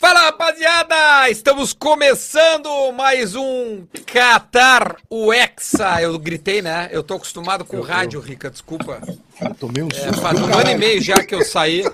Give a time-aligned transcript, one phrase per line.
[0.00, 6.00] Fala rapaziada, estamos começando mais um Qatar o Hexa.
[6.00, 6.88] Eu gritei, né?
[6.92, 9.00] Eu tô acostumado com Eu- rádio, Rica, desculpa.
[9.40, 10.20] Eu tomei um É, susto.
[10.20, 11.84] faz do um ano e meio já que eu saí.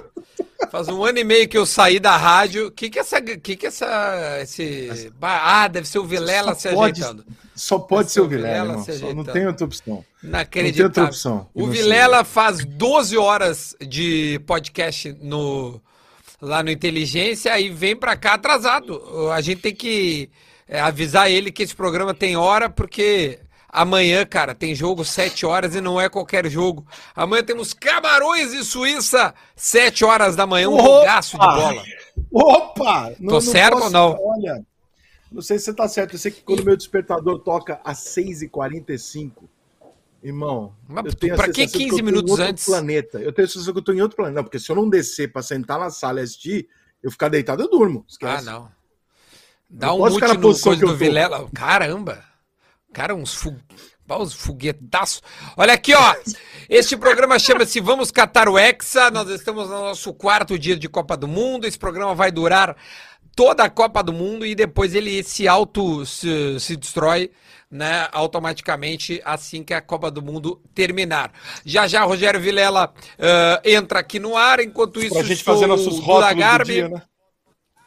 [0.70, 2.70] Faz um ano e meio que eu saí da rádio.
[2.70, 6.60] Que que é essa, que que é essa, esse, ah, deve ser o Vilela Só
[6.60, 7.24] se pode- ajeitando.
[7.56, 9.94] Só pode ser o Vilela se não tem outra opção.
[9.94, 10.84] Não tem Inacreditável.
[10.86, 11.48] outra opção.
[11.56, 15.80] que O Vilela faz 12 horas de podcast no
[16.44, 19.30] lá no Inteligência e vem pra cá atrasado.
[19.32, 20.30] A gente tem que
[20.68, 25.74] é, avisar ele que esse programa tem hora, porque amanhã, cara, tem jogo 7 horas
[25.74, 26.86] e não é qualquer jogo.
[27.14, 30.82] Amanhã temos Camarões e Suíça, 7 horas da manhã, um Opa!
[30.82, 31.82] jogaço de bola.
[32.30, 33.12] Opa!
[33.28, 34.18] Tô certo ou não?
[34.20, 34.64] Olha,
[35.32, 36.14] não sei se você tá certo.
[36.14, 39.32] Eu sei que quando o meu despertador toca às 6h45,
[40.24, 42.64] irmão, Mas pra que sensação 15 eu tô em minutos outro antes?
[42.64, 43.18] planeta.
[43.20, 44.36] Eu tenho a sensação que eu tô em outro planeta.
[44.36, 46.68] Não, porque se eu não descer pra sentar na sala e assistir,
[47.02, 48.04] eu ficar deitado, eu durmo.
[48.06, 48.46] Ah, Esquece.
[48.46, 48.72] não.
[49.68, 50.96] Dá Não um mute no coisa que do.
[50.96, 51.48] Vilela.
[51.54, 52.24] Caramba.
[52.92, 53.54] Cara, uns, fu...
[54.08, 55.20] ah, uns foguetaços.
[55.56, 56.14] Olha aqui, ó.
[56.68, 59.10] Este programa chama-se Vamos Catar o Hexa.
[59.10, 61.66] Nós estamos no nosso quarto dia de Copa do Mundo.
[61.66, 62.76] Esse programa vai durar
[63.34, 67.30] toda a Copa do Mundo e depois ele se auto se, se destrói,
[67.70, 71.32] né, automaticamente assim que a Copa do Mundo terminar.
[71.64, 75.66] Já já Rogério Vilela ah, entra aqui no ar, enquanto isso Pra gente sou fazer
[75.66, 76.72] nossos rótulos do Garbi.
[76.74, 77.02] dia, né?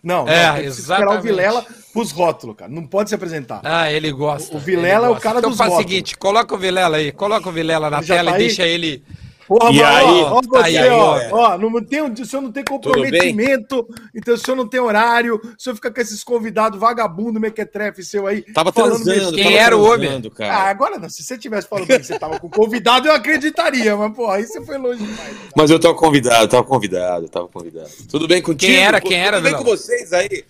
[0.03, 1.21] Não, É, não, tem que esperar o.
[1.21, 2.71] Vilela pros rótulos, cara.
[2.71, 3.61] Não pode se apresentar.
[3.63, 4.55] Ah, ele gosta.
[4.55, 7.11] O Vilela ele é o cara então dos faz o seguinte, coloca o Vilela aí,
[7.11, 8.47] coloca o Vilela na Ele tela tá e aí?
[8.47, 9.03] deixa ele.
[9.47, 10.05] Porra, E aí?
[10.05, 11.29] ó, ó, você, Aí, aí, ó, é.
[11.31, 15.61] ó, não tem, o senhor não tem comprometimento, então o senhor não tem horário, o
[15.61, 18.41] senhor fica com esses convidados vagabundo, mequetrefe seu aí.
[18.53, 19.99] Tava falando transando, Quem tava era o homem?
[20.09, 20.55] transando, Ah, cara.
[20.69, 24.35] agora não, se você tivesse falando que você tava com convidado, eu acreditaria, mas, porra,
[24.35, 25.35] aí você foi longe demais.
[25.55, 27.89] Mas eu tava convidado, tava convidado, tava convidado.
[28.09, 28.69] Tudo bem contigo?
[28.73, 29.63] Quem era, quem era, Tudo bem Vilão?
[29.63, 30.43] com vocês aí?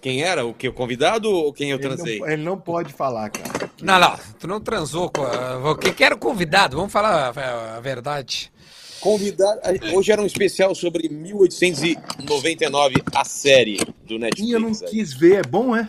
[0.00, 0.44] Quem era?
[0.44, 0.68] O que?
[0.68, 2.18] O convidado ou quem eu Ele transei?
[2.20, 3.63] não, ele não pode falar, cara.
[3.82, 5.70] Não, não, tu não transou com a...
[5.72, 6.76] o que era o convidado?
[6.76, 8.52] Vamos falar a, verdade.
[9.00, 9.60] Convidado.
[9.94, 13.76] Hoje era um especial sobre 1899, a série
[14.06, 14.82] do Ih, eu não Netflix.
[14.82, 14.88] aí.
[14.88, 15.88] quis ver, é bom, é?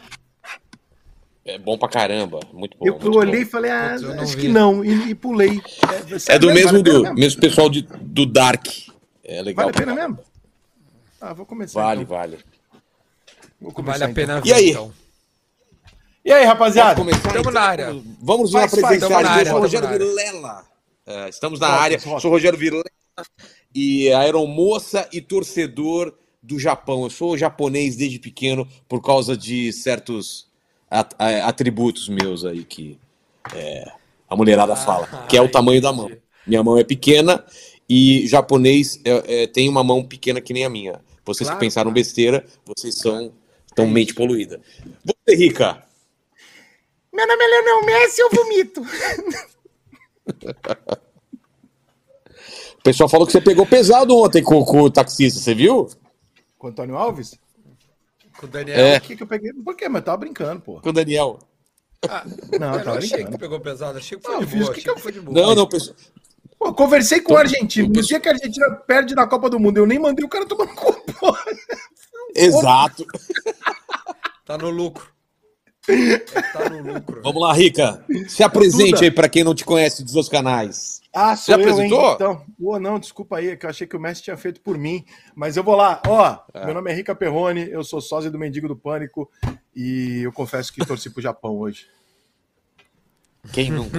[1.46, 2.86] É bom pra caramba, muito bom.
[2.88, 3.20] Eu, muito eu bom.
[3.20, 4.42] olhei e falei, ah, Putz, acho vi.
[4.42, 5.62] que não, e, e pulei.
[5.94, 7.40] É do sério mesmo, vale do mesmo?
[7.40, 8.66] pessoal de, do Dark.
[9.24, 9.68] É legal.
[9.68, 10.20] Vale a pena mesmo?
[11.22, 11.80] Ah, vou começar.
[11.82, 12.18] Vale, então.
[12.18, 12.40] vale.
[13.62, 14.42] Vou começar, Vale a então.
[14.42, 14.70] pena E aí?
[14.72, 14.92] então.
[16.26, 16.96] E aí, rapaziada?
[16.96, 18.02] Vamos começar, Tamo na área.
[18.20, 19.08] Vamos Faz, faz, apresentar.
[19.08, 20.00] tamo na Eu área, sou Rogério área.
[20.00, 20.66] Vilela.
[21.06, 22.00] É, estamos na área.
[22.00, 22.84] Sou Rogério Vilela
[23.74, 27.04] e aeromoça e torcedor do Japão.
[27.04, 30.48] Eu sou japonês desde pequeno por causa de certos
[30.90, 31.08] a-
[31.48, 32.98] atributos meus aí que
[33.54, 33.92] é,
[34.28, 36.10] a mulherada fala, que é o tamanho da mão.
[36.48, 37.46] Minha mão é pequena
[37.88, 41.00] e japonês é, é, tem uma mão pequena que nem a minha.
[41.24, 41.94] Vocês Claro, que pensaram claro.
[41.96, 43.32] besteira, vocês são
[43.76, 44.60] tão mente poluída.
[45.04, 45.84] Você, Rica,
[47.16, 48.82] Meu nome é Leonel Messi, eu vomito.
[52.78, 55.88] O pessoal falou que você pegou pesado ontem com, com o taxista, você viu?
[56.58, 57.40] Com o Antônio Alves?
[58.38, 58.78] Com o Daniel.
[58.78, 58.98] É.
[58.98, 59.54] O que, que eu peguei?
[59.54, 59.88] Por quê?
[59.88, 60.82] Mas eu tava brincando, pô.
[60.82, 61.40] Com o Daniel.
[62.08, 62.24] Ah,
[62.60, 64.50] Não, eu eu não tava achei que pegou pesado, achei que foi Não, de eu
[64.50, 65.42] fiz boa, o que que que foi de boa.
[65.42, 65.96] Não, não, pessoal.
[66.60, 67.88] Pô, eu conversei com o argentino.
[67.88, 70.46] No dia que a Argentina perde na Copa do Mundo, eu nem mandei o cara
[70.46, 71.36] tomar no cu, pô.
[72.36, 73.06] Exato.
[74.46, 75.15] Tá no lucro.
[76.54, 77.22] Tá no lucro.
[77.24, 78.04] Vamos lá, Rica.
[78.28, 81.02] Se apresente aí pra quem não te conhece dos outros canais.
[81.14, 81.66] Ah, sou eu, hein?
[81.70, 82.14] apresentou?
[82.14, 84.78] Então, pô, não, desculpa aí, é que eu achei que o Messi tinha feito por
[84.78, 85.06] mim.
[85.36, 86.02] Mas eu vou lá.
[86.08, 86.66] Ó, É.
[86.66, 89.30] meu nome é Rica Perrone, eu sou sósia do Mendigo do Pânico
[89.76, 91.88] e eu confesso que torci pro Japão hoje.
[93.54, 93.98] Quem nunca?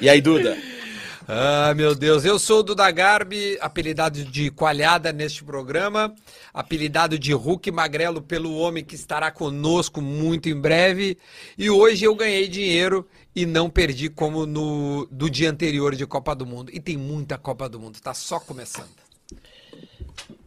[0.00, 0.56] E aí, Duda?
[1.30, 6.14] Ah, meu Deus, eu sou o Duda Garbi, apelidado de Coalhada neste programa,
[6.54, 11.18] apelidado de Hulk Magrelo pelo homem que estará conosco muito em breve.
[11.58, 13.06] E hoje eu ganhei dinheiro
[13.36, 16.70] e não perdi como no do dia anterior de Copa do Mundo.
[16.72, 18.88] E tem muita Copa do Mundo, tá só começando.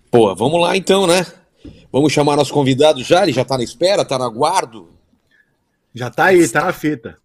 [0.09, 1.27] Pô, vamos lá então, né?
[1.91, 3.21] Vamos chamar nosso convidado já?
[3.21, 4.89] Ele já tá na espera, tá no aguardo?
[5.93, 7.19] Já tá aí, tá na fita.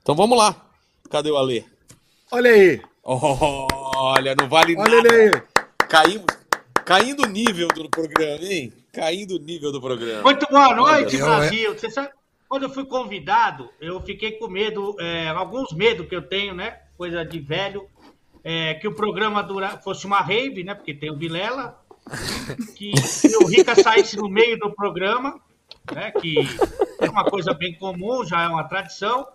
[0.00, 0.54] Então vamos lá.
[1.10, 1.64] Cadê o Alê?
[2.32, 5.36] Olha aí, Olha, não vale olha ele nada.
[5.36, 5.86] aí.
[5.88, 6.26] Caímos,
[6.84, 8.72] caindo o nível do programa, hein?
[8.92, 10.22] Caindo o nível do programa.
[10.22, 11.74] Muito boa noite, Eu, Brasil.
[11.74, 12.10] Você sabe,
[12.48, 16.78] quando eu fui convidado, eu fiquei com medo, é, alguns medos que eu tenho, né?
[16.96, 17.88] Coisa de velho,
[18.44, 20.72] é, que o programa dura, fosse uma rave, né?
[20.72, 21.82] Porque tem o Vilela,
[22.76, 22.92] que
[23.42, 25.40] o Rica saísse no meio do programa,
[25.92, 26.12] né?
[26.12, 26.36] Que
[27.00, 29.26] é uma coisa bem comum, já é uma tradição.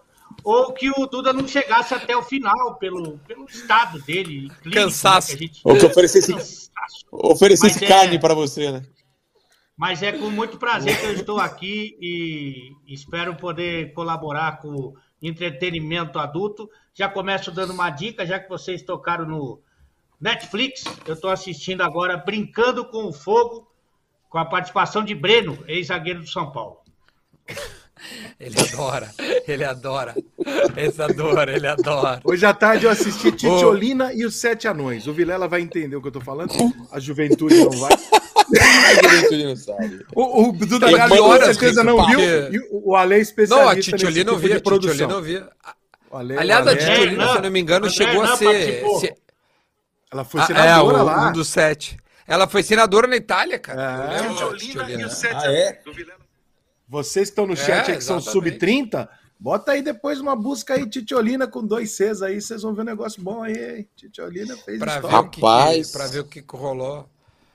[0.43, 4.49] Ou que o Duda não chegasse até o final, pelo, pelo estado dele.
[4.61, 5.31] Clínico, Cansaço.
[5.31, 5.61] Né, que gente...
[5.63, 6.69] Ou que oferecesse, Cansaço.
[7.11, 8.85] oferecesse Mas carne é- para você, né?
[9.77, 14.93] Mas é com muito prazer que eu estou aqui e espero poder colaborar com o
[15.21, 16.69] entretenimento adulto.
[16.93, 19.61] Já começo dando uma dica, já que vocês tocaram no
[20.19, 20.85] Netflix.
[21.05, 23.69] Eu estou assistindo agora Brincando com o Fogo,
[24.29, 26.77] com a participação de Breno, ex-zagueiro do São Paulo.
[28.39, 29.09] Ele adora,
[29.47, 30.15] ele adora.
[30.75, 32.19] Esse adora, ele adora.
[32.23, 35.07] Hoje à tarde eu assisti Titiolina e os Sete Anões.
[35.07, 36.53] O Vilela vai entender o que eu tô falando.
[36.91, 37.91] A juventude não vai.
[38.45, 40.05] A juventude não sabe.
[40.13, 42.19] O, o Duda Garbi que com certeza não viu.
[42.19, 45.07] E o Ale é Não, especialista a Titioli não tipo via, de a Titioli produção.
[45.09, 45.49] não via.
[46.11, 48.27] O Ale- Aliás, o a Ale- Titiolina, se eu não me engano, André chegou a
[48.27, 48.45] não ser.
[48.45, 48.99] participou.
[48.99, 49.15] ser-
[50.11, 51.29] Ela foi Ah, é, senadora o, lá.
[51.29, 51.97] um dos sete.
[52.27, 54.13] Ela foi senadora na Itália, cara.
[54.13, 54.19] É.
[54.19, 55.09] Eu lembro da Titiolina.
[55.33, 55.81] Ah, é?
[56.87, 58.59] Vocês que estão no chat É, aí que são exatamente.
[58.59, 59.09] sub-30,
[59.39, 62.85] bota aí depois uma busca aí, Titiolina com dois Cs aí, vocês vão ver um
[62.85, 63.89] negócio bom aí, hein?
[63.95, 65.19] Titiolina fez Pra ver, história.
[65.27, 65.87] o que, Rapaz.
[65.91, 67.09] que, pra ver o que rolou.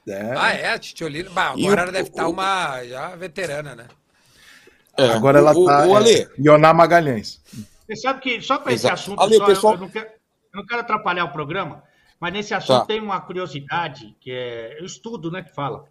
[0.09, 0.35] É.
[0.37, 1.31] Ah, é, a Titiolina.
[1.31, 3.87] Bah, agora o- ela deve estar uma já veterana, né?
[4.99, 5.05] É.
[5.12, 5.87] Agora ela o, tá.
[5.87, 7.41] O, Ale, é, Ioná Magalhães.
[7.87, 10.12] Você sabe que, só para esse assunto, Ali, só, o pessoal- eu, não quero, eu
[10.61, 11.83] não quero atrapalhar o programa,
[12.19, 12.87] mas nesse assunto Tá.
[12.87, 15.85] tem uma curiosidade, que é o estudo né, que fala.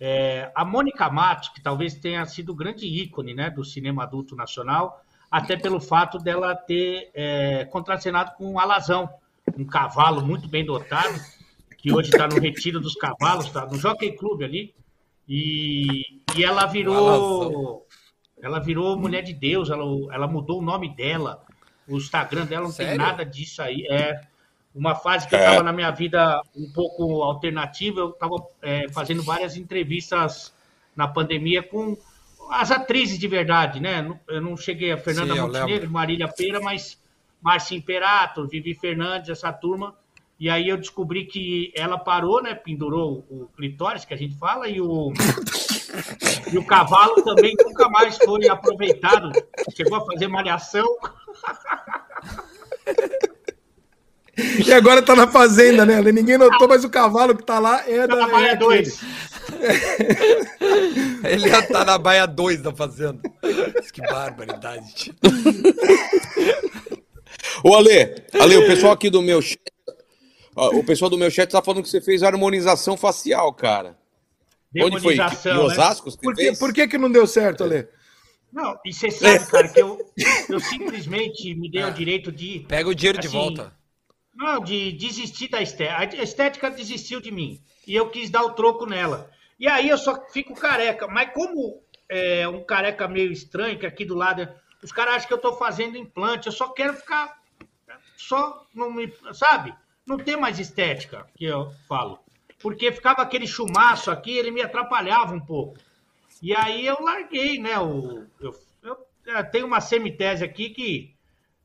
[0.00, 4.34] É, a Mônica Matos, que talvez tenha sido o grande ícone né, do cinema adulto
[4.34, 9.08] nacional, até pelo fato dela ter é, contracenado com um alazão,
[9.56, 11.18] um cavalo muito bem dotado,
[11.78, 14.74] que hoje está no Retiro dos Cavalos, está no Jockey Club ali,
[15.28, 17.86] e, e ela virou
[18.42, 21.42] ela virou mulher de Deus, ela, ela mudou o nome dela,
[21.88, 22.90] o Instagram dela não Sério?
[22.92, 23.86] tem nada disso aí.
[23.88, 24.20] É
[24.74, 25.44] uma fase que eu É.
[25.44, 28.36] estava na minha vida um pouco alternativa, eu estava
[28.92, 30.52] fazendo várias entrevistas
[30.96, 31.96] na pandemia com
[32.50, 34.18] as atrizes de verdade, né?
[34.28, 35.90] Eu não cheguei a Fernanda Sim, Montenegro.
[35.90, 37.00] Marília Pera, mas
[37.40, 39.94] Márcia Imperato, Vivi Fernandes, essa turma.
[40.38, 42.54] E aí eu descobri que ela parou, né?
[42.54, 45.12] Pendurou o clitóris, que a gente fala, e o,
[46.52, 49.30] e o cavalo também nunca mais foi aproveitado.
[49.74, 50.86] Chegou a fazer malhação.
[54.66, 56.00] E agora tá na fazenda, né?
[56.12, 58.16] Ninguém notou, mas o cavalo que tá lá é da.
[58.16, 58.82] Na Baia é aquele.
[58.82, 59.00] 2.
[61.24, 63.20] Ele já tá na baia 2 da fazenda.
[63.92, 65.14] Que barbaridade.
[67.62, 69.60] Ô, Ale, Ale, o pessoal aqui do meu chat.
[70.56, 73.96] O pessoal do meu chat tá falando que você fez harmonização facial, cara.
[74.76, 75.14] Onde foi?
[75.14, 75.58] Em né?
[75.58, 76.10] Osasco?
[76.10, 77.86] que você Por que, por que que não deu certo, Ale?
[78.52, 79.98] Não, e você sabe, cara, que eu,
[80.48, 82.64] eu simplesmente me dei o direito de.
[82.68, 83.72] Pega o dinheiro de Assim, volta.
[84.34, 86.20] Não, de desistir da estética.
[86.20, 87.60] A estética desistiu de mim.
[87.86, 89.30] E eu quis dar o troco nela.
[89.58, 91.06] E aí eu só fico careca.
[91.06, 94.42] Mas como é um careca meio estranho, que aqui do lado.
[94.42, 96.46] é- Os caras acham que eu tô fazendo implante.
[96.46, 97.40] Eu só quero ficar.
[98.16, 99.12] Só não me.
[99.32, 99.74] Sabe?
[100.06, 102.18] Não tem mais estética, que eu falo.
[102.60, 105.78] Porque ficava aquele chumaço aqui, ele me atrapalhava um pouco.
[106.42, 107.78] E aí eu larguei, né?
[107.78, 108.96] O, eu, eu,
[109.26, 111.13] eu tenho uma semitese aqui que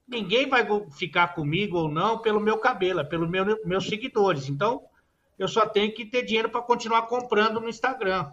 [0.10, 4.50] ninguém vai ficar comigo ou não pelo meu cabelo, é pelos meu, meus seguidores.
[4.50, 4.82] Então,
[5.38, 8.30] eu só tenho que ter dinheiro para continuar comprando no Instagram.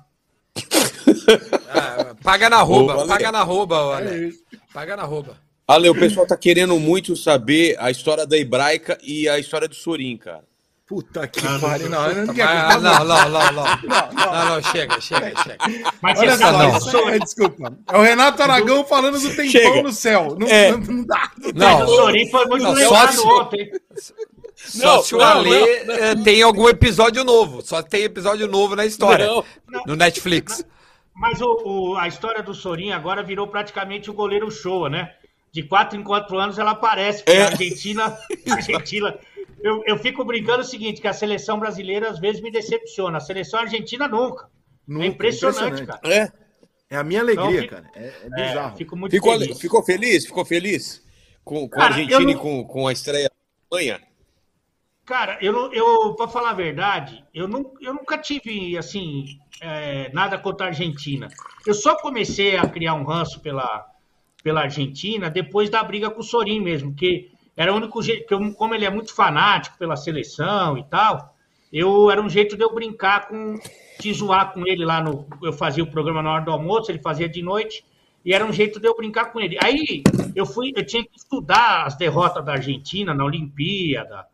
[1.68, 4.32] Ah, paga na rouba, paga na rouba, É olha.
[4.72, 5.38] Paga na rouba.
[5.68, 9.74] Ale, o pessoal tá querendo muito saber a história da hebraica e a história do
[9.74, 10.44] Sorin, cara.
[10.86, 11.90] Puta que pariu.
[11.90, 13.64] Não, não não, não, não, não.
[14.12, 15.58] Não, não, chega, chega, chega.
[16.00, 16.76] Mas Olha só, não.
[16.78, 17.76] isso aí, desculpa.
[17.92, 19.82] É o Renato Aragão falando do tempão Chega.
[19.82, 20.36] no céu.
[20.38, 20.70] Não, É.
[20.76, 21.30] não, dá.
[21.56, 23.72] Não, o Sorin foi muito Não, lembrado só se- ontem.
[24.54, 27.62] só Não, se o não, eh, tem algum episódio novo.
[27.62, 29.26] Só tem episódio novo na história.
[29.26, 29.44] Não.
[29.88, 30.64] No Netflix.
[31.14, 35.10] Mas o, o- a história do Sorin agora virou praticamente o goleiro show, né?
[35.52, 37.42] De quatro em quatro anos ela aparece, porque É.
[37.44, 38.16] a Argentina.
[38.50, 39.18] a Argentina
[39.62, 43.20] eu, eu fico brincando o seguinte: que a seleção brasileira às vezes me decepciona, a
[43.20, 44.48] seleção argentina nunca.
[44.86, 46.00] Nunca, é impressionante, impressionante.
[46.02, 46.14] cara.
[46.14, 46.32] É?
[46.88, 47.90] É a minha alegria, Então, cara.
[47.96, 48.76] É, é É, bizarro.
[48.76, 49.58] fico muito Ficou, feliz.
[49.60, 50.26] ficou feliz?
[50.26, 51.04] Ficou feliz?
[51.44, 53.34] Com, com a Cara, Argentina eu e não- com, com a estreia da
[53.76, 54.00] Alemanha?
[55.04, 59.24] Cara, eu, não- eu para falar a verdade, eu, não, eu nunca tive assim
[59.60, 61.28] é, nada contra a Argentina.
[61.66, 63.86] Eu só comecei a criar um ranço pela,
[64.42, 68.34] pela Argentina depois da briga com o Sorin mesmo, que era o único jeito, que
[68.34, 71.34] eu, como ele é muito fanático pela seleção e tal,
[71.72, 73.58] eu era um jeito de eu brincar com,
[73.98, 77.00] de zoar com ele lá no, eu fazia o programa na hora do almoço, ele
[77.00, 77.84] fazia de noite.
[78.24, 79.56] E era um jeito de eu brincar com ele.
[79.62, 80.02] Aí
[80.34, 84.26] eu fui, eu tinha que estudar as derrotas da Argentina na Olimpíada,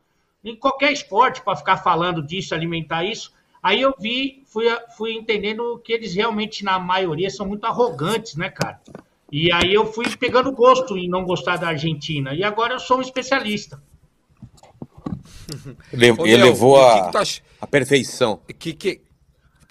[0.42, 3.32] em qualquer esporte para ficar falando disso, alimentar isso.
[3.62, 4.64] Aí eu vi, fui,
[4.96, 8.80] fui entendendo que eles realmente, na maioria, são muito arrogantes, né, cara?
[9.32, 12.34] E aí eu fui pegando gosto em não gostar da Argentina.
[12.34, 13.82] E agora eu sou um especialista.
[15.92, 17.10] Ele, ele levou a,
[17.60, 18.40] a perfeição.
[18.58, 19.02] Que, que,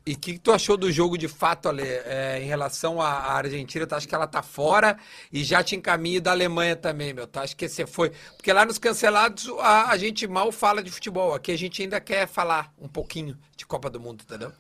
[0.05, 3.33] e o que, que, tu achou do jogo de fato, Ale, é, em relação à
[3.33, 3.87] Argentina?
[3.87, 4.97] Tu acha que ela tá fora
[5.31, 7.25] e já te encaminha da Alemanha também, meu?
[7.25, 8.11] Tu acha que você foi.
[8.35, 11.33] Porque lá nos cancelados a, a, gente mal fala de futebol.
[11.33, 14.51] Aqui a gente ainda quer falar um pouquinho de Copa do Mundo, entendeu?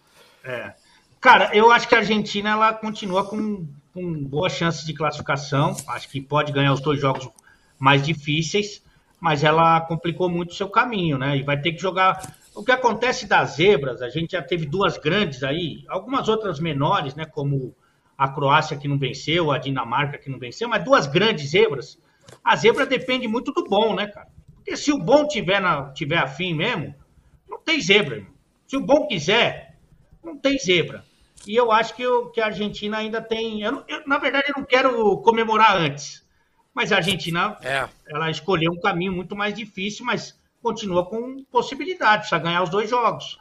[0.43, 0.73] É.
[1.19, 5.75] Cara, eu acho que a Argentina ela continua com, com boa chance de classificação.
[5.87, 7.29] Acho que pode ganhar os dois jogos
[7.79, 8.83] mais difíceis,
[9.19, 11.37] mas ela complicou muito o seu caminho, né?
[11.37, 14.97] E vai ter que jogar o que acontece das zebras, a gente já teve duas
[14.97, 17.25] grandes aí, algumas outras menores, né?
[17.25, 17.73] Como
[18.17, 21.97] a Croácia que não venceu, a Dinamarca que não venceu, mas duas grandes zebras.
[22.43, 24.27] A zebra depende muito do bom, né, cara?
[24.55, 26.93] Porque se o bom tiver, na, tiver afim mesmo,
[27.49, 28.23] não tem zebra.
[28.67, 29.77] Se o bom quiser,
[30.23, 31.03] não tem zebra.
[31.45, 33.61] E eu acho que, eu, que a Argentina ainda tem.
[33.61, 36.23] Eu, eu, na verdade, eu não quero comemorar antes.
[36.73, 37.87] Mas a Argentina, é.
[38.07, 42.89] ela escolheu um caminho muito mais difícil, mas continua com possibilidade, precisa ganhar os dois
[42.89, 43.39] jogos.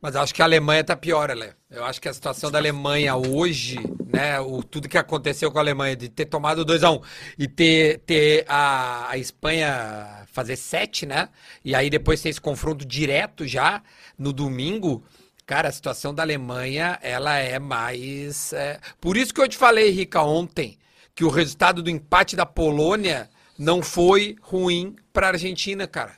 [0.00, 1.54] Mas acho que a Alemanha está pior, Alé.
[1.70, 5.60] Eu acho que a situação da Alemanha hoje, né, o, tudo que aconteceu com a
[5.60, 7.02] Alemanha, de ter tomado 2x1 um,
[7.38, 11.28] e ter, ter a, a Espanha fazer 7, né?
[11.62, 13.82] E aí depois ter esse confronto direto já
[14.18, 15.04] no domingo.
[15.50, 18.52] Cara, a situação da Alemanha, ela é mais.
[18.52, 18.78] É...
[19.00, 20.78] Por isso que eu te falei, Rica, ontem,
[21.12, 23.28] que o resultado do empate da Polônia
[23.58, 26.14] não foi ruim para a Argentina, cara.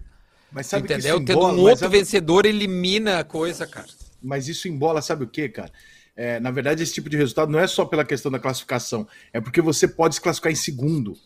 [0.53, 1.19] Mas sabe Entendeu?
[1.19, 3.89] Que Tendo embola, um outro vencedor elimina a coisa, cara.
[4.23, 5.73] Mas isso embola, sabe o que, cara?
[6.15, 9.41] É, na verdade, esse tipo de resultado não é só pela questão da classificação, é
[9.41, 11.17] porque você pode se classificar em segundo.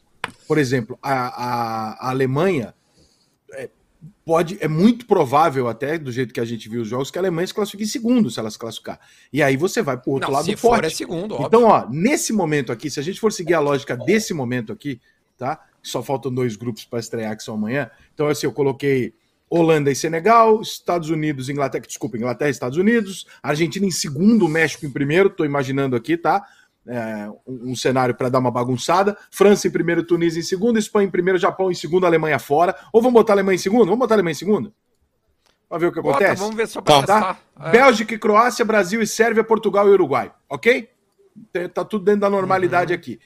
[0.47, 2.73] Por exemplo, a, a, a Alemanha
[3.55, 3.69] é,
[4.25, 7.21] pode, é muito provável, até do jeito que a gente viu os jogos, que a
[7.21, 9.01] Alemanha se classifique em segundo se ela se classificar.
[9.33, 10.81] E aí você vai para o outro não, lado se forte.
[10.81, 11.47] For é segundo, óbvio.
[11.47, 15.01] Então, ó, nesse momento aqui, se a gente for seguir a lógica desse momento aqui,
[15.37, 15.61] tá?
[15.83, 17.91] Só faltam dois grupos para estrear que são amanhã.
[18.15, 19.15] Então, assim, eu coloquei
[19.49, 24.85] Holanda e Senegal, Estados Unidos, Inglaterra, desculpa, Inglaterra e Estados Unidos, Argentina em segundo, México
[24.85, 26.45] em primeiro, estou imaginando aqui, tá?
[26.89, 29.17] É, um, um, cenário para dar uma bagunçada.
[29.31, 32.77] França em primeiro, Tunísia em segundo, Espanha em primeiro, Japão em segundo, Alemanha fora.
[32.93, 33.87] Ou vamos botar a Alemanha em segundo?
[33.87, 34.73] Vamos botar a Alemanha em segundo?
[35.69, 36.43] Vamos ver o que Bota, acontece?
[36.43, 37.39] Vamos ver só para tá?
[37.61, 37.71] É.
[37.71, 40.89] Bélgica e Croácia, Brasil e Sérvia, Portugal e Uruguai, ok?
[41.75, 42.99] Tá tudo dentro da normalidade uhum.
[42.99, 43.21] aqui.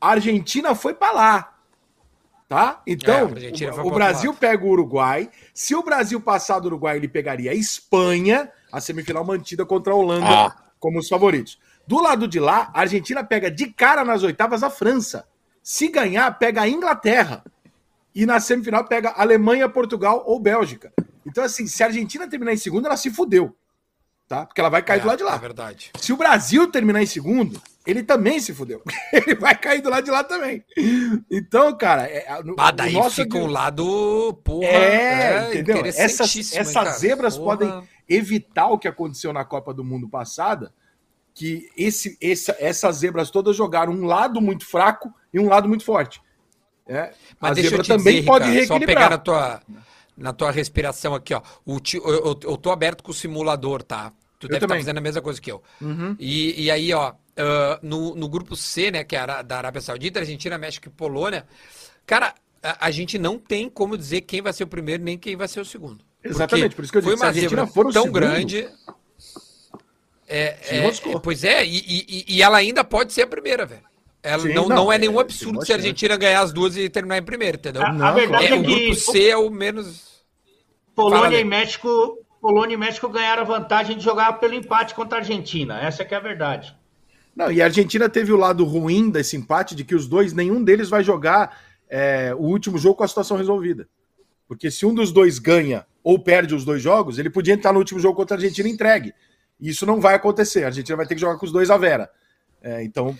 [0.00, 1.56] A Argentina foi para lá.
[2.48, 2.82] Tá?
[2.84, 5.30] Então, é, o, o Brasil pega o Uruguai.
[5.54, 9.96] Se o Brasil passar do Uruguai, ele pegaria a Espanha, a semifinal mantida contra a
[9.96, 10.56] Holanda ah.
[10.80, 11.60] como os favoritos.
[11.90, 15.26] Do lado de lá, a Argentina pega de cara nas oitavas a França.
[15.60, 17.42] Se ganhar, pega a Inglaterra.
[18.14, 20.92] E na semifinal pega Alemanha, Portugal ou Bélgica.
[21.26, 23.56] Então, assim, se a Argentina terminar em segundo, ela se fudeu
[24.30, 24.46] tá?
[24.46, 25.34] Porque ela vai cair é, do lado de lá.
[25.34, 25.90] É verdade.
[25.98, 28.80] Se o Brasil terminar em segundo, ele também se fudeu.
[29.12, 30.64] ele vai cair do lado de lá também.
[31.28, 32.04] Então, cara.
[32.04, 32.24] É,
[32.76, 33.16] daí nosso...
[33.16, 34.40] fica um lado.
[34.44, 35.84] Porra, é, é entendeu?
[35.84, 37.56] Essas, essas zebras porra.
[37.58, 40.72] podem evitar o que aconteceu na Copa do Mundo passada.
[41.34, 45.84] Que esse, esse, essas zebras todas jogaram um lado muito fraco e um lado muito
[45.84, 46.20] forte.
[46.86, 48.80] É, Mas a zebra também dizer, pode Ricardo, reequilibrar.
[48.80, 49.62] Só pegar na tua,
[50.16, 51.40] na tua respiração aqui, ó.
[51.64, 54.12] O, eu, eu, eu tô aberto com o simulador, tá?
[54.40, 55.62] Tu eu deve estar tá fazendo a mesma coisa que eu.
[55.80, 56.16] Uhum.
[56.18, 60.20] E, e aí, ó, uh, no, no grupo C, né, que é da Arábia Saudita,
[60.20, 61.46] Argentina, México e Polônia,
[62.06, 65.36] cara, a, a, gente não tem como dizer quem vai ser o primeiro nem quem
[65.36, 66.04] vai ser o segundo.
[66.22, 68.68] Exatamente, por isso que eu disse, foi uma zebra tão segundo, grande.
[70.32, 73.82] É, é, é, pois é, e, e, e, ela ainda pode ser a primeira, velho.
[74.22, 76.76] Ela Sim, não, não, não, é nenhum é, absurdo se a Argentina ganhar as duas
[76.76, 77.82] e terminar em primeiro, entendeu?
[77.82, 80.24] A, a verdade é, é, que o grupo C é o menos.
[80.94, 85.20] Polônia e México Polônia e México ganharam a vantagem de jogar pelo empate contra a
[85.20, 85.80] Argentina.
[85.80, 86.74] Essa que é a verdade.
[87.34, 90.62] Não, e a Argentina teve o lado ruim desse empate de que os dois, nenhum
[90.62, 91.58] deles vai jogar
[91.88, 93.88] é, o último jogo com a situação resolvida.
[94.48, 97.78] Porque se um dos dois ganha ou perde os dois jogos, ele podia entrar no
[97.78, 99.12] último jogo contra a Argentina entregue.
[99.60, 100.64] E isso não vai acontecer.
[100.64, 102.10] A Argentina vai ter que jogar com os dois a Vera.
[102.62, 103.16] É, então,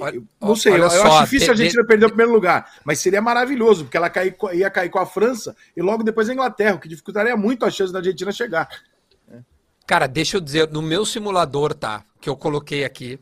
[0.00, 3.20] Olha, não sei, eu, eu acho difícil a Argentina perder o primeiro lugar, mas seria
[3.20, 6.80] maravilhoso, porque ela cair, ia cair com a França e logo depois a Inglaterra, o
[6.80, 8.66] que dificultaria muito a chance da Argentina chegar.
[9.86, 12.02] Cara, deixa eu dizer, no meu simulador, tá?
[12.18, 13.18] Que eu coloquei aqui,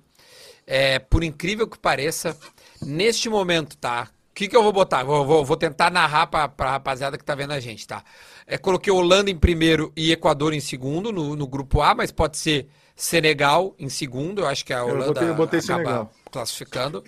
[0.67, 2.37] é, por incrível que pareça,
[2.81, 4.09] neste momento, tá?
[4.38, 5.02] O que, que eu vou botar?
[5.02, 8.04] Vou, vou, vou tentar narrar para a rapaziada que tá vendo a gente, tá?
[8.47, 12.38] É, coloquei Holanda em primeiro e Equador em segundo no, no grupo A, mas pode
[12.38, 14.42] ser Senegal em segundo.
[14.42, 17.02] Eu acho que a Holanda eu botei, eu botei acaba Senegal classificando.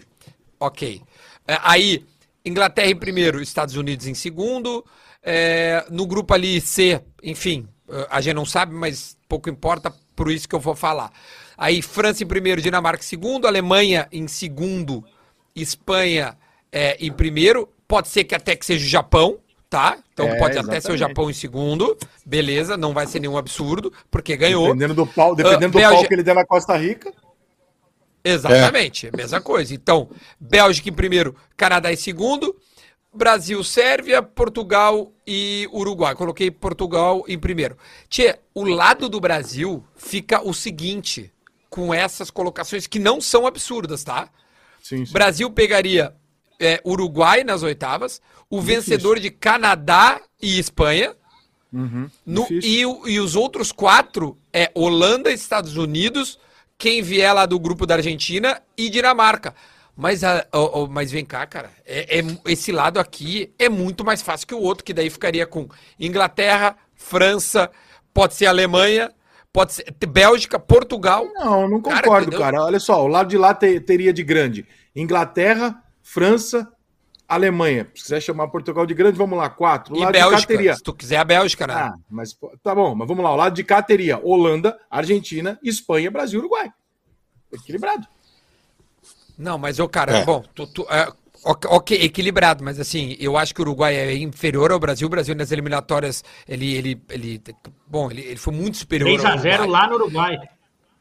[0.58, 1.00] Ok.
[1.46, 2.04] É, aí,
[2.44, 4.84] Inglaterra em primeiro, Estados Unidos em segundo.
[5.22, 7.68] É, no grupo ali C, enfim,
[8.10, 11.12] a gente não sabe, mas pouco importa, por isso que eu vou falar.
[11.56, 15.04] Aí, França em primeiro, Dinamarca em segundo, Alemanha em segundo,
[15.54, 16.37] Espanha
[16.72, 19.98] é, em primeiro, pode ser que até que seja o Japão, tá?
[20.12, 20.98] Então É, pode até ser o exatamente.
[20.98, 24.66] Japão em segundo, beleza, não vai ser nenhum absurdo, porque ganhou.
[24.66, 27.12] Dependendo do pau, dependendo Ah, do pau que ele der na Costa Rica.
[28.22, 29.16] Exatamente, é.
[29.16, 29.74] mesma coisa.
[29.74, 32.54] Então, Bélgica em primeiro, Canadá em segundo,
[33.12, 36.14] Brasil, Sérvia, Portugal e Uruguai.
[36.14, 37.76] Coloquei Portugal em primeiro.
[38.08, 41.32] Tchê, o lado do Brasil fica o seguinte,
[41.68, 44.28] com essas colocações que não são absurdas, tá?
[44.82, 45.12] Sim, sim.
[45.12, 46.14] Brasil pegaria
[46.61, 51.14] é, Uruguai nas oitavas, o vencedor de Canadá e Espanha.
[51.73, 52.11] Uhum.
[52.26, 53.02] No- Difícil.
[53.07, 56.38] e, e os outros quatro é Holanda, Estados Unidos,
[56.76, 59.55] quem vier lá do grupo da Argentina e Dinamarca.
[59.97, 61.71] Mas, a- ó, ó, mas vem cá, cara.
[61.87, 65.47] é- é- esse lado aqui é muito mais fácil que o outro, que daí ficaria
[65.47, 67.71] com Inglaterra, França,
[68.12, 69.12] pode ser Alemanha,
[69.52, 71.29] pode ser Bélgica, Portugal.
[71.35, 72.40] Não, não Cara, concordo, entendeu?
[72.40, 72.62] cara.
[72.64, 76.69] Olha só, o lado de lá te- teria de grande Inglaterra, França,
[77.29, 77.87] Alemanha.
[77.95, 79.95] Se quiser chamar Portugal de grande, vamos lá, quatro.
[79.95, 80.75] O E lado de cá Bélgica, teria.
[80.75, 81.75] se tu quiser a Bélgica, né?
[81.75, 83.33] Ah, mas tá bom, mas vamos lá.
[83.33, 86.69] O lado de cá teria Holanda, Argentina, Espanha, Brasil, Uruguai.
[87.52, 88.07] Equilibrado.
[89.38, 90.25] Não, mas o cara, É.
[90.25, 91.12] bom, tu, tu- é,
[91.45, 95.07] ok, equilibrado, mas assim, eu acho que o Uruguai é inferior ao Brasil.
[95.07, 97.40] O Brasil nas eliminatórias, ele, ele, ele
[97.87, 99.09] bom, ele, ele foi muito superior.
[99.25, 99.69] ao 3x0 Uruguai.
[99.69, 100.38] lá no Uruguai.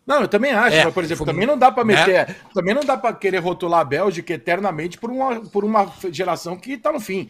[0.09, 1.95] Não, eu também acho, É, mas, por exemplo, foi- também não dá pra né?
[1.95, 2.35] meter.
[2.51, 6.77] Também não dá pra querer rotular a Bélgica eternamente por uma, por uma geração que
[6.77, 7.29] tá no fim.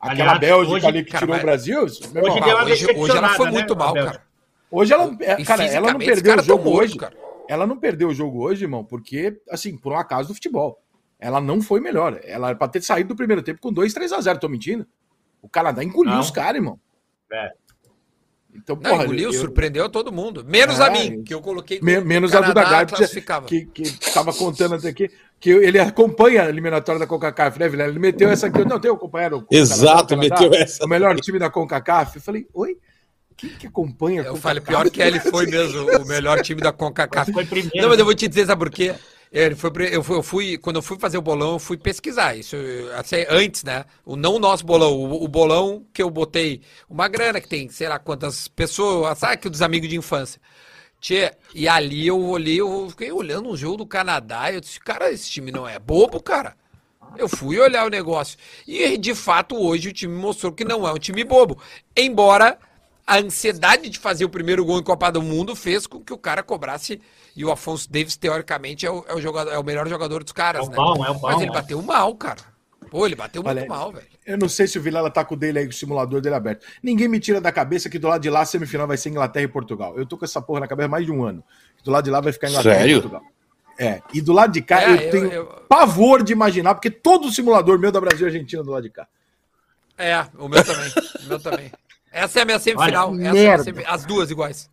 [0.00, 1.80] Aquela Aliás, Bélgica hoje- ali que cara, tirou mas- o Brasil.
[1.82, 4.22] Hoje irmão, hoje, hoje ela foi né, muito mal, cara.
[4.70, 6.98] Hoje ela, é, E cara, ela não perdeu o tão jogo mortos, hoje.
[6.98, 7.14] cara.
[7.48, 10.80] Ela não perdeu o jogo hoje, irmão, porque, assim, por um acaso do futebol.
[11.18, 12.18] Ela não foi melhor.
[12.24, 14.86] Ela era pra ter saído do primeiro tempo com 2, 3 a 0 Tô mentindo?
[15.42, 16.20] O Canadá engoliu Não.
[16.20, 16.78] os caras, irmão.
[17.32, 17.52] É.
[18.54, 20.44] Então, Não, porra, engoliu, eu- surpreendeu todo mundo.
[20.46, 23.64] Menos É, a mim, que eu coloquei Me- menos o a Duda Canadá Garbi, que,
[23.66, 27.90] que tava contando até aqui, que ele acompanha a eliminatória da CONCACAF, né, Vilela?
[27.90, 30.84] Ele meteu essa aqui, eu não tenho acompanhado o Exato, Canadá, meteu essa.
[30.84, 32.16] O melhor time da CONCACAF.
[32.16, 32.76] Eu falei, oi?
[33.36, 36.70] Quem que acompanha a Eu falei, pior que ele foi mesmo o melhor time da
[36.72, 37.32] CONCACAF.
[37.32, 37.80] Foi primeiro.
[37.80, 38.94] Não, mas eu vou te dizer, sabe por quê?
[39.32, 42.36] Ele foi, eu, fui, eu fui- quando eu fui fazer o bolão, eu fui pesquisar
[42.36, 42.54] isso
[42.98, 43.86] assim, antes, né?
[44.04, 47.66] O não o nosso bolão, o, o bolão que eu botei uma grana que tem,
[47.70, 50.38] sei lá quantas pessoas, sabe que dos amigos de infância.
[51.00, 54.78] Tchê, e ali eu olhei, eu fiquei olhando um jogo do Canadá e eu disse,
[54.78, 56.54] cara, esse time não é bobo, cara.
[57.16, 58.38] Eu fui olhar o negócio.
[58.66, 61.60] E de fato, hoje o time mostrou que não é um time bobo.
[61.96, 62.58] Embora
[63.06, 66.18] a ansiedade de fazer o primeiro gol em Copa do Mundo fez com que o
[66.18, 67.00] cara cobrasse.
[67.34, 70.32] E o Afonso Davis, teoricamente, é o, é o jogador, é o melhor jogador dos
[70.32, 70.76] caras, É o né?
[70.76, 71.54] bom, é o bom, Mas ele é.
[71.54, 72.40] bateu mal, cara.
[72.90, 74.06] Pô, ele bateu muito Olha, mal, velho.
[74.26, 76.34] Eu não sei se o Vilela tá com o dele aí, com o simulador dele
[76.34, 76.66] aberto.
[76.82, 79.44] Ninguém me tira da cabeça que do lado de lá a semifinal vai ser Inglaterra
[79.44, 79.96] e Portugal.
[79.96, 81.42] Eu tô com essa porra na cabeça há mais de um ano.
[81.82, 82.98] Do lado de lá vai ficar Inglaterra Sério?
[82.98, 83.22] e Portugal.
[83.78, 86.90] É, e do lado de cá É, eu eu- tenho eu- pavor de imaginar, porque
[86.90, 89.08] todo simulador meu da Brasil e Argentina do lado de cá.
[89.96, 90.92] É, o meu também.
[91.24, 91.72] o meu também.
[92.12, 93.10] Essa é a minha semifinal.
[93.10, 94.70] Olha, Essa é minha As duas iguais.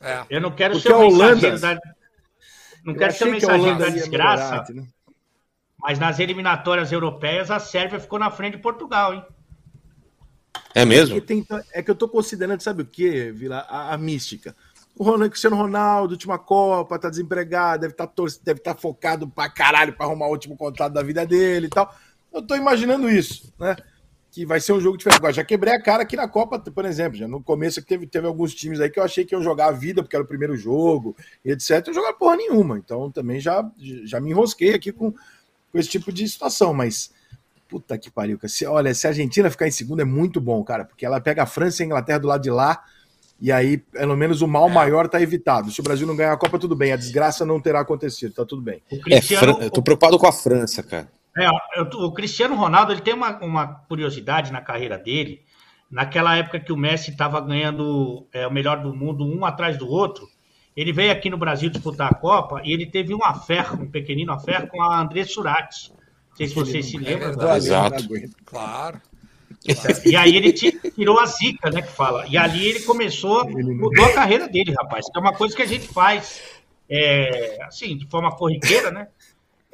[0.00, 0.24] É.
[0.30, 1.74] Eu não quero Porque ser o Holanda- mensageiro da...
[2.84, 4.86] Não Eu quero ser que mensageiro da desgraça, entendeu?
[5.78, 9.24] mas nas eliminatórias europeias a Sérvia ficou na frente de Portugal, hein?
[10.74, 11.16] É mesmo?
[11.20, 13.66] Porque tem- é que eu tô considerando, sabe o que, Vila?
[13.68, 14.54] A, a mística.
[14.96, 19.48] O Ronaldo, Cristiano Ronaldo, última Copa, tá desempregado, deve estar tá, deve tá focado pra
[19.48, 21.92] caralho pra arrumar o último contrato da vida dele e tal.
[22.32, 23.76] Eu tô imaginando isso, né?
[24.32, 25.18] Que vai ser um jogo diferente.
[25.18, 27.18] Agora, já quebrei a cara aqui na Copa, por exemplo.
[27.18, 29.66] Já no começo que teve, teve alguns times aí que eu achei que iam jogar
[29.66, 31.14] a vida, porque era o primeiro jogo,
[31.44, 31.86] etc.
[31.86, 32.78] Eu jogar porra nenhuma.
[32.78, 33.62] Então também já,
[34.04, 37.12] já me enrosquei aqui com, com esse tipo de situação, mas.
[37.68, 38.48] Puta que pariu, cara.
[38.48, 41.42] Se, olha, se a Argentina ficar em segundo é muito bom, cara, porque ela pega
[41.42, 42.82] a França e a Inglaterra do lado de lá,
[43.40, 45.70] e aí, pelo menos, o mal maior tá evitado.
[45.70, 46.92] Se o Brasil não ganhar a Copa, tudo bem.
[46.92, 48.82] A desgraça não terá acontecido, tá tudo bem.
[49.10, 51.10] É, Fran- eu tô preocupado com a França, cara.
[51.36, 51.48] É,
[51.80, 55.42] o Cristiano Ronaldo ele tem uma, uma curiosidade na carreira dele.
[55.90, 59.88] Naquela época que o Messi estava ganhando é, o melhor do mundo um atrás do
[59.88, 60.26] outro,
[60.76, 64.32] ele veio aqui no Brasil disputar a Copa e ele teve um affair, um pequenino
[64.32, 65.90] affair com a André Surati.
[66.30, 67.34] Não sei se vocês se lembram.
[67.34, 68.02] Valeu, Exato.
[68.02, 68.36] aguento.
[68.46, 69.00] Claro.
[70.04, 72.26] E aí ele ti- tirou a zica, né, que fala.
[72.26, 75.06] E ali ele começou, mudou a carreira dele, rapaz.
[75.10, 76.42] Que é uma coisa que a gente faz,
[76.90, 79.08] é, assim, de forma corriqueira, né?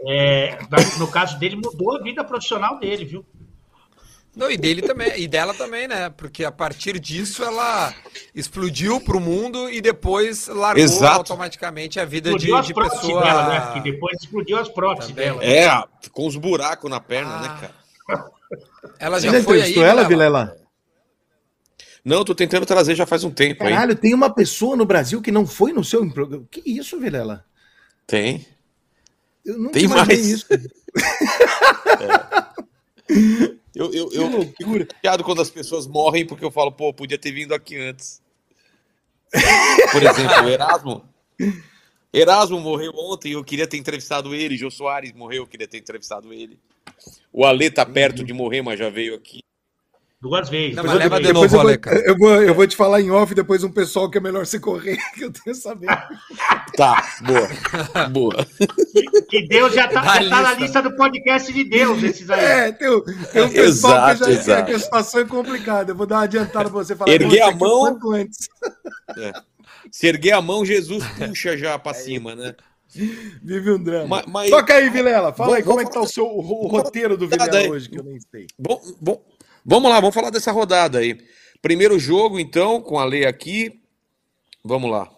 [0.06, 0.58] É,
[0.98, 3.26] no caso dele, mudou a vida profissional dele, viu?
[4.36, 6.10] Não, e dele também, e dela também, né?
[6.10, 7.92] Porque a partir disso ela
[8.32, 11.18] explodiu pro mundo e depois largou Exato.
[11.18, 13.22] automaticamente a vida de, Explodiu as de pessoa.
[13.22, 13.72] dela, né?
[13.72, 15.24] Que depois explodiu as próteses Também.
[15.40, 15.44] dela.
[15.44, 17.40] É, com uns buracos na perna, Ah.
[17.42, 17.58] né,
[18.08, 18.30] cara?
[19.00, 19.60] Ela Você já já foi aí.
[19.72, 20.44] entrevistou ela, Vilela?
[20.44, 20.68] Vilela?
[22.04, 23.70] Não, tô tentando trazer já faz um tempo aí.
[23.72, 26.08] Caralho, tem uma pessoa no Brasil que não foi no seu.
[26.48, 27.44] Que isso, Vilela?
[28.06, 28.46] Tem.
[29.48, 30.46] Eu não Tem mais isso.
[30.52, 30.58] é.
[33.74, 37.30] Eu, eu, eu fico chateado quando as pessoas morrem porque eu falo, pô, podia ter
[37.30, 38.20] vindo aqui antes.
[39.92, 41.04] Por exemplo, o Erasmo.
[42.12, 44.56] Erasmo morreu ontem, eu queria ter entrevistado ele.
[44.56, 46.58] Jô Soares morreu, eu queria ter entrevistado ele.
[47.32, 49.44] O Ale tá perto de morrer, mas já veio aqui.
[50.20, 50.74] Duas vezes.
[50.74, 53.32] Não, mas leva de novo, eu, vou, eu, vou, eu vou te falar em off
[53.32, 55.86] depois um pessoal que é melhor se correr, que eu tenho saber.
[56.76, 58.08] tá, boa.
[58.08, 58.46] Boa.
[58.92, 62.44] Que, que Deus já tá, já tá na lista do podcast de Deus, esses aí.
[62.44, 62.88] É, tem,
[63.32, 65.92] tem um pessoal exato, que já que a situação é complicada.
[65.92, 67.12] Eu vou dar uma adiantada pra você falar.
[67.12, 67.96] Erguer a mão.
[68.12, 68.48] Antes.
[69.16, 69.32] É.
[69.92, 72.56] Se erguer a mão, Jesus puxa já pra cima, né?
[72.92, 74.08] Vive um drama.
[74.08, 74.50] Mas, mas...
[74.50, 75.32] Toca aí, Vilela.
[75.32, 77.88] Fala bom, aí, como é que tá o seu o, o roteiro do Vilela hoje,
[77.88, 78.46] que eu nem sei.
[78.58, 79.22] Bom, bom,
[79.70, 81.20] Vamos lá, vamos falar dessa rodada aí.
[81.60, 83.82] Primeiro jogo, então, com a lei aqui.
[84.64, 85.10] Vamos lá.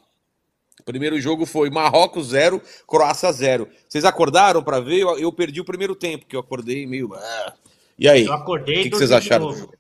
[0.85, 3.69] Primeiro jogo foi Marrocos 0, Croácia 0.
[3.89, 5.03] Vocês acordaram para ver?
[5.03, 7.15] Eu, eu, perdi o primeiro tempo, que eu acordei meio.
[7.15, 7.55] Ah.
[7.97, 8.25] E aí?
[8.25, 8.81] Eu acordei.
[8.81, 9.75] O que, que vocês acharam do jogo?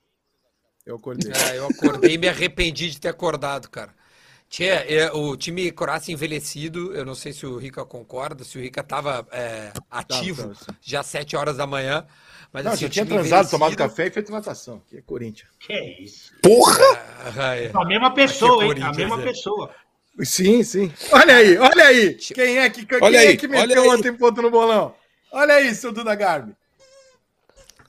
[0.86, 1.32] Eu acordei.
[1.32, 3.92] É, eu acordei e me arrependi de ter acordado, cara.
[4.48, 8.60] Tinha, é, o time Croácia envelhecido, eu não sei se o Rica concorda, se o
[8.60, 12.06] Rica estava é, ativo já às 7 horas da manhã.
[12.52, 14.82] Mas, não, assim, já tinha transado, tomado café e feito natação.
[14.88, 15.48] Que é Corinthians.
[15.60, 16.32] Que é isso?
[16.42, 16.84] Porra!
[17.36, 17.70] É, é.
[17.72, 18.82] A mesma pessoa, hein?
[18.82, 19.24] A mesma é.
[19.24, 19.70] pessoa.
[20.22, 20.92] Sim, sim.
[21.12, 22.14] Olha aí, olha aí.
[22.14, 24.94] Quem é que, quem olha é aí, que meteu ontem ponto no bolão?
[25.32, 26.54] Olha aí, seu Duda Garbi.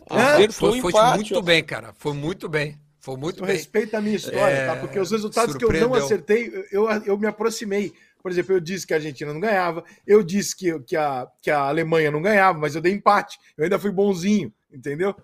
[0.09, 1.93] Ah, foi, foi muito bem, cara.
[1.97, 2.79] Foi muito bem.
[2.99, 3.55] Foi muito bem.
[3.55, 4.67] Respeita a minha história, é...
[4.67, 4.75] tá?
[4.75, 7.93] Porque os resultados que eu não acertei, eu, eu me aproximei.
[8.21, 11.49] Por exemplo, eu disse que a Argentina não ganhava, eu disse que, que, a, que
[11.49, 13.39] a Alemanha não ganhava, mas eu dei empate.
[13.57, 15.15] Eu ainda fui bonzinho, entendeu?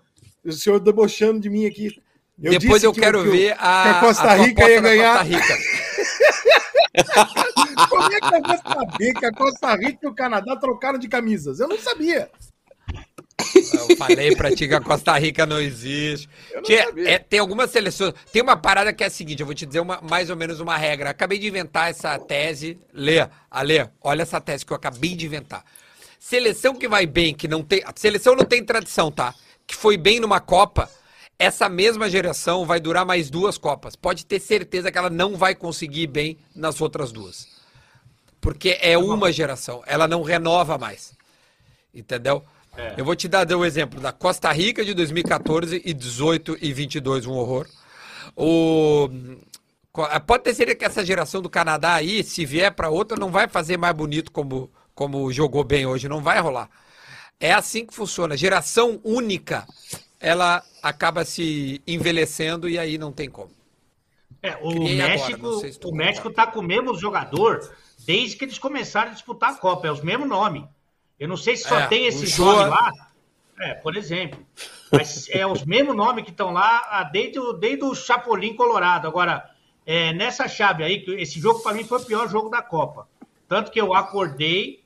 [0.44, 2.02] O senhor debochando de mim aqui.
[2.42, 5.18] Eu Depois eu que, quero que, ver a, que a Costa Rica ia ganhar.
[5.18, 5.54] Costa Rica.
[7.90, 11.08] Como é que eu vou saber que a Costa Rica e o Canadá trocaram de
[11.08, 11.60] camisas?
[11.60, 12.30] Eu não sabia.
[13.40, 16.28] Eu falei pra ti que a Costa Rica não existe.
[16.54, 18.14] Não é, tem algumas seleções.
[18.32, 20.60] Tem uma parada que é a seguinte: eu vou te dizer uma, mais ou menos
[20.60, 21.12] uma regra.
[21.12, 22.80] Acabei de inventar essa tese.
[22.94, 25.64] Lê, Alê, olha essa tese que eu acabei de inventar.
[26.20, 27.84] Seleção que vai bem, que não tem.
[27.96, 29.34] Seleção não tem tradição, tá?
[29.66, 30.90] Que foi bem numa Copa.
[31.40, 33.96] Essa mesma geração vai durar mais duas Copas.
[33.96, 37.48] Pode ter certeza que ela não vai conseguir bem nas outras duas.
[38.42, 39.84] Porque é uma geração.
[39.86, 41.16] Ela não renova mais.
[41.94, 42.44] Entendeu?
[42.78, 42.94] É.
[42.96, 46.72] Eu vou te dar o um exemplo da Costa Rica de 2014 e 18 e
[46.72, 47.68] 22, um horror.
[48.36, 49.10] O
[50.28, 53.48] pode ter certeza que essa geração do Canadá aí, se vier para outra, não vai
[53.48, 56.70] fazer mais bonito como como jogou bem hoje, não vai rolar.
[57.40, 58.38] É assim que funciona.
[58.38, 59.68] Geração única,
[60.20, 63.52] ela acaba se envelhecendo e aí não tem como.
[64.42, 67.72] É, o México, agora, se o México tá com o mesmo jogador
[68.06, 70.68] desde que eles começaram a disputar a Copa, é o mesmo nome.
[71.20, 72.92] Eu não sei se só é, tem esse nome lá.
[73.60, 74.46] É, por exemplo.
[74.92, 79.08] Mas é os mesmos nomes que estão lá ah, desde desde o Chapolin Colorado.
[79.08, 79.50] Agora,
[79.86, 83.08] é, nessa chave aí, que esse jogo para mim foi o pior jogo da Copa.
[83.48, 84.84] Tanto que eu acordei,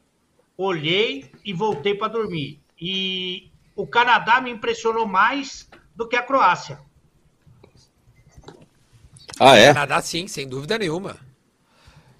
[0.58, 2.62] olhei e voltei para dormir.
[2.80, 6.80] E o Canadá me impressionou mais do que a Croácia.
[9.40, 9.72] Ah, é?
[9.72, 11.18] O Canadá, sim, sem dúvida nenhuma.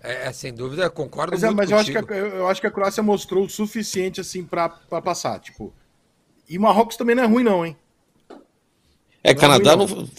[0.04, 2.68] É, é, sem dúvida, concordo mas, é, mas eu acho, que a, eu acho que
[2.68, 5.74] a Croácia mostrou o suficiente assim para passar, tipo.
[6.50, 7.78] E Marrocos também não é ruim não, hein?
[9.24, 9.96] É, não Canadá é ruim, não.
[9.98, 10.10] não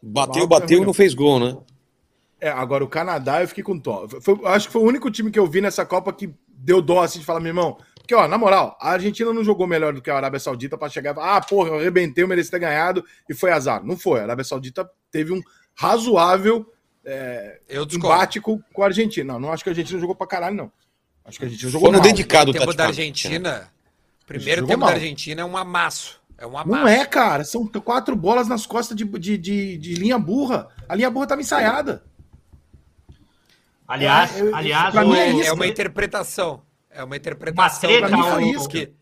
[0.00, 1.56] bateu, bateu é e não fez gol, né?
[2.40, 4.06] É, agora o Canadá eu fiquei com dó.
[4.20, 7.02] Foi, acho que foi o único time que eu vi nessa Copa que deu dó
[7.02, 10.00] assim de falar, meu irmão, porque ó, na moral, a Argentina não jogou melhor do
[10.00, 12.60] que a Arábia Saudita para chegar e falar, ah, porra, eu arrebentei, eu mereci ter
[12.60, 13.84] ganhado e foi azar.
[13.84, 14.20] Não foi.
[14.20, 15.42] A Arábia Saudita teve um
[15.74, 16.64] razoável
[17.04, 19.32] é, eu embate com, com a Argentina.
[19.32, 20.72] Não, não acho que a Argentina jogou pra caralho, não.
[21.24, 22.06] Acho que a Argentina jogou Foi mal.
[22.06, 23.70] dedicado o tempo da Argentina.
[24.26, 24.90] Primeiro tempo mal.
[24.90, 26.20] da Argentina é um amasso.
[26.36, 26.68] É um amasso.
[26.68, 27.44] Não é, cara.
[27.44, 30.68] São quatro bolas nas costas de, de, de, de linha burra.
[30.88, 32.04] A linha burra tava ensaiada.
[33.86, 35.14] Aliás, é, aliás o...
[35.14, 36.62] é, isso, é, uma interpretação.
[36.90, 37.88] É uma interpretação.
[37.88, 38.92] Uma treta, isso, que...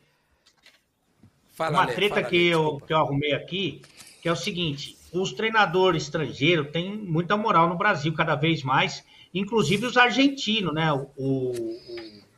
[1.54, 3.82] Fala, uma treta fala, que, eu, que eu arrumei aqui,
[4.22, 9.04] que é o seguinte: os treinadores estrangeiros têm muita moral no Brasil, cada vez mais,
[9.32, 10.92] inclusive os argentinos, né?
[10.92, 11.50] O, o,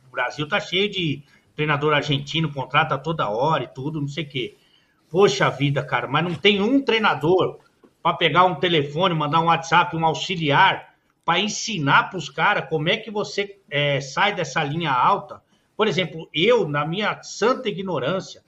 [0.07, 1.23] o Brasil tá cheio de
[1.55, 4.57] treinador argentino, contrata toda hora e tudo, não sei o quê.
[5.09, 7.59] Poxa vida, cara, mas não tem um treinador
[8.01, 12.89] para pegar um telefone, mandar um WhatsApp, um auxiliar, para ensinar para os caras como
[12.89, 15.41] é que você é, sai dessa linha alta.
[15.75, 18.43] Por exemplo, eu, na minha santa ignorância,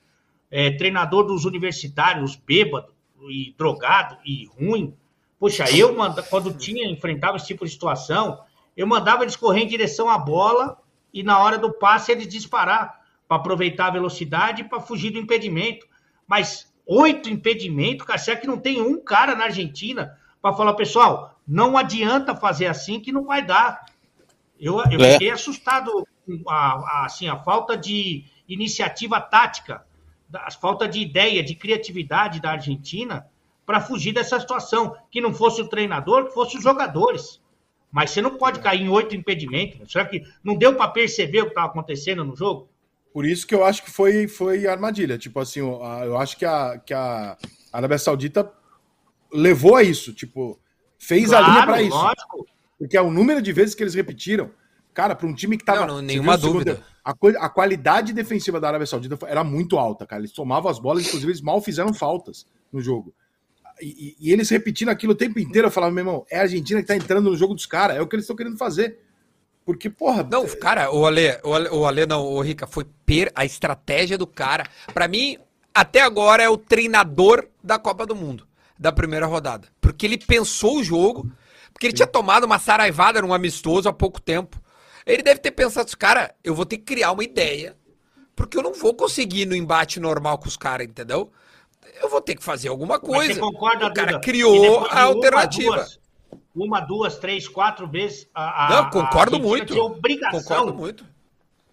[0.50, 2.91] é, treinador dos universitários, bêbado,
[3.30, 4.94] e drogado e ruim.
[5.38, 8.40] Poxa, eu manda, quando tinha enfrentava esse tipo de situação,
[8.76, 10.78] eu mandava eles correr em direção à bola
[11.12, 15.18] e na hora do passe eles disparar para aproveitar a velocidade e para fugir do
[15.18, 15.86] impedimento.
[16.26, 21.38] Mas oito impedimentos, cara, será que não tem um cara na Argentina para falar, pessoal,
[21.46, 23.86] não adianta fazer assim que não vai dar.
[24.58, 25.12] Eu, eu é.
[25.12, 29.84] fiquei assustado com a, a, assim, a falta de iniciativa tática,
[30.34, 33.26] a falta de ideia, de criatividade da Argentina
[33.64, 34.96] para fugir dessa situação.
[35.10, 37.40] Que não fosse o treinador, que fosse os jogadores.
[37.90, 39.92] Mas você não pode cair em oito impedimentos.
[39.92, 42.68] Será que não deu para perceber o que estava acontecendo no jogo?
[43.12, 45.18] Por isso que eu acho que foi, foi armadilha.
[45.18, 47.36] Tipo assim, eu acho que a, que a
[47.70, 48.50] Arábia Saudita
[49.30, 50.14] levou a isso.
[50.14, 50.58] Tipo,
[50.98, 52.12] fez claro, a linha para isso.
[52.78, 54.50] Porque é o número de vezes que eles repetiram.
[54.94, 55.86] Cara, para um time que tava.
[55.86, 56.74] Não, não nenhuma dúvida.
[57.04, 60.20] Segundo, a, a, qualidade defensiva da Arábia Saudita era muito alta, cara.
[60.20, 63.14] Eles tomavam as bolas, inclusive eles mal fizeram faltas no jogo.
[63.80, 66.80] E, e, eles repetindo aquilo o tempo inteiro, eu falava, meu irmão, é a Argentina
[66.80, 68.98] que tá entrando no jogo dos caras, é o que eles estão querendo fazer.
[69.64, 70.26] Porque, porra.
[70.30, 74.18] Não, cara, o Ale, o Ale, o Ale não, o Rica, foi per a estratégia
[74.18, 74.66] do cara.
[74.92, 75.38] Para mim,
[75.74, 78.46] até agora é o treinador da Copa do Mundo,
[78.78, 79.68] da primeira rodada.
[79.80, 81.30] Porque ele pensou o jogo,
[81.72, 84.60] porque ele tinha tomado uma saraivada num amistoso há pouco tempo.
[85.06, 87.76] Ele deve ter pensado, cara, eu vou ter que criar uma ideia,
[88.36, 91.32] porque eu não vou conseguir no embate normal com os caras, entendeu?
[92.02, 93.28] eu vou ter que fazer alguma coisa.
[93.28, 95.70] Mas você concorda, o cara Duda, criou a alternativa.
[95.70, 96.00] Uma duas,
[96.54, 98.28] uma, duas, três, quatro vezes.
[98.34, 99.72] A, Não, concordo a muito.
[99.72, 101.06] Tinha obrigação concordo muito.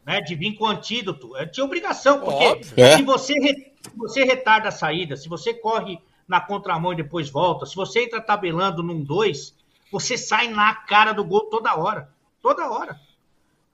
[0.05, 1.35] Né, de vir com antídoto.
[1.37, 2.97] Eu tinha obrigação, porque Óbvio.
[2.97, 7.75] se você, você retarda a saída, se você corre na contramão e depois volta, se
[7.75, 9.53] você entra tabelando num dois,
[9.91, 12.09] você sai na cara do gol toda hora.
[12.41, 12.99] Toda hora.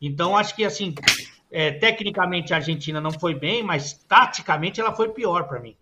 [0.01, 0.93] Então, acho que assim,
[1.51, 5.75] é, tecnicamente a Argentina não foi bem, mas taticamente ela foi pior para mim.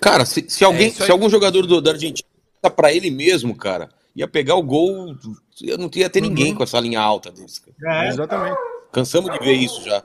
[0.00, 2.28] Cara, se, se alguém, é se algum jogador do, da Argentina
[2.62, 5.16] tá para ele mesmo, cara, ia pegar o gol,
[5.62, 6.58] eu não ia ter ninguém uhum.
[6.58, 7.60] com essa linha alta desse.
[7.84, 8.08] É.
[8.08, 8.56] Exatamente.
[8.92, 10.02] Cansamos de ver isso já.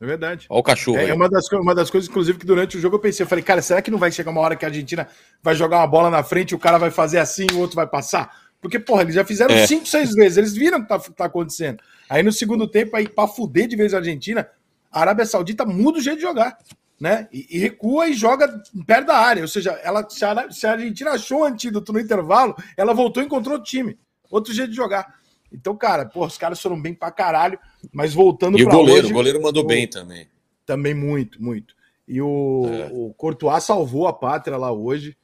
[0.00, 0.46] É verdade.
[0.48, 0.98] Olha o cachorro.
[0.98, 3.28] É, é, uma, das, uma das coisas, inclusive, que durante o jogo eu pensei, eu
[3.28, 5.06] falei, cara, será que não vai chegar uma hora que a Argentina
[5.42, 8.34] vai jogar uma bola na frente, o cara vai fazer assim, o outro vai passar?
[8.60, 9.66] Porque, porra, eles já fizeram é.
[9.66, 11.82] cinco, seis vezes, eles viram o que tá, tá acontecendo.
[12.08, 14.48] Aí no segundo tempo, aí, pra fuder de vez a Argentina,
[14.90, 16.58] a Arábia Saudita muda o jeito de jogar
[17.00, 17.26] né?
[17.32, 19.40] E, e, recua e joga perto da área.
[19.40, 23.22] Ou seja, ela, se, a, se a Argentina achou um antídoto no intervalo, ela voltou
[23.22, 23.98] e encontrou outro time.
[24.30, 25.18] Outro jeito de jogar.
[25.50, 27.58] Então, cara, pô, os caras foram bem pra caralho.
[27.90, 30.28] Mas voltando E o goleiro, hoje, o goleiro mandou o, bem também.
[30.66, 31.74] Também muito, muito.
[32.06, 32.90] E o, é.
[32.92, 35.16] o Courtois salvou a pátria lá hoje.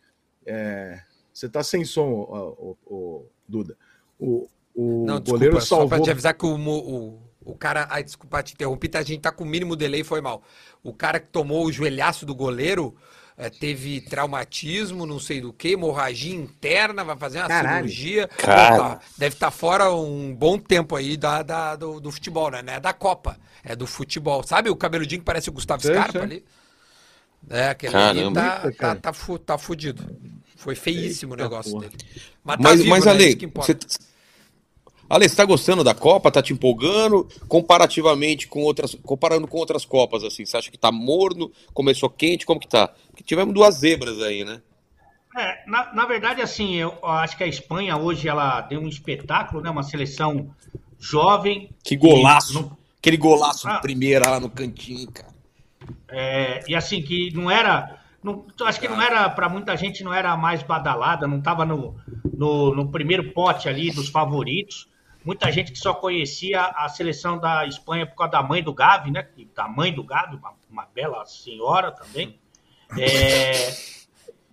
[0.46, 1.01] É,
[1.37, 3.77] você tá sem som, o, o, o Duda.
[4.18, 5.88] O, o Não, goleiro desculpa, salvou.
[5.88, 7.87] Só pra te avisar que o, o, o cara.
[7.90, 10.42] Ai, desculpa te interromper, tá, a gente tá com o mínimo delay, foi mal.
[10.83, 12.96] O cara que tomou o joelhaço do goleiro
[13.37, 17.87] é, teve traumatismo, não sei do que, hemorragia interna, vai fazer uma Caralho.
[17.87, 18.29] cirurgia.
[18.29, 18.99] Cara.
[19.18, 22.62] Deve estar tá fora um bom tempo aí da, da do, do, futebol, né?
[22.62, 24.42] Não é da Copa, é do futebol.
[24.42, 26.42] Sabe o cabeludinho que parece o Gustavo Scarpa ali?
[27.51, 28.40] É, aquele Caramba.
[28.40, 30.03] ali tá, tá, tá, tá fudido.
[30.56, 31.88] Foi feíssimo Eita o negócio porra.
[31.88, 31.96] dele.
[32.44, 33.10] Mas, tá mas, vivo, mas né?
[33.10, 33.78] Ale, você
[35.08, 36.30] Ale, você tá gostando da Copa?
[36.30, 37.28] Tá te empolgando?
[37.46, 38.96] Comparativamente com outras.
[39.02, 41.52] Comparando com outras Copas, assim, você acha que tá morno?
[41.72, 42.44] Começou quente?
[42.44, 42.88] Como que tá?
[43.08, 44.60] Porque tivemos duas zebras aí, né?
[45.36, 49.62] É, na, na verdade, assim, eu acho que a Espanha hoje ela deu um espetáculo,
[49.62, 49.70] né?
[49.70, 50.50] Uma seleção
[50.98, 51.70] jovem.
[51.84, 52.54] Que golaço!
[52.54, 52.78] No...
[52.98, 55.32] Aquele golaço ah, primeira lá no cantinho, cara.
[56.08, 58.00] É, e assim, que não era.
[58.22, 61.96] Não, acho que não era, para muita gente, não era mais badalada, não estava no,
[62.37, 64.88] no, no, primeiro pote ali dos favoritos
[65.26, 69.11] muita gente que só conhecia a seleção da Espanha por causa da mãe do Gavi,
[69.11, 69.26] né?
[69.57, 72.38] Da mãe do Gavi, uma, uma bela senhora também.
[72.96, 73.74] É,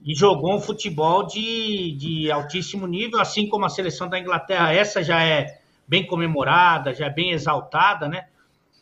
[0.04, 4.74] e jogou um futebol de, de altíssimo nível, assim como a seleção da Inglaterra.
[4.74, 8.26] Essa já é bem comemorada, já é bem exaltada, né?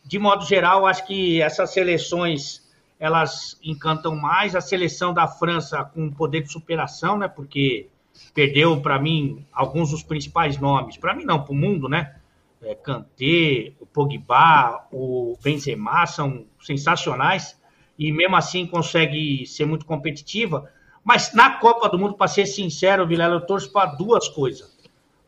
[0.02, 2.62] De modo geral, acho que essas seleções
[3.02, 4.54] elas encantam mais.
[4.54, 7.26] A seleção da França com poder de superação, né?
[7.26, 7.88] Porque
[8.32, 12.14] perdeu para mim alguns dos principais nomes, para mim não, para o mundo, né?
[12.62, 17.60] É, Kanté, o Pogba, o Benzema são sensacionais
[17.98, 20.70] e mesmo assim consegue ser muito competitiva.
[21.02, 24.78] Mas na Copa do Mundo, para ser sincero, Vilela, eu torço para duas coisas.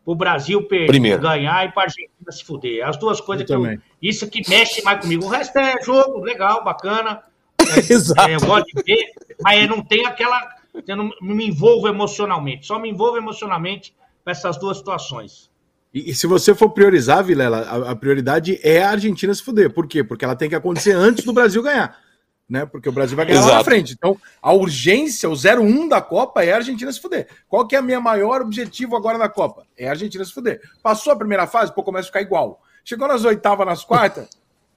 [0.05, 1.21] O Brasil perder, Primeiro.
[1.21, 2.87] ganhar e para a Argentina se fuder.
[2.87, 5.25] As duas coisas eu que eu, isso que mexe mais comigo.
[5.25, 7.21] O resto é jogo, legal, bacana.
[7.69, 8.29] É, Exato.
[8.29, 10.55] É, eu gosto de ver, mas não tem aquela
[10.87, 12.67] eu não me envolvo emocionalmente.
[12.67, 15.49] Só me envolvo emocionalmente com essas duas situações.
[15.93, 19.71] E, e se você for priorizar, Vilela, a, a, prioridade é a Argentina se fuder.
[19.71, 20.03] Por quê?
[20.03, 21.97] Porque ela tem que acontecer antes do Brasil ganhar.
[22.47, 22.65] Né?
[22.65, 23.53] Porque o Brasil vai ganhar Exato.
[23.53, 23.93] lá na frente.
[23.93, 27.27] Então, a urgência, o 0-1 da Copa é a Argentina se fuder.
[27.47, 29.65] Qual que é a minha maior objetivo agora na Copa?
[29.77, 30.61] É a Argentina se fuder.
[30.83, 32.61] Passou a primeira fase, pô, começa a ficar igual.
[32.83, 34.27] Chegou nas oitavas, nas quartas,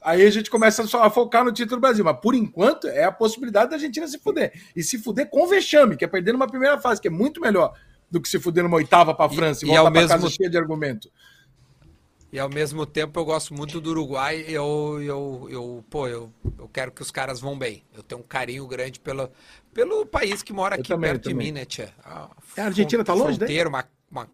[0.00, 2.04] Aí a gente começa só a focar no título do Brasil.
[2.04, 4.52] Mas por enquanto é a possibilidade da Argentina se fuder.
[4.74, 7.74] E se fuder com vexame, que é perder numa primeira fase, que é muito melhor
[8.10, 10.08] do que se fuder numa oitava para a França e, e para mesmo...
[10.08, 11.10] casa cheia de argumento.
[12.30, 14.44] E ao mesmo tempo eu gosto muito do Uruguai.
[14.46, 17.82] Eu, eu, eu, pô, eu, eu quero que os caras vão bem.
[17.94, 19.30] Eu tenho um carinho grande pelo,
[19.72, 21.90] pelo país que mora aqui também, perto de mim, né, tia?
[22.04, 23.46] A, a Argentina tá longe, né?
[23.66, 24.28] Uma, uma,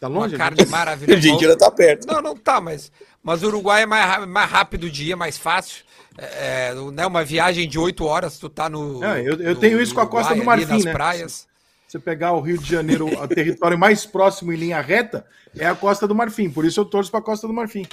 [0.00, 1.16] tá longe, uma carne maravilhosa.
[1.16, 2.06] Argentina tá perto.
[2.06, 2.90] Não, não tá, mas,
[3.22, 5.84] mas o Uruguai é mais, mais rápido o dia, mais fácil.
[6.18, 9.04] É, né, uma viagem de oito horas, tu tá no.
[9.04, 10.92] É, eu, eu no, tenho isso com a Costa do Marfim, nas né?
[10.92, 11.46] praias.
[11.86, 15.24] Você pegar o Rio de Janeiro, o território mais próximo em linha reta,
[15.56, 16.50] é a Costa do Marfim.
[16.50, 17.86] Por isso eu torço para a Costa do Marfim.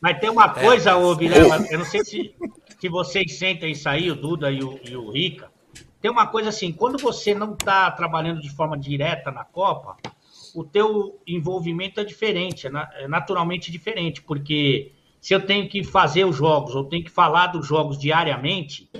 [0.00, 0.94] Mas tem uma coisa, é.
[0.94, 2.34] ô Vilela, eu não sei se,
[2.80, 5.48] se vocês sentem isso aí, o Duda e o, e o Rica.
[6.00, 9.96] Tem uma coisa assim, quando você não está trabalhando de forma direta na Copa,
[10.54, 12.70] o teu envolvimento é diferente, é,
[13.04, 17.48] é naturalmente diferente, porque se eu tenho que fazer os jogos, ou tenho que falar
[17.48, 18.90] dos jogos diariamente,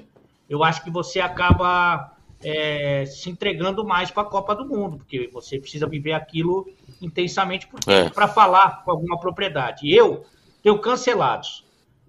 [0.49, 5.29] eu acho que você acaba é, se entregando mais para a Copa do Mundo, porque
[5.33, 6.69] você precisa viver aquilo
[7.01, 8.29] intensamente para é.
[8.29, 9.91] falar com alguma propriedade.
[9.91, 10.25] Eu
[10.63, 11.65] tenho cancelados,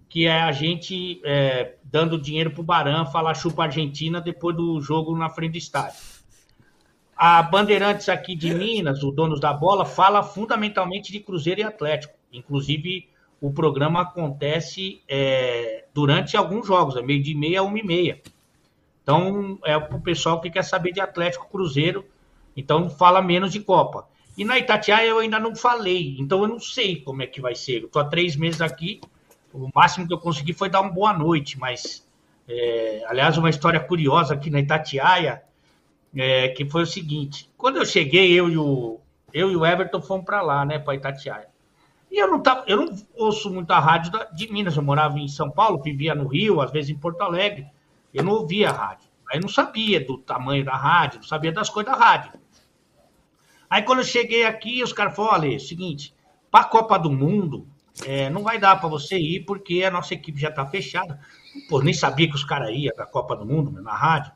[0.09, 4.79] que é a gente é, dando dinheiro para o Baran falar chupa Argentina depois do
[4.79, 6.12] jogo na frente do estádio.
[7.15, 12.13] A Bandeirantes aqui de Minas, o Donos da Bola, fala fundamentalmente de Cruzeiro e Atlético.
[12.31, 13.07] Inclusive,
[13.39, 18.21] o programa acontece é, durante alguns jogos, é meio de meia a uma e meia.
[19.03, 22.05] Então, é o pessoal que quer saber de Atlético Cruzeiro,
[22.55, 24.07] então fala menos de Copa.
[24.37, 27.53] E na Itatiaia eu ainda não falei, então eu não sei como é que vai
[27.53, 27.81] ser.
[27.81, 29.01] Eu estou há três meses aqui,
[29.53, 32.07] o máximo que eu consegui foi dar uma boa noite, mas,
[32.47, 35.43] é, aliás, uma história curiosa aqui na Itatiaia,
[36.15, 38.99] é, que foi o seguinte: quando eu cheguei, eu e o,
[39.33, 41.47] eu e o Everton fomos para lá, né, para Itatiaia.
[42.11, 45.17] E eu não, tava, eu não ouço muito a rádio da, de Minas, eu morava
[45.17, 47.65] em São Paulo, vivia no Rio, às vezes em Porto Alegre.
[48.13, 49.09] Eu não ouvia a rádio.
[49.31, 52.33] Aí não sabia do tamanho da rádio, não sabia das coisas da rádio.
[53.67, 56.13] Aí quando eu cheguei aqui, os caras falaram, olha, é seguinte,
[56.51, 57.67] para a Copa do Mundo,
[58.05, 61.19] é, não vai dar para você ir, porque a nossa equipe já está fechada.
[61.67, 64.31] Pô, nem sabia que os caras iam para a Copa do Mundo na rádio.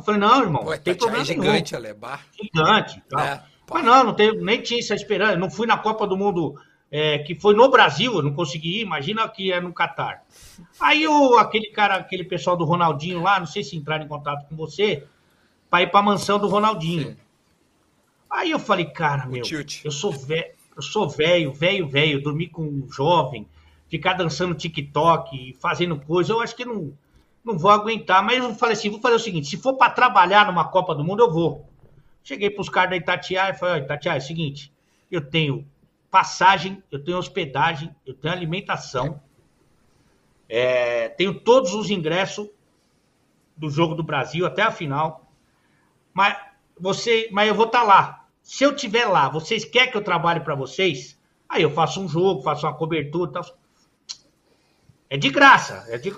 [0.00, 2.24] Eu falei, não, irmão, Pô, tem problema é gigante, Alebar.
[2.42, 3.02] Gigante.
[3.08, 3.20] Tal.
[3.20, 5.36] É, Mas não, não tem, nem tinha essa esperança.
[5.36, 6.54] não fui na Copa do Mundo
[6.90, 10.24] é, que foi no Brasil, eu não consegui ir, imagina que é no Catar.
[10.80, 14.48] Aí o, aquele cara, aquele pessoal do Ronaldinho lá, não sei se entraram em contato
[14.48, 15.04] com você,
[15.68, 17.10] para ir para a mansão do Ronaldinho.
[17.10, 17.16] Sim.
[18.28, 19.42] Aí eu falei, cara, meu,
[19.84, 23.46] eu sou velho, eu sou velho, velho, velho, dormir com um jovem,
[23.88, 26.92] ficar dançando TikTok, fazendo coisa, eu acho que não,
[27.44, 28.22] não vou aguentar.
[28.22, 31.04] Mas eu falei assim, vou fazer o seguinte, se for para trabalhar numa Copa do
[31.04, 31.68] Mundo, eu vou.
[32.22, 34.72] Cheguei para os caras da Itatiaia e falei, Itatiaia, é o seguinte,
[35.10, 35.66] eu tenho
[36.10, 39.20] passagem, eu tenho hospedagem, eu tenho alimentação,
[40.48, 42.48] é, tenho todos os ingressos
[43.56, 45.30] do jogo do Brasil até a final.
[46.12, 46.36] Mas
[46.78, 48.26] você, mas eu vou estar tá lá.
[48.42, 51.18] Se eu estiver lá, vocês querem que eu trabalhe para vocês?
[51.48, 53.44] Aí eu faço um jogo, faço uma cobertura, tal.
[55.08, 56.10] É de graça, é de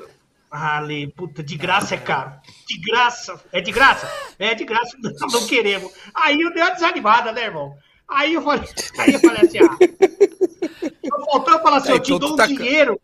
[0.52, 2.34] Ale, puta, de graça é caro.
[2.68, 4.06] De graça, é de graça?
[4.38, 5.90] É de graça, não, não queremos.
[6.14, 7.74] Aí eu dei uma desanimada, né, irmão?
[8.06, 9.78] Aí eu falei, aí eu falei assim, ah.
[11.30, 12.46] Faltou eu falar assim, eu te dou um tá...
[12.46, 13.00] dinheiro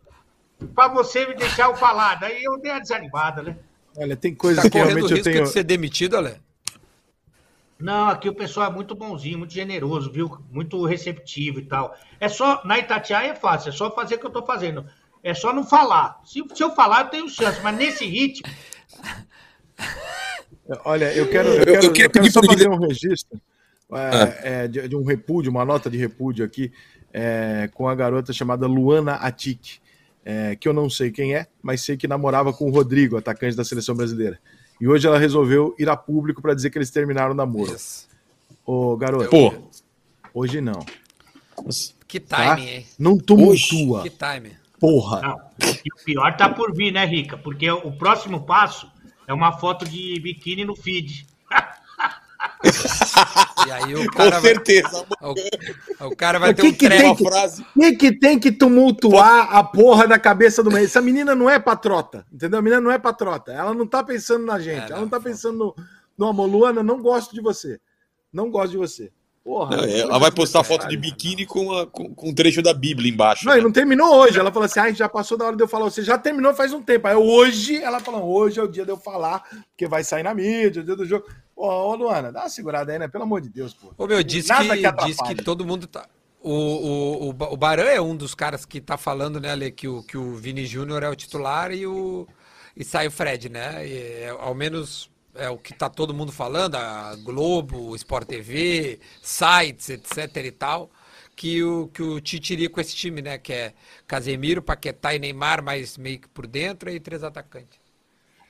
[0.75, 2.15] para você me deixar eu falar.
[2.19, 3.57] Daí eu dei uma desanimada, né?
[3.97, 5.43] Olha, tem coisas tá que realmente eu tenho...
[5.43, 6.35] de ser demitido, Ale?
[7.79, 10.37] Não, aqui o pessoal é muito bonzinho, muito generoso, viu?
[10.51, 11.97] Muito receptivo e tal.
[12.19, 14.85] É só, na Itatiaia é fácil, é só fazer o que eu tô fazendo.
[15.23, 16.19] É só não falar.
[16.25, 18.47] Se, se eu falar, eu tenho chance, mas nesse ritmo.
[20.85, 23.39] Olha, eu quero, eu quero, eu, eu quero só fazer um registro
[23.91, 26.71] é, é, de, de, um repúdio, uma nota de repúdio aqui,
[27.11, 29.79] é, com a garota chamada Luana Atik,
[30.23, 33.55] é, que eu não sei quem é, mas sei que namorava com o Rodrigo, atacante
[33.55, 34.39] da seleção brasileira.
[34.79, 37.71] E hoje ela resolveu ir a público para dizer que eles terminaram o namoro.
[37.71, 38.07] Yes.
[38.65, 39.29] Ô, garoto.
[39.29, 39.53] Pô.
[40.33, 40.85] Hoje não.
[42.07, 42.59] Que timing, tá?
[42.61, 42.85] hein?
[42.97, 44.03] Não tumultua.
[44.03, 44.58] Que timing.
[44.79, 45.21] Porra.
[45.21, 45.39] Não.
[45.85, 47.37] E o pior tá por vir, né, Rica?
[47.37, 48.91] Porque o próximo passo
[49.27, 51.27] é uma foto de biquíni no feed.
[53.67, 55.05] E aí o cara Com certeza.
[55.19, 57.65] Vai, o, o, cara vai ter um que tem que, frase.
[57.73, 60.85] Quem que tem que tumultuar a porra da cabeça do meio?
[60.85, 62.59] Essa menina não é patrota, entendeu?
[62.59, 63.51] A menina não é patrota.
[63.51, 64.89] Ela não tá pensando na gente.
[64.89, 65.75] É, ela não tá pensando no,
[66.17, 66.49] no amor.
[66.49, 67.79] Luana, não gosto de você.
[68.31, 69.11] Não gosto de você.
[69.43, 72.73] Porra, não, ela vai postar foto de biquíni com, a, com, com, um trecho da
[72.73, 73.45] Bíblia embaixo.
[73.45, 73.61] Não, né?
[73.61, 74.39] não terminou hoje.
[74.39, 75.85] Ela falou assim: ah, já passou da hora de eu falar.
[75.85, 77.07] Você já terminou faz um tempo.
[77.07, 80.33] Aí hoje, ela falou: hoje é o dia de eu falar, porque vai sair na
[80.33, 81.25] mídia, o dia do jogo.
[81.55, 83.07] Ô, ô, Luana, dá uma segurada aí, né?
[83.07, 83.93] Pelo amor de Deus, pô.
[83.97, 86.05] Ô, meu, disse que, que disse que todo mundo tá.
[86.41, 89.87] O, o, o, o Baran é um dos caras que tá falando, né, Ale, que
[89.87, 92.25] o, que o Vini Júnior é o titular e, o,
[92.77, 93.85] e sai o Fred, né?
[93.85, 95.09] E, é, ao menos
[95.39, 100.89] é o que tá todo mundo falando, a Globo, Sport TV, sites, etc e tal,
[101.35, 103.37] que o, que o Tite iria com esse time, né?
[103.37, 103.73] Que é
[104.05, 107.79] Casemiro, Paquetá e Neymar, mais meio que por dentro, e três atacantes.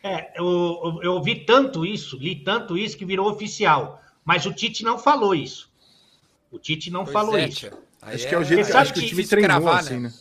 [0.04, 4.02] É, eu, eu vi tanto isso, li tanto isso que virou oficial.
[4.26, 5.70] Mas o Tite não falou isso.
[6.52, 7.70] O Tite não pois falou é, isso.
[8.02, 10.10] Acho que é o jeito que, acho que o time treinou cravar, assim, né?
[10.10, 10.14] né?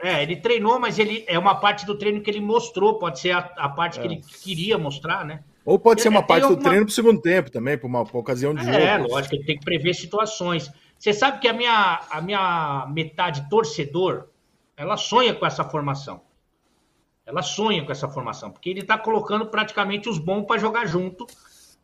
[0.00, 3.32] É, ele treinou, mas ele é uma parte do treino que ele mostrou, pode ser
[3.32, 4.02] a, a parte é.
[4.02, 5.42] que ele queria mostrar, né?
[5.68, 6.62] Ou pode ser uma parte alguma...
[6.62, 8.78] do treino para o segundo tempo também, para uma ocasião de é, jogo.
[8.78, 10.72] É, lógico, ele tem que prever situações.
[10.98, 14.28] Você sabe que a minha, a minha metade torcedor,
[14.74, 16.22] ela sonha com essa formação.
[17.26, 21.26] Ela sonha com essa formação, porque ele está colocando praticamente os bons para jogar junto,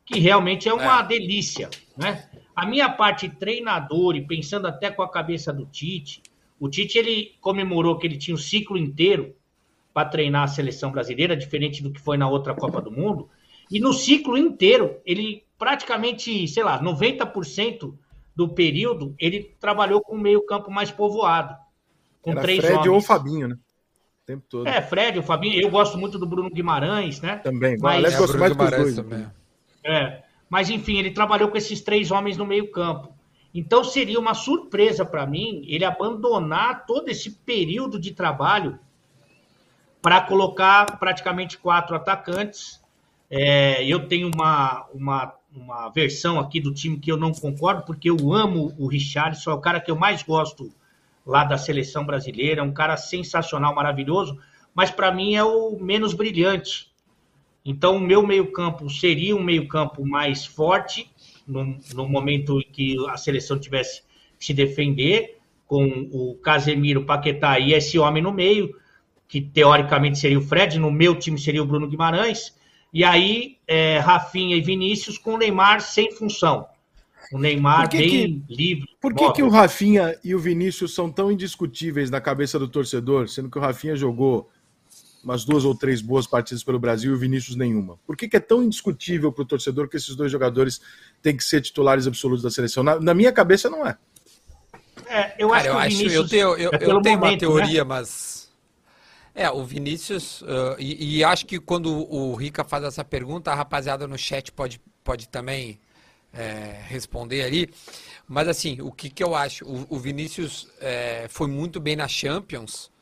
[0.07, 1.07] que realmente é uma é.
[1.07, 2.27] delícia, né?
[2.57, 6.23] A minha parte treinador e pensando até com a cabeça do Tite,
[6.59, 9.37] o Tite ele comemorou que ele tinha o um ciclo inteiro
[9.93, 13.29] para treinar a seleção brasileira, diferente do que foi na outra Copa do Mundo.
[13.71, 17.95] E no ciclo inteiro, ele praticamente, sei lá, 90%
[18.35, 21.57] do período, ele trabalhou com o meio-campo mais povoado.
[22.21, 22.93] Com Era três Fred homens.
[22.93, 23.55] ou Fabinho, né?
[23.55, 24.67] O tempo todo.
[24.67, 25.61] É, Fred, o Fabinho.
[25.61, 27.37] Eu gosto muito do Bruno Guimarães, né?
[27.37, 27.77] Também.
[27.79, 27.97] Mas...
[27.97, 28.97] Aliás, gosto mais dos dois.
[28.97, 29.27] Também.
[29.85, 30.23] É.
[30.49, 33.13] Mas, enfim, ele trabalhou com esses três homens no meio-campo.
[33.55, 38.79] Então, seria uma surpresa para mim ele abandonar todo esse período de trabalho
[40.03, 42.83] para colocar praticamente quatro atacantes.
[43.31, 48.11] É, eu tenho uma, uma, uma versão aqui do time que eu não concordo, porque
[48.11, 50.71] eu amo o Richardson, é o cara que eu mais gosto
[51.27, 54.39] lá da seleção brasileira, é um cara sensacional, maravilhoso,
[54.75, 56.93] mas para mim é o menos brilhante.
[57.65, 61.11] Então, o meu meio-campo seria um meio-campo mais forte,
[61.47, 64.03] no, no, momento em que a seleção tivesse
[64.39, 68.77] que se defender, com o Casemiro, Paquetá e esse homem no meio,
[69.27, 72.55] que teoricamente seria o Fred, no meu time seria o Bruno Guimarães,
[72.95, 76.65] e aí é, Rafinha e Vinícius com o Neymar sem função.
[77.33, 78.09] O Neymar que bem
[78.47, 78.89] que, livre.
[79.01, 83.29] Por que, que o Rafinha e o Vinícius são tão indiscutíveis na cabeça do torcedor,
[83.29, 84.49] sendo que o Rafinha jogou
[85.25, 87.99] umas duas ou três boas partidas pelo Brasil e o Vinícius nenhuma.
[88.07, 90.81] Por que, que é tão indiscutível para o torcedor que esses dois jogadores
[91.21, 92.85] têm que ser titulares absolutos da seleção?
[92.85, 93.97] Na, na minha cabeça, não é.
[95.07, 97.31] É, eu Cara, acho que eu, acho, eu tenho, eu, é eu tenho momento, uma
[97.31, 97.37] né?
[97.37, 97.89] teoria, né?
[97.89, 98.44] mas.
[99.35, 100.43] É, o Vinícius.
[100.43, 104.53] Uh, e, e, acho que quando o Rica faz essa pergunta, a rapaziada no chat
[104.53, 105.81] pode, pode também
[106.33, 107.69] é, responder ali.
[108.29, 109.65] Mas assim, o que, que eu acho?
[109.65, 112.93] O, o Vinícius é, foi muito bem na Champions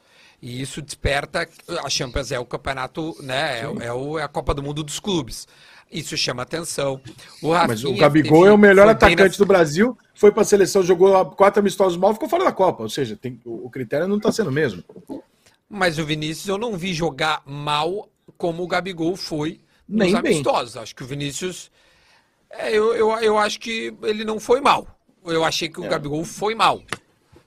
[0.41, 1.49] e isso desperta.
[1.85, 3.61] A Champions é o campeonato, né?
[3.61, 5.47] É, é, o, é a Copa do Mundo dos clubes.
[5.91, 7.01] Isso chama atenção.
[7.43, 9.45] O Rafinha, Mas o Gabigol teve, é o melhor atacante na...
[9.45, 12.83] do Brasil, foi para a seleção, jogou quatro amistosos mal, ficou fora da Copa.
[12.83, 14.83] Ou seja, tem, o critério não está sendo o mesmo.
[15.75, 18.07] Mas o Vinícius eu não vi jogar mal
[18.37, 19.59] como o Gabigol foi
[19.89, 20.75] nos Nem amistosos.
[20.75, 20.83] Bem.
[20.83, 21.71] Acho que o Vinícius.
[22.51, 24.87] É, eu, eu, eu acho que ele não foi mal.
[25.25, 25.89] Eu achei que o é.
[25.89, 26.83] Gabigol foi mal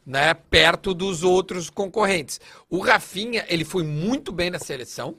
[0.06, 2.40] né, perto dos outros concorrentes.
[2.70, 5.18] O Rafinha, ele foi muito bem na seleção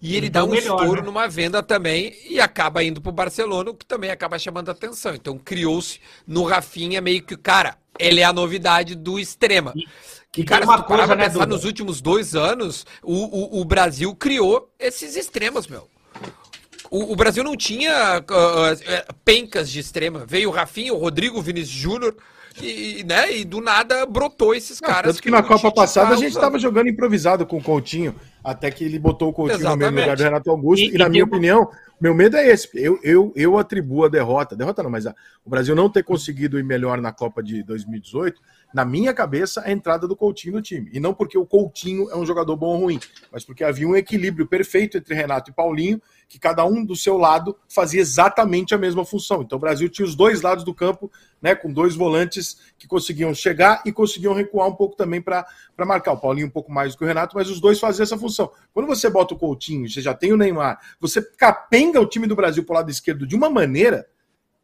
[0.00, 1.06] e ele então, dá um melhor, estouro né?
[1.06, 4.72] numa venda também e acaba indo para o Barcelona, o que também acaba chamando a
[4.72, 5.14] atenção.
[5.14, 9.74] Então criou-se no Rafinha meio que, cara, ele é a novidade do extrema.
[10.36, 13.64] E, que, cara, se tu pra né, pensar nos últimos dois anos, o, o, o
[13.64, 15.88] Brasil criou esses extremos, meu.
[16.90, 20.24] O, o, Brasil não tinha uh, uh, pencas de extrema.
[20.26, 22.16] Veio o Rafinha, o Rodrigo, o Vinícius Júnior,
[22.62, 25.12] e, né, e do nada brotou esses não, caras.
[25.12, 28.70] Tanto que, que na Copa passada a gente estava jogando improvisado com o Coutinho, até
[28.70, 29.86] que ele botou o Coutinho Exatamente.
[29.86, 30.84] no mesmo lugar do Renato Augusto.
[30.84, 31.68] E, e na minha opinião,
[32.00, 32.68] meu medo é esse.
[32.74, 35.14] Eu, eu, eu atribuo a derrota, derrota não, mas a,
[35.44, 38.40] o Brasil não ter conseguido ir melhor na Copa de 2018
[38.72, 40.90] na minha cabeça, a entrada do Coutinho no time.
[40.92, 43.00] E não porque o Coutinho é um jogador bom ou ruim,
[43.32, 47.16] mas porque havia um equilíbrio perfeito entre Renato e Paulinho, que cada um do seu
[47.16, 49.40] lado fazia exatamente a mesma função.
[49.40, 51.10] Então o Brasil tinha os dois lados do campo,
[51.40, 55.46] né, com dois volantes que conseguiam chegar e conseguiam recuar um pouco também para
[55.78, 56.12] marcar.
[56.12, 58.50] O Paulinho um pouco mais do que o Renato, mas os dois faziam essa função.
[58.74, 62.36] Quando você bota o Coutinho, você já tem o Neymar, você capenga o time do
[62.36, 64.06] Brasil para o lado esquerdo de uma maneira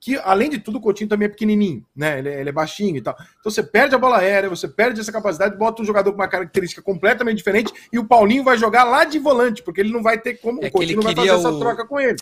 [0.05, 2.19] que, além de tudo, o Coutinho também é pequenininho, né?
[2.19, 3.17] Ele é, ele é, baixinho e tal.
[3.41, 6.29] Então você perde a bola aérea, você perde essa capacidade, bota um jogador com uma
[6.29, 10.19] característica completamente diferente e o Paulinho vai jogar lá de volante, porque ele não vai
[10.19, 11.37] ter como é o Coutinho não vai fazer o...
[11.37, 12.19] essa troca com ele.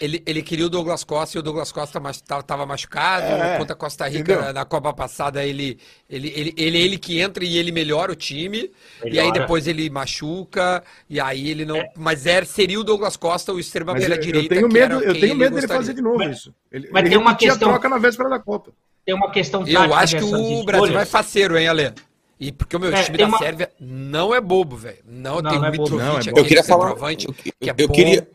[0.00, 3.26] Ele, ele queria o Douglas Costa e o Douglas Costa estava machucado.
[3.26, 4.52] É, contra a Costa Rica entendeu?
[4.52, 5.78] na Copa passada, ele,
[6.10, 8.70] ele, ele, ele, ele que entra e ele melhora o time.
[9.04, 9.14] Melhora.
[9.14, 10.82] E aí depois ele machuca.
[11.08, 11.76] E aí ele não.
[11.76, 11.92] É.
[11.96, 14.54] Mas é, seria o Douglas Costa o extrema pela direita.
[14.54, 16.54] Eu tenho medo, eu tenho medo dele fazer de novo mas, isso.
[16.72, 17.68] Ele, mas ele tem uma questão.
[17.68, 18.72] troca na véspera da Copa.
[19.06, 21.92] tem uma questão Eu acho que o Brasil vai faceiro, hein, Ale?
[22.40, 24.98] E porque o meu É, time da uma- Sérvia não é bobo, velho.
[25.04, 25.82] Não, Não, tem não o é bobo.
[25.82, 26.38] Mitrovic, Não, é bobo.
[26.38, 26.90] Eu queria falar.
[26.90, 26.96] Eu,
[27.34, 27.94] que é eu bom.
[27.94, 28.28] queria.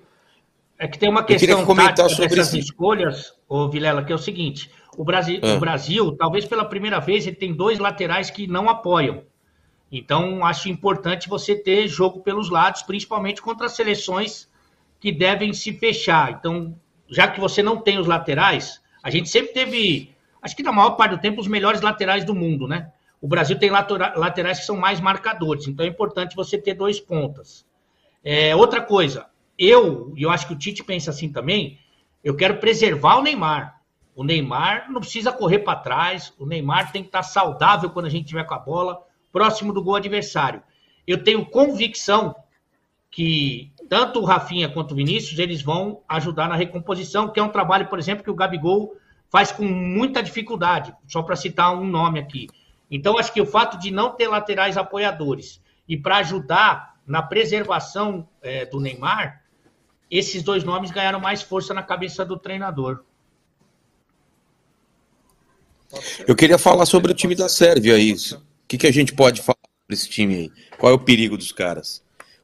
[0.78, 4.70] É que tem uma questão comentar sobre dessas escolhas, ô Vilela, que é o seguinte:
[4.98, 5.54] o Brasil, Ah.
[5.56, 9.24] o Brasil, talvez pela primeira vez, ele tem dois laterais que não apoiam.
[9.92, 14.50] Então, acho importante você ter jogo pelos lados, principalmente contra as seleções
[15.00, 16.32] que devem se fechar.
[16.32, 16.76] Então,
[17.08, 20.92] já que você não tem os laterais, a gente sempre teve, acho que na maior
[20.92, 22.92] parte do tempo, os melhores laterais do mundo, né?
[23.22, 27.66] O Brasil tem laterais que são mais marcadores, então é importante você ter dois pontas.
[28.24, 29.28] É, outra coisa,
[29.58, 31.80] eu, e eu acho que o Tite pensa assim também,
[32.24, 33.82] eu quero preservar o Neymar.
[34.16, 38.10] O Neymar não precisa correr para trás, o Neymar tem que estar saudável quando a
[38.10, 39.02] gente tiver com a bola,
[39.32, 40.62] próximo do gol adversário.
[41.06, 42.36] Eu tenho convicção
[43.10, 47.50] que tanto o Rafinha quanto o Vinícius, eles vão ajudar na recomposição, que é um
[47.50, 48.96] trabalho, por exemplo, que o Gabigol
[49.30, 52.48] faz com muita dificuldade, só para citar um nome aqui.
[52.90, 58.28] Então, acho que o fato de não ter laterais apoiadores e para ajudar na preservação
[58.42, 59.43] eh, do Neymar,
[60.18, 63.00] esses dois nomes ganharam mais força na cabeça do treinador.
[66.28, 68.38] Eu queria falar sobre o time da Sérvia, isso.
[68.38, 70.52] O que, que a gente pode falar sobre esse time aí?
[70.78, 72.04] Qual é o perigo dos caras?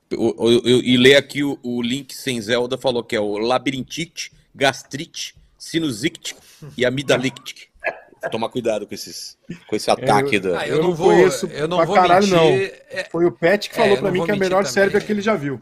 [0.09, 3.37] Eu, eu- eu- e ler aqui o, o link sem Zelda falou que é o
[3.37, 6.35] labirintite, gastrite, sinusite
[6.77, 7.69] e amidalite.
[8.31, 10.59] Tomar cuidado com, esses, com esse ataque da.
[10.59, 12.35] Ah, eu, Eu não vou, eu não vou caralho, mentir.
[12.91, 12.99] não.
[12.99, 14.57] é, Foi o Pet que É, falou eu pra não mim que é a melhor
[14.63, 14.73] também.
[14.73, 15.61] Sérvia que ele já viu.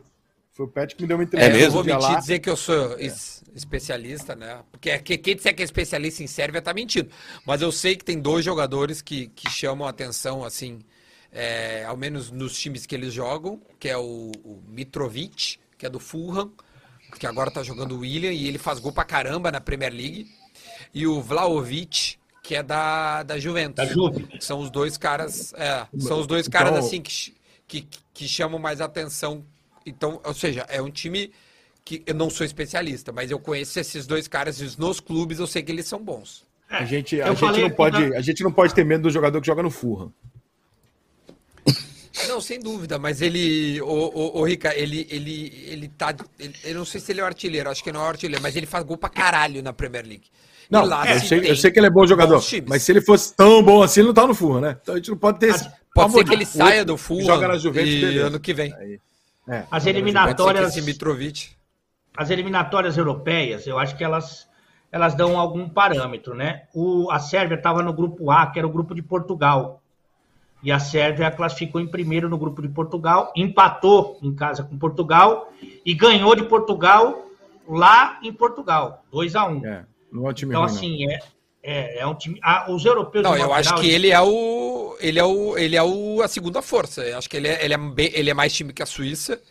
[0.58, 1.66] Foi o Pet que me deu uma É entrevista mesmo?
[1.68, 2.20] Eu vou mentir lá.
[2.20, 4.60] dizer que eu sou es- especialista, né?
[4.72, 7.10] Porque que- quem disser que é especialista em Sérvia tá mentindo.
[7.46, 10.80] Mas eu sei que tem dois jogadores que, que chamam a atenção, assim,
[11.32, 15.90] é, ao menos nos times que eles jogam, que é o, o Mitrovic, que é
[15.90, 16.52] do Fulham,
[17.20, 20.28] que agora tá jogando o William, e ele faz gol pra caramba na Premier League.
[20.92, 23.76] E o Vlaovic, que é da, da Juventus.
[23.76, 24.28] Da Juve.
[24.40, 27.36] São os dois caras, é, são os dois caras Então- assim que,
[27.68, 29.46] que, que chamam mais atenção.
[29.90, 31.32] Então, ou seja, é um time
[31.86, 35.48] que eu não sou especialista, mas eu conheço esses dois caras e nos clubes eu
[35.48, 36.46] sei que eles são bons.
[36.70, 39.04] A gente, a Eu gente falei não pode, da- a gente não pode ter medo
[39.04, 40.12] do jogador que joga no Fulham.
[42.28, 46.74] Não, sem dúvida, mas ele, o, o, o Rica, ele, ele, ele tá, ele, eu
[46.76, 48.66] não sei se ele é o artilheiro, acho que não é o artilheiro, mas ele
[48.66, 50.24] faz gol pra caralho na Premier League.
[50.70, 53.02] Não, lá eu, se sei, eu sei que ele é bom jogador, mas se ele
[53.02, 54.78] fosse tão bom assim, ele não tá no Fulham, né?
[54.82, 55.70] Então a gente não pode ter esse.
[55.94, 58.28] Pode ser que ele saia do Fulham Joga na Juventus, e beleza.
[58.28, 58.74] ano que vem.
[59.48, 61.50] É, As eliminatórias, esse Mitrovic.
[62.18, 64.48] as eliminatórias europeias, eu acho que elas,
[64.92, 66.64] elas dão algum parâmetro, né?
[66.74, 69.82] O, a Sérvia estava no grupo A, que era o grupo de Portugal.
[70.64, 75.52] E a Sérvia classificou em primeiro no grupo de Portugal, empatou em casa com Portugal
[75.86, 77.26] e ganhou de Portugal
[77.68, 81.20] lá em Portugal, 2 a 1 É, não é um time Então, ruim, assim, é,
[81.62, 82.40] é, é um time.
[82.42, 83.24] ah, os europeus.
[83.24, 84.77] Não, eu acho que ele é o.
[85.00, 85.58] Ele é o.
[85.58, 87.02] Ele é o, a segunda força.
[87.06, 89.42] Eu acho que ele é, ele, é bem- ele é mais time que a Suíça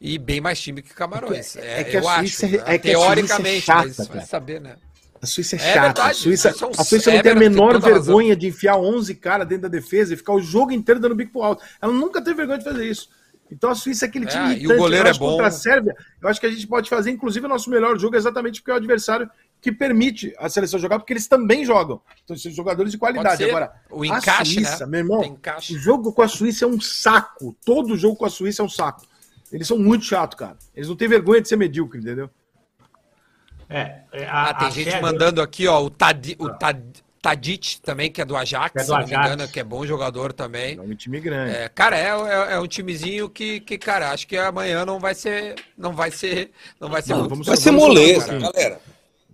[0.00, 1.56] e bem mais time que Camarões.
[1.56, 2.56] É É, que a eu Suíça acho.
[2.56, 4.76] é- é que a teoricamente, é mas chata, vai saber, né?
[5.20, 5.86] A Suíça é É chata.
[5.86, 8.16] verdade, a Suíça, é a Suíça é não tem a verdade, tem menor toda razão.
[8.16, 11.32] vergonha de enfiar 11 caras dentro da defesa e ficar o jogo inteiro dando bico
[11.32, 11.62] pro alto.
[11.80, 13.08] Ela nunca teve vergonha de fazer isso.
[13.50, 14.78] Então a Suíça é aquele É, time e o irritante.
[14.80, 15.56] goleiro Eu acho é que Contra a bom.
[15.58, 18.70] Sérvia, eu acho que a gente pode fazer, inclusive, o nosso melhor jogo exatamente porque
[18.70, 19.30] é o adversário
[19.62, 22.02] que permite a seleção jogar, porque eles também jogam.
[22.24, 23.44] Então, são jogadores de qualidade.
[23.44, 24.90] Agora, o a encaixe, Suíça, né?
[24.90, 25.76] meu irmão, encaixe.
[25.76, 27.56] o jogo com a Suíça é um saco.
[27.64, 29.06] Todo jogo com a Suíça é um saco.
[29.52, 30.56] Eles são muito chatos, cara.
[30.74, 32.28] Eles não têm vergonha de ser medíocre, entendeu?
[33.70, 36.82] É, é, a, Ah, tem a gente mandando aqui, ó, o, Tadi, o Tad,
[37.22, 39.26] Tadic também, que é do Ajax, É do se não me Ajax.
[39.32, 40.76] engano, que é bom jogador também.
[40.76, 41.54] É um time grande.
[41.54, 45.14] É, cara, é, é, é um timezinho que, que, cara, acho que amanhã não vai
[45.14, 45.54] ser.
[45.78, 46.50] Não vai ser.
[46.80, 48.80] Não vai ser Não, muito vamos Vai ser moleza, galera.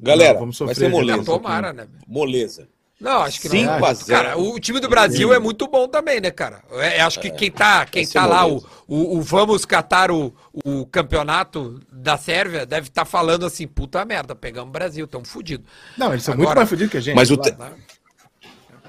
[0.00, 1.18] Galera, Não, vamos vai sofrer, ser moleza.
[1.18, 1.26] gente.
[1.26, 1.86] Tomara, né?
[2.06, 2.68] Moleza.
[3.00, 3.84] Não, acho que Cinco não.
[3.84, 3.94] a é.
[3.94, 4.22] zero.
[4.24, 6.62] Cara, o time do Brasil é muito bom também, né, cara?
[6.72, 8.56] É, acho que quem tá, quem tá lá, o,
[8.88, 10.34] o, o vamos catar o,
[10.64, 15.64] o campeonato da Sérvia, deve estar falando assim, puta merda, pegamos o Brasil, tão fudido.
[15.96, 17.14] Não, eles são Agora- muito mais fodidos que a gente.
[17.14, 17.54] Mas o te-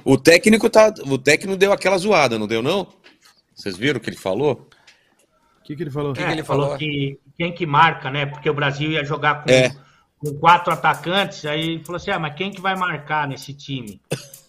[0.03, 2.87] O técnico tá, o técnico deu aquela zoada, não deu não?
[3.53, 4.67] Vocês viram o que ele falou?
[5.59, 6.13] O que, que ele falou?
[6.13, 6.79] que É, ele falou, falou?
[6.79, 8.25] que quem que marca, né?
[8.25, 9.71] Porque o Brasil ia jogar com, É.
[10.19, 14.01] com quatro atacantes, aí ele falou assim: ah, mas quem que vai marcar nesse time?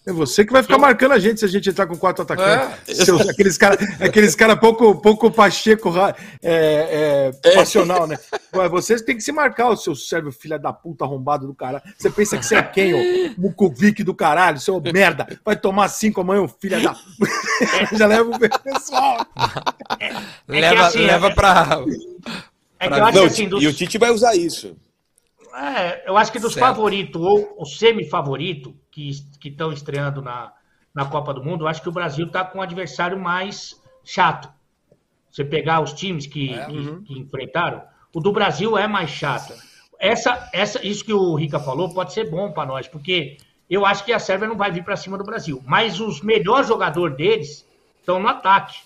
[0.03, 2.99] É você que vai ficar marcando a gente se a gente entrar com quatro atacantes.
[2.99, 3.05] É.
[3.05, 8.17] Seus- aqueles caras aqueles cara pouco, pouco pacheco, ra- é, é, passional, né?
[8.55, 11.83] Ué, Vocês têm que se marcar, o seu sérvio filha da puta arrombado do cara.
[11.97, 13.33] Você pensa que você é quem, ô?
[13.37, 15.27] Mucovic do caralho, seu merda.
[15.45, 16.95] Vai tomar cinco amanhã, filha da.
[17.95, 19.23] Já leva o pessoal.
[19.99, 21.79] É que leva assim, leva é- pra.
[22.79, 24.75] É que Pra eu acho Não, assim, dos, E o Tite vai usar isso.
[25.53, 29.11] É, eu acho que dos favoritos ou o semi-favorito que
[29.43, 30.53] estão estreando na,
[30.93, 34.49] na Copa do Mundo, eu acho que o Brasil está com um adversário mais chato.
[35.29, 37.03] Você pegar os times que, é, uhum.
[37.03, 37.81] que, que, enfrentaram,
[38.13, 39.53] o do Brasil é mais chato.
[39.97, 43.37] Essa, essa, isso que o Rica falou pode ser bom para nós, porque
[43.69, 45.61] eu acho que a Sérvia não vai vir para cima do Brasil.
[45.65, 47.67] Mas os melhores jogadores deles
[47.99, 48.79] estão no ataque.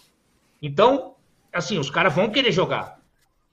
[0.61, 1.15] Então,
[1.51, 2.99] assim, os caras vão querer jogar.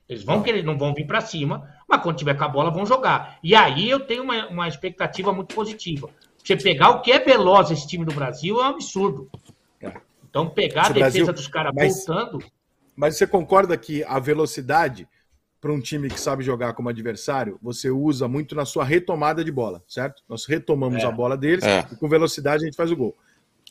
[0.07, 2.85] Eles vão querer, não vão vir para cima, mas quando tiver com a bola vão
[2.85, 3.37] jogar.
[3.43, 6.09] E aí eu tenho uma, uma expectativa muito positiva.
[6.43, 9.29] Você pegar o que é veloz esse time do Brasil é um absurdo.
[9.81, 9.93] É.
[10.29, 11.33] Então pegar Se a defesa Brasil...
[11.33, 12.43] dos caras voltando.
[12.95, 15.07] Mas você concorda que a velocidade
[15.63, 19.49] para um time que sabe jogar como adversário, você usa muito na sua retomada de
[19.49, 20.21] bola, certo?
[20.27, 21.05] Nós retomamos é.
[21.05, 21.87] a bola deles é.
[21.89, 23.15] e com velocidade a gente faz o gol.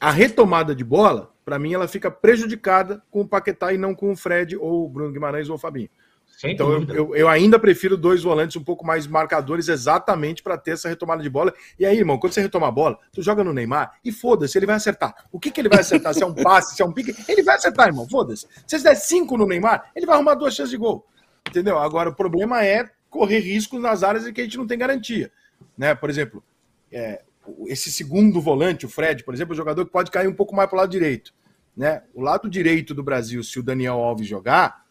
[0.00, 4.10] A retomada de bola, para mim, ela fica prejudicada com o Paquetá e não com
[4.10, 5.90] o Fred ou o Bruno Guimarães ou o Fabinho.
[6.36, 10.58] Sem então eu, eu, eu, ainda prefiro dois volantes um pouco mais marcadores exatamente para
[10.58, 11.54] ter essa retomada de bola.
[11.78, 14.66] E aí, irmão, quando você retoma a bola, tu joga no Neymar e foda-se, ele
[14.66, 15.14] vai acertar.
[15.30, 16.14] O que, que ele vai acertar?
[16.14, 18.46] se é um passe, se é um pique, ele vai acertar, irmão, foda-se.
[18.66, 21.06] Se você der cinco no Neymar, ele vai arrumar duas chances de gol.
[21.48, 21.78] Entendeu?
[21.78, 25.30] Agora, o problema é correr riscos nas áreas em que a gente não tem garantia.
[25.76, 25.94] Né?
[25.94, 26.42] Por exemplo,
[26.90, 27.22] é,
[27.66, 30.56] esse segundo volante, o Fred, por exemplo, é um jogador que pode cair um pouco
[30.56, 31.32] mais para o lado direito.
[31.76, 32.02] Né?
[32.14, 34.81] O lado direito do Brasil, se o Daniel Alves jogar,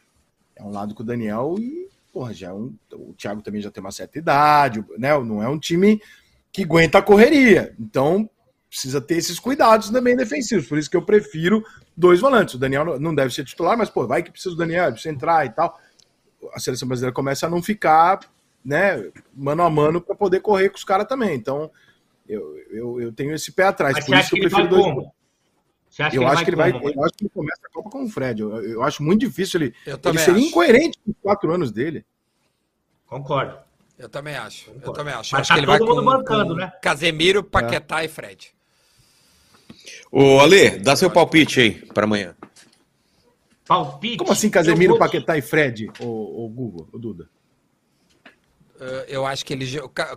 [0.61, 3.71] é um lado com o Daniel e, porra, já é um, o Thiago também já
[3.71, 5.17] tem uma certa idade, né?
[5.19, 6.01] Não é um time
[6.51, 7.73] que aguenta a correria.
[7.79, 8.29] Então,
[8.69, 10.67] precisa ter esses cuidados também defensivos.
[10.67, 11.63] Por isso que eu prefiro
[11.97, 12.53] dois volantes.
[12.53, 15.45] O Daniel não deve ser titular, mas, pô, vai que precisa do Daniel, precisa entrar
[15.45, 15.79] e tal.
[16.53, 18.19] A seleção brasileira começa a não ficar,
[18.63, 21.35] né, mano a mano para poder correr com os caras também.
[21.35, 21.71] Então,
[22.27, 23.95] eu, eu, eu tenho esse pé atrás.
[23.95, 25.07] Mas por isso que eu prefiro dois.
[25.91, 26.71] Você acha eu que acho que ele vai.
[26.71, 28.41] Eu acho que ele começa a Copa com o Fred.
[28.41, 29.75] Eu, eu acho muito difícil ele.
[29.85, 30.47] Eu ele seria acho.
[30.47, 32.05] incoerente com os quatro anos dele.
[33.05, 33.57] Concordo.
[33.99, 34.67] Eu também acho.
[34.67, 34.87] Concordo.
[34.89, 35.33] Eu também acho.
[35.33, 36.71] Mas acho tá que ele vai com, bancando, com né?
[36.81, 38.05] Casemiro, Paquetá é.
[38.05, 38.53] e Fred.
[40.09, 42.35] Ô, Ale, dá seu palpite aí para amanhã.
[43.67, 44.17] Palpite?
[44.17, 47.29] Como assim, Casemiro, Paquetá e Fred, o, o Google, o Duda?
[48.75, 49.65] Uh, eu acho que ele.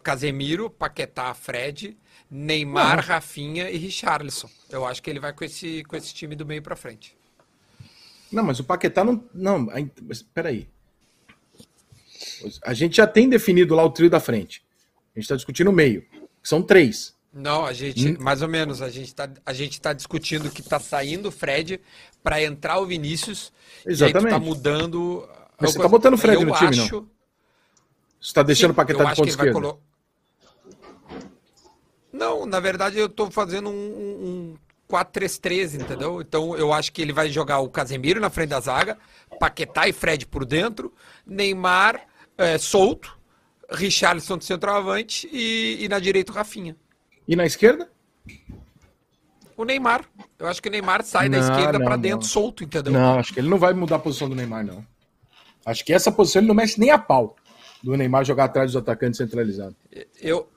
[0.03, 1.97] Casemiro, Paquetá, Fred,
[2.37, 3.05] Neymar, uhum.
[3.05, 4.51] Rafinha e Richarlison.
[4.69, 7.17] Eu acho que ele vai com esse, com esse time do meio para frente.
[8.33, 9.25] Não, mas o Paquetá não.
[9.33, 9.69] Não,
[10.11, 10.69] espera aí.
[12.65, 14.65] A gente já tem definido lá o trio da frente.
[15.15, 16.05] A gente está discutindo o meio.
[16.43, 17.15] São três.
[17.33, 18.17] Não, a gente, hum.
[18.19, 19.29] mais ou menos, a gente está
[19.81, 21.81] tá discutindo que está saindo o Fred
[22.21, 23.53] para entrar o Vinícius.
[23.87, 24.25] Exatamente.
[24.25, 25.29] E aí tu tá mudando.
[25.61, 26.95] Mas você está botando o Fred no time, acho...
[26.97, 27.03] não?
[28.21, 29.53] Você está deixando Sim, o Paquetá de ponta esquerda?
[29.53, 29.81] Colo...
[32.15, 34.55] Não, na verdade eu estou fazendo um, um
[34.89, 36.21] 4-3-3, entendeu?
[36.21, 38.97] Então eu acho que ele vai jogar o Casemiro na frente da zaga,
[39.41, 40.95] Paquetá e Fred por dentro,
[41.27, 42.07] Neymar
[42.39, 43.19] é, solto,
[43.69, 46.77] Richarlison de centroavante e, e na direita o Rafinha.
[47.27, 47.91] E na esquerda?
[49.57, 50.05] O Neymar.
[50.39, 52.93] Eu acho que o Neymar sai não, da esquerda para dentro solto, entendeu?
[52.93, 54.87] Não, acho que ele não vai mudar a posição do Neymar, não.
[55.67, 57.35] Acho que essa posição ele não mexe nem a pau
[57.83, 59.75] do Neymar jogar atrás dos atacantes centralizados.
[60.21, 60.49] Eu,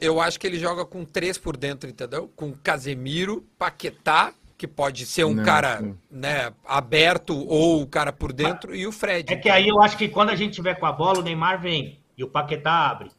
[0.00, 2.30] eu acho que ele joga com três por dentro, entendeu?
[2.34, 8.32] Com Casemiro, Paquetá, que pode ser um não, cara né, aberto ou o cara por
[8.32, 9.32] dentro, e o Fred.
[9.32, 11.60] É que aí eu acho que quando a gente tiver com a bola, o Neymar
[11.60, 13.10] vem e o Paquetá abre.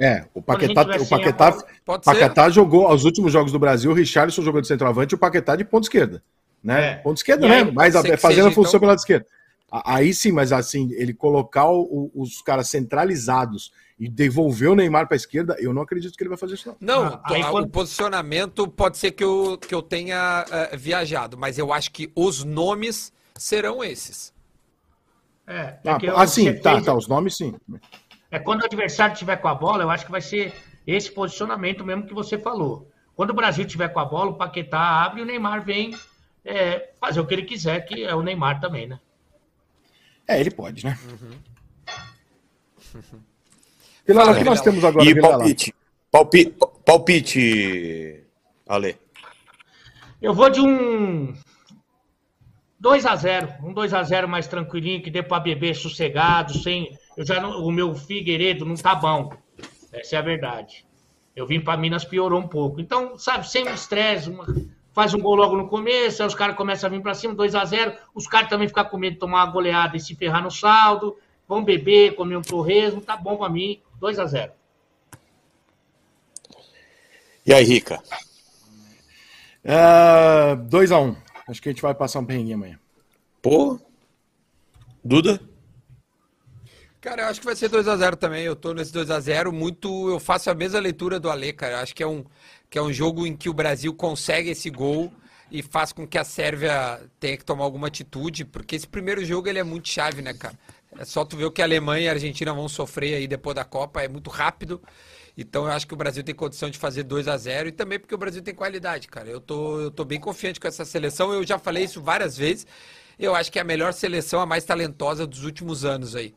[0.00, 1.50] É, o Paquetá, o Paquetá,
[1.84, 5.18] bola, Paquetá jogou aos últimos jogos do Brasil, o Richardson jogou de centroavante e o
[5.18, 6.22] Paquetá de ponta esquerda.
[6.62, 6.92] Né?
[6.92, 6.94] É.
[6.96, 7.64] Ponto esquerda, né?
[7.72, 8.80] Mas fazendo a função então...
[8.80, 9.26] pelo lado esquerdo.
[9.70, 15.14] Aí sim, mas assim, ele colocar o, os caras centralizados e devolver o Neymar para
[15.14, 16.74] a esquerda, eu não acredito que ele vai fazer isso.
[16.80, 17.68] Não, não ah, aí, o quando...
[17.68, 22.44] posicionamento pode ser que eu, que eu tenha uh, viajado, mas eu acho que os
[22.44, 24.32] nomes serão esses.
[25.46, 27.54] É, é ah, assim, tá, tá, os nomes sim.
[28.30, 30.54] É quando o adversário tiver com a bola, eu acho que vai ser
[30.86, 32.90] esse posicionamento mesmo que você falou.
[33.14, 35.94] Quando o Brasil tiver com a bola, o Paquetá abre e o Neymar vem
[36.44, 39.00] é, fazer o que ele quiser, que é o Neymar também, né?
[40.28, 40.98] É, ele pode, né?
[42.94, 43.20] Uhum.
[44.06, 45.04] Vila, o que nós temos agora?
[45.08, 45.74] E palpite,
[46.10, 46.54] palpite,
[46.84, 48.24] palpite,
[48.66, 48.96] Ale.
[50.20, 51.34] Eu vou de um
[52.78, 56.96] 2 a 0 um 2 a 0 mais tranquilinho, que dê para beber sossegado, sem.
[57.16, 59.32] Eu já não, o meu Figueiredo não tá bom.
[59.92, 60.86] Essa é a verdade.
[61.34, 62.80] Eu vim para Minas, piorou um pouco.
[62.80, 64.46] Então, sabe, sem estresse, uma
[64.98, 67.54] faz um gol logo no começo, aí os caras começam a vir para cima, 2
[67.54, 70.42] a 0 Os caras também ficam com medo de tomar uma goleada e se ferrar
[70.42, 71.16] no saldo.
[71.46, 74.52] Vão beber, comer um torresmo, tá bom para mim, 2 a 0
[77.46, 78.02] E aí, Rica?
[80.68, 81.16] 2 uh, a 1 um.
[81.48, 82.80] Acho que a gente vai passar um perrenguinho amanhã.
[83.40, 83.78] Pô?
[85.04, 85.40] Duda?
[87.00, 88.42] Cara, eu acho que vai ser 2x0 também.
[88.42, 90.10] Eu tô nesse 2x0 muito.
[90.10, 91.74] Eu faço a mesma leitura do Ale, cara.
[91.74, 92.24] Eu acho que é, um,
[92.70, 95.12] que é um jogo em que o Brasil consegue esse gol
[95.50, 99.48] e faz com que a Sérvia tenha que tomar alguma atitude, porque esse primeiro jogo
[99.48, 100.58] ele é muito chave, né, cara?
[100.98, 103.54] É só tu ver o que a Alemanha e a Argentina vão sofrer aí depois
[103.54, 104.82] da Copa, é muito rápido.
[105.36, 107.98] Então eu acho que o Brasil tem condição de fazer 2 a 0 e também
[107.98, 109.28] porque o Brasil tem qualidade, cara.
[109.28, 111.32] Eu tô, eu tô bem confiante com essa seleção.
[111.32, 112.66] Eu já falei isso várias vezes.
[113.18, 116.34] Eu acho que é a melhor seleção, a mais talentosa dos últimos anos aí.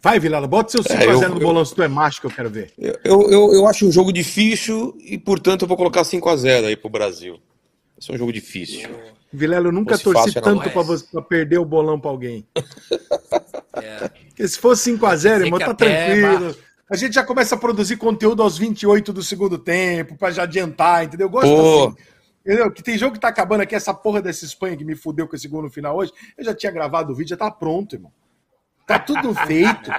[0.00, 2.48] Vai, Vilela, bota seu 5x0 é, no bolão se tu é macho que eu quero
[2.48, 2.72] ver.
[2.78, 6.88] Eu, eu, eu acho um jogo difícil e, portanto, eu vou colocar 5x0 aí pro
[6.88, 7.40] Brasil.
[8.00, 8.88] Esse é um jogo difícil.
[9.32, 12.46] Vilela, eu nunca torci fácil, tanto pra, você, pra perder o bolão pra alguém.
[13.80, 14.08] É.
[14.08, 16.56] Porque se fosse 5x0, irmão, tá tranquilo.
[16.90, 21.04] A gente já começa a produzir conteúdo aos 28 do segundo tempo, pra já adiantar,
[21.04, 21.26] entendeu?
[21.26, 21.84] Eu gosto Pô.
[21.84, 21.96] assim.
[22.44, 22.72] Entendeu?
[22.72, 25.36] Que tem jogo que tá acabando aqui, essa porra dessa Espanha que me fudeu com
[25.36, 26.12] esse gol no final hoje.
[26.36, 28.10] Eu já tinha gravado o vídeo, já tá pronto, irmão.
[28.88, 29.90] Tá tudo feito.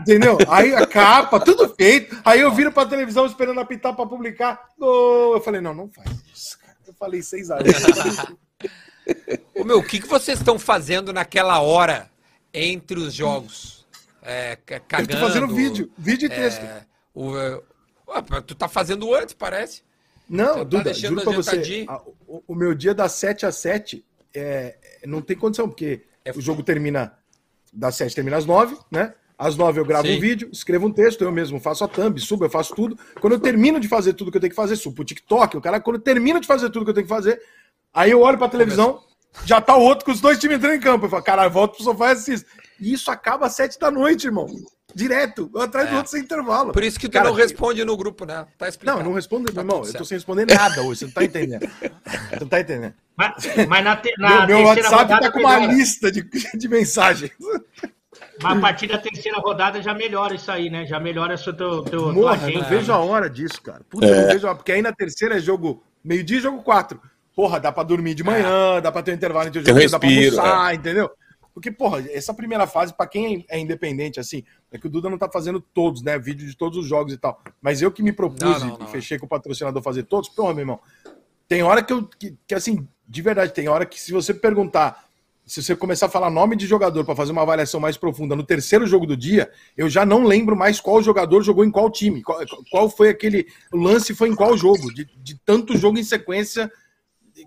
[0.00, 0.36] Entendeu?
[0.48, 2.20] Aí a capa, tudo feito.
[2.24, 4.70] Aí eu viro pra televisão esperando apitar pra publicar.
[4.76, 5.34] Gol!
[5.34, 6.76] Eu falei, não, não faz isso, cara.
[6.84, 8.38] Eu falei 6 a 0
[9.54, 12.10] Ô meu, o que, que vocês estão fazendo naquela hora
[12.52, 13.86] entre os jogos?
[14.20, 16.62] É, cagando, eu tô fazendo vídeo, vídeo e texto.
[16.62, 17.60] É, o, ué,
[18.44, 19.82] tu tá fazendo antes, parece.
[20.28, 24.04] Não, tá Duda, juro pra você, a, o, o, meu dia das 7 às 7
[24.34, 24.76] é,
[25.06, 27.16] não tem condição, porque é o jogo termina
[27.74, 29.14] das 7 termina às 9, né?
[29.36, 30.16] Às 9 eu gravo Sim.
[30.16, 32.96] um vídeo, escrevo um texto, eu mesmo faço a thumb, subo, eu faço tudo.
[33.20, 35.60] Quando eu termino de fazer tudo que eu tenho que fazer, subo pro TikTok, o
[35.60, 37.40] cara, quando eu termino de fazer tudo que eu tenho que fazer,
[37.92, 39.02] aí eu olho pra televisão,
[39.44, 41.06] já tá o outro com os dois times entrando em campo.
[41.06, 42.48] Eu falo, caralho, volto pro sofá e assisto.
[42.80, 44.46] E isso acaba às 7 da noite, irmão.
[44.94, 45.90] Direto, atrás é.
[45.90, 46.72] do outro sem intervalo.
[46.72, 48.46] Por isso que tu cara, não responde no grupo, né?
[48.56, 48.98] Tá explicado.
[48.98, 49.82] Não, não respondo, tá irmão.
[49.84, 51.68] Eu tô sem responder nada hoje, você não tá entendendo.
[51.68, 52.94] Você não tá entendendo.
[53.16, 53.32] Mas,
[53.68, 56.22] mas na, te, na meu, meu WhatsApp tá com uma lista de,
[56.54, 57.32] de mensagens.
[58.42, 60.86] Mas a partir da terceira rodada já melhora isso aí, né?
[60.86, 63.82] Já melhora o teu, teu Morra, não vejo a hora disso, cara.
[63.88, 64.20] Puta, é.
[64.22, 67.00] não vejo a hora, porque aí na terceira é jogo meio-dia jogo quatro.
[67.34, 68.80] Porra, dá pra dormir de manhã, é.
[68.80, 70.74] dá pra ter um intervalo entre os jogos, dá pra almoçar, é.
[70.76, 71.10] entendeu?
[71.54, 74.42] Porque, porra, essa primeira fase, para quem é independente, assim,
[74.72, 76.18] é que o Duda não tá fazendo todos, né?
[76.18, 77.40] Vídeo de todos os jogos e tal.
[77.62, 78.86] Mas eu que me propus não, não, não.
[78.86, 80.80] e fechei com o patrocinador fazer todos, porra, meu irmão.
[81.46, 82.08] Tem hora que eu.
[82.08, 85.04] Que, que, assim, de verdade, tem hora que se você perguntar
[85.46, 88.42] se você começar a falar nome de jogador para fazer uma avaliação mais profunda no
[88.42, 92.22] terceiro jogo do dia, eu já não lembro mais qual jogador jogou em qual time,
[92.22, 92.40] qual,
[92.70, 96.72] qual foi aquele lance foi em qual jogo, de, de tanto jogo em sequência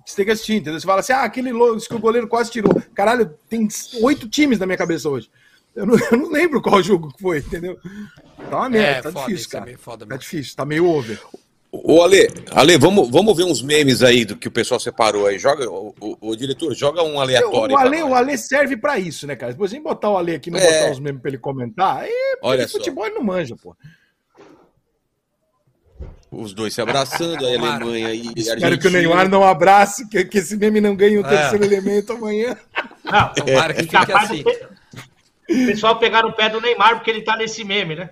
[0.06, 0.80] você tem que assistir, entendeu?
[0.80, 2.74] Você fala assim, ah, aquele lance que o goleiro quase tirou.
[2.94, 3.68] Caralho, tem
[4.02, 5.30] oito times na minha cabeça hoje.
[5.76, 7.78] Eu não, eu não lembro qual jogo que foi, entendeu?
[8.50, 9.72] Tá uma merda, é, tá foda, difícil, é cara.
[9.72, 11.22] É foda, tá difícil, tá meio over.
[11.72, 15.38] Ô, Ale, Ale vamos, vamos ver uns memes aí do que o pessoal separou aí.
[15.38, 17.76] Joga, o, o, o diretor, joga um aleatório.
[17.76, 19.52] O Ale, o Ale serve pra isso, né, cara?
[19.52, 20.80] Depois em botar o Ale aqui, não é.
[20.80, 23.76] botar os memes pra ele comentar, aí Olha futebol ele não manja, pô.
[26.38, 28.78] Os dois se abraçando, a Alemanha e Espero Argentina.
[28.78, 31.30] que o Neymar não abrace, que, que esse meme não ganhe o é.
[31.30, 32.56] terceiro elemento amanhã.
[33.04, 34.44] Não, tomara que fique assim.
[35.50, 38.12] O pessoal pegaram o pé do Neymar porque ele tá nesse meme, né?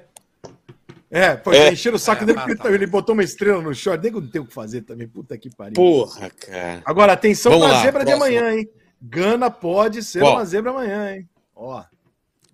[1.12, 1.72] É, pô, é.
[1.72, 4.02] encheram o saco é, dele porque tá, ele botou uma estrela no short.
[4.02, 5.08] Nem não tem o que fazer também.
[5.08, 5.74] Puta que pariu.
[5.76, 6.82] Porra, cara.
[6.84, 8.26] Agora, atenção Vamos pra lá, zebra próximo.
[8.26, 8.70] de amanhã, hein?
[9.00, 10.34] Gana pode ser Qual?
[10.34, 11.30] uma zebra amanhã, hein?
[11.56, 11.84] Ó.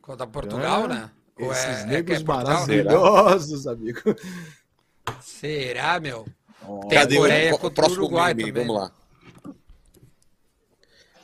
[0.01, 1.11] Contra Portugal, Gana, né?
[1.49, 4.01] Esses é, é negros é maravilhosos, amigo.
[5.21, 6.27] Será, meu?
[6.67, 6.81] Oh.
[6.87, 8.51] Tem Cadê Coreia o, o próximo Uruguai meme?
[8.51, 8.67] Também.
[8.67, 8.91] Vamos lá.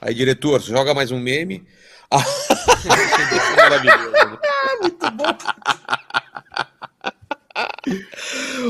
[0.01, 1.65] Aí, diretor, joga mais um meme.
[2.09, 2.23] Ah,
[3.57, 4.13] maravilhoso.
[4.81, 5.25] Muito bom.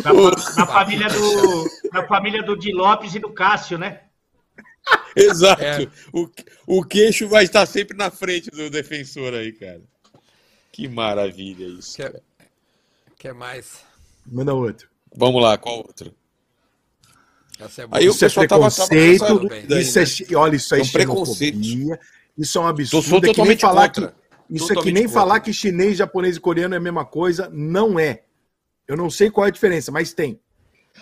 [0.04, 4.02] Na, na, família do, na família do Di Lopes e do Cássio, né?
[5.16, 5.62] Exato.
[5.64, 5.88] É.
[6.14, 6.30] O,
[6.66, 9.82] o queixo vai estar sempre na frente do defensor aí, cara.
[10.72, 11.96] Que maravilha isso.
[11.98, 12.22] Quer,
[13.18, 13.84] quer mais?
[14.26, 14.90] Manda outro.
[15.16, 16.14] Vamos lá, qual outro?
[17.60, 20.88] É aí isso o pessoal é preconceito, tava, isso é, olha, isso é, é um
[20.88, 21.60] preconceito.
[22.38, 23.28] Isso é um absurdo.
[23.28, 24.02] É que nem falar que,
[24.50, 25.20] isso totalmente é que nem contra.
[25.20, 27.50] falar que chinês, japonês e coreano é a mesma coisa.
[27.52, 28.22] Não é.
[28.88, 30.40] Eu não sei qual é a diferença, mas tem.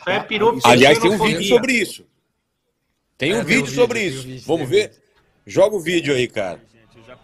[0.08, 2.06] É, pirou, Aliás, tem um vídeo sobre isso.
[3.18, 4.28] Tem um é, vídeo sobre vídeo, isso.
[4.28, 4.92] Vídeo, Vamos ver?
[5.46, 6.62] Joga o vídeo aí, cara.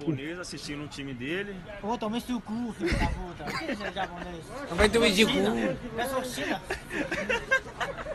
[0.01, 1.55] Japonês assistindo um time dele.
[1.81, 3.43] Ô, toma esse cu, filho da puta.
[3.43, 4.43] Que é japonês?
[4.69, 5.31] Não vai ter um de cu.
[5.31, 6.61] Eu sou China.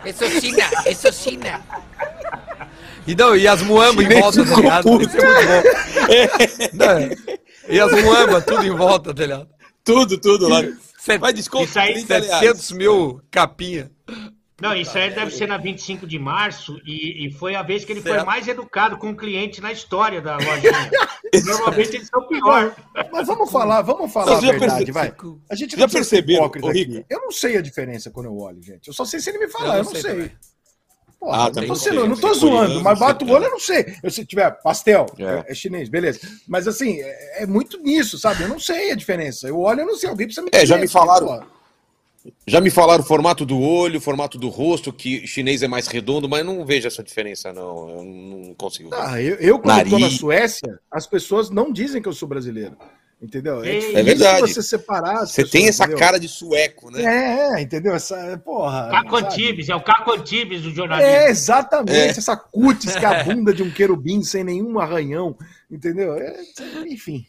[0.04, 0.64] Eu sou China.
[0.84, 1.64] Eu sou China.
[3.06, 4.80] E, não, e as muambas em volta, tá ligado?
[4.80, 5.16] Isso é muito
[6.76, 6.84] bom.
[6.92, 7.16] É.
[7.68, 9.48] E as muambas, tudo em volta, tá ligado?
[9.84, 10.62] Tudo, tudo lá.
[11.20, 11.64] Vai desconto.
[11.64, 13.90] Isso aí, 700 mil capinha.
[14.60, 17.92] Não, isso aí deve ser na 25 de março e, e foi a vez que
[17.92, 18.24] ele foi Certo.
[18.26, 20.90] mais educado com o cliente na história da lojinha.
[21.44, 22.74] Normalmente eles são pior.
[23.12, 25.14] Mas vamos falar, vamos falar a Você verdade, percebe- vai.
[25.50, 25.92] A gente Já não
[26.40, 27.04] ô, aqui.
[27.10, 28.88] Eu não sei a diferença quando eu olho, gente.
[28.88, 30.32] Eu só sei se ele me falar, Eu eu não não sei sei.
[31.20, 33.30] Porra, Ah, não, não tô, sei, sendo- não eu tô zoando, mas não bato o
[33.30, 33.94] olho, eu não sei.
[34.02, 35.22] Eu, se tiver pastel, É.
[35.22, 35.44] é.
[35.48, 36.20] é chinês, beleza.
[36.48, 38.42] Mas assim, é, é muito nisso, sabe?
[38.44, 39.46] Eu não sei a diferença.
[39.48, 40.08] Eu olho, eu não sei.
[40.08, 41.26] Alguém precisa me É, já me falaram.
[41.26, 41.55] porra.
[42.46, 45.86] Já me falaram o formato do olho, o formato do rosto, que chinês é mais
[45.86, 47.88] redondo, mas não vejo essa diferença, não.
[47.90, 48.96] Eu não consigo ver.
[48.98, 50.10] Ah, eu, eu, quando tô na.
[50.10, 52.76] Suécia, as pessoas não dizem que eu sou brasileiro.
[53.20, 53.64] Entendeu?
[53.64, 54.40] É difícil verdade.
[54.42, 55.20] você separar.
[55.20, 55.98] Você pessoas, tem essa entendeu?
[55.98, 57.02] cara de sueco, né?
[57.02, 57.94] É, é, entendeu?
[57.94, 58.90] Essa, porra.
[58.90, 59.26] Caco sabe?
[59.26, 61.10] Antibes, é o Caco Antibes do jornalismo.
[61.10, 61.96] É, exatamente.
[61.96, 62.06] É.
[62.08, 65.34] Essa cutis que é a bunda de um querubim sem nenhum arranhão.
[65.70, 66.14] Entendeu?
[66.14, 66.36] É,
[66.86, 67.26] enfim.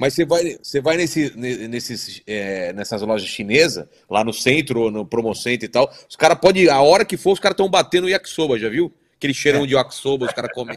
[0.00, 4.80] Mas você vai, você vai nesse, ne- nesses, é, nessas lojas chinesas, lá no centro
[4.80, 7.68] ou no promocentro e tal, os caras podem, a hora que for, os caras estão
[7.68, 8.92] batendo yakisoba, já viu?
[9.16, 10.76] Aquele cheirão de yakisoba, os caras comem.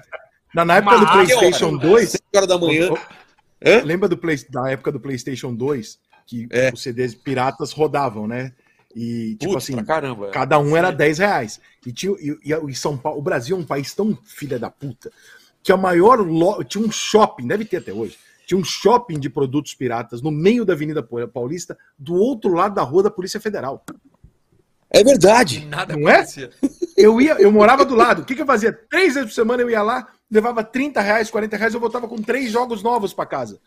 [0.54, 2.90] Na, na época do Mas, PlayStation olha, 2, 7 horas da manhã.
[3.66, 3.82] Hã?
[3.84, 5.98] lembra do play, da época do PlayStation 2,
[6.28, 6.70] que É.
[6.74, 8.52] os CDs piratas rodavam, né?
[8.96, 10.30] E, tipo Putz, assim, caramba.
[10.30, 11.60] cada um era 10 reais.
[11.86, 12.38] E, tinha, e,
[12.70, 15.10] e, São Paulo, o Brasil é um país tão filha da puta
[15.64, 16.62] que a maior lo...
[16.64, 20.66] tinha um shopping, deve ter até hoje, tinha um shopping de produtos piratas no meio
[20.66, 23.84] da Avenida Paulista, do outro lado da rua da Polícia Federal.
[24.90, 25.66] É verdade.
[25.66, 26.18] Nada Não é?
[26.18, 26.52] acontecia.
[26.96, 28.22] Eu ia, eu morava do lado.
[28.22, 28.72] O que, que eu fazia?
[28.72, 32.22] Três vezes por semana eu ia lá, levava 30 reais, 40 reais, eu voltava com
[32.22, 33.60] três jogos novos pra casa.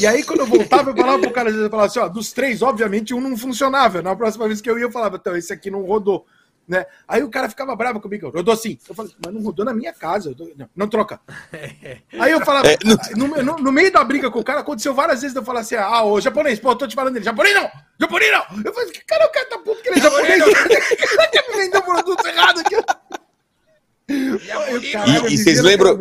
[0.00, 2.62] E aí, quando eu voltava, eu falava pro cara, eu falava assim, ó, dos três,
[2.62, 4.02] obviamente, um não funcionava.
[4.02, 6.26] Na próxima vez que eu ia, eu falava, então, esse aqui não rodou.
[6.68, 6.84] Né?
[7.06, 8.76] Aí o cara ficava bravo comigo, rodou assim.
[8.88, 10.30] Eu falei, mas não rodou na minha casa.
[10.30, 11.20] eu tô- Não, não troca.
[12.18, 12.76] Aí eu falava, É,
[13.16, 15.60] no, no- no meio da briga com o cara, aconteceu várias vezes de eu falar
[15.60, 18.62] assim, ah, ô japonês, pô, eu tô te falando dele, japonês não, japonês não.
[18.64, 20.42] Eu falei, cara, o cara tá puto que ele é japonês.
[20.42, 20.46] O
[21.16, 22.74] cara quer me vender um produto errado aqui.
[24.08, 25.98] Aí o cara E- e vocês lembram-.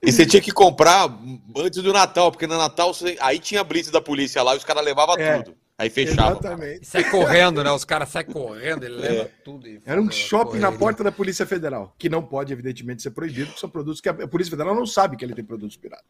[0.00, 1.08] E você tinha que comprar
[1.56, 4.64] antes do Natal, porque no Natal você- aí tinha blitz da polícia lá e os
[4.64, 5.56] caras levavam É, tudo.
[5.78, 6.32] Aí fechava.
[6.32, 6.84] Exatamente.
[6.84, 7.70] Sai correndo, né?
[7.70, 9.68] Os caras saem correndo, ele leva tudo.
[9.68, 13.46] e Era um shopping na porta da Polícia Federal, que não pode, evidentemente, ser proibido,
[13.46, 16.04] porque são produtos que a Polícia Federal não sabe que ele tem produtos piratas.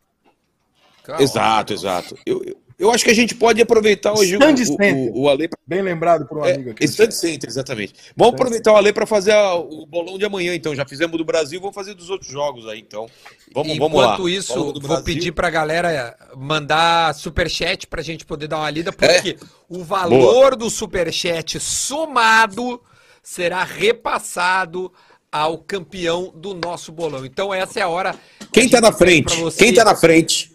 [1.18, 2.18] Exato, exato.
[2.24, 5.12] Eu, eu, eu acho que a gente pode aproveitar hoje o, Stand o, center.
[5.12, 5.49] o, o Ale.
[5.49, 6.85] pra- Bem lembrado por um É, amigo aqui.
[6.85, 7.95] Stand Center, exatamente.
[8.16, 10.74] Vamos aproveitar o Ale para fazer a- o bolão de amanhã, então.
[10.74, 13.07] Já fizemos do Brasil, vamos fazer dos outros jogos aí, então.
[13.53, 14.07] Vamos, vamos lá.
[14.14, 15.05] Enquanto isso, vou Brasil.
[15.05, 19.37] pedir pra galera mandar superchat pra gente poder dar uma lida, porque
[19.68, 20.20] o valor É.
[20.20, 20.51] Boa.
[20.57, 22.81] do superchat somado
[23.22, 24.91] será repassado
[25.31, 27.26] ao campeão do nosso bolão.
[27.26, 28.14] Então essa é a hora.
[28.53, 29.37] Quem que a tá na frente?
[29.59, 30.51] Quem tá na frente?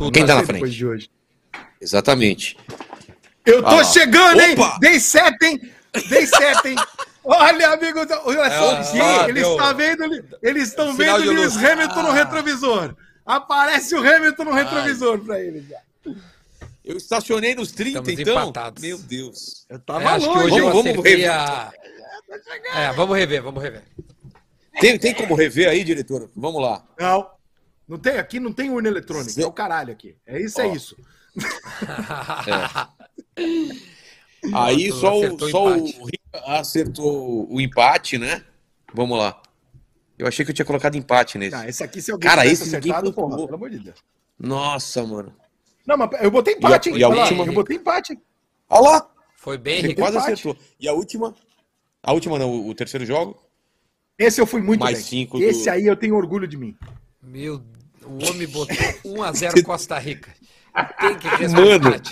[0.00, 0.76] Tudo Quem tá na Depois frente?
[0.76, 1.10] de hoje.
[1.78, 2.56] Exatamente.
[3.44, 4.52] Eu tô Ah chegando, hein?
[4.54, 4.78] Opa!
[4.80, 5.60] Dei sete, hein?
[6.08, 6.76] Dei sete, hein?
[7.22, 11.54] Olha, amigo, olha só Ah, eles estão vendo, eles estão vendo de Lewis.
[11.58, 12.14] Hamilton no Ah.
[12.14, 12.96] retrovisor.
[13.26, 15.68] Aparece o Hamilton no retrovisor pra eles.
[15.68, 15.78] já.
[16.82, 18.32] Eu estacionei nos 30, Estamos então.
[18.42, 18.82] empatados.
[18.82, 19.66] Meu Deus.
[19.68, 20.44] Eu É, tava acho que longe.
[20.46, 21.30] hoje eu Vamos- vamos rever.
[21.30, 21.70] a...
[22.74, 23.82] É, vamos rever, vamos rever.
[24.80, 26.30] Tem, tem como rever aí, diretor?
[26.34, 26.82] Vamos lá.
[26.98, 27.28] Não,
[27.90, 30.16] não tem, aqui não tem urna eletrônica, Zé- é o caralho aqui.
[30.26, 30.74] É isso, é Ó.
[30.74, 30.96] isso.
[34.54, 35.84] Aí Nossa, só, o, o só o.
[36.04, 38.42] Rica acertou o empate, né?
[38.94, 39.40] Vamos lá.
[40.18, 41.54] Eu achei que eu tinha colocado empate nesse.
[41.54, 43.46] Ah, esse aqui, se alguém Cara, esse ninguém acertado, porra, pontuou.
[43.46, 43.96] pelo amor de Deus.
[44.38, 45.34] Nossa, mano.
[45.86, 47.00] Não, mas eu botei empate, E a- hein?
[47.00, 48.18] e a última- Eu botei empate.
[48.68, 49.10] Olha lá.
[49.36, 50.32] Foi bem, Você quase empate.
[50.32, 50.56] acertou.
[50.78, 51.34] E a última?
[52.02, 53.38] A última não, o, o terceiro jogo?
[54.18, 55.06] Esse eu fui muito Mais bem.
[55.06, 56.76] cinco do- Esse aí eu tenho orgulho de mim.
[57.22, 57.62] Meu,
[58.10, 60.32] o homem botou 1x0 Costa Rica.
[61.00, 61.90] Tem que respeitar.
[61.90, 62.02] Mano.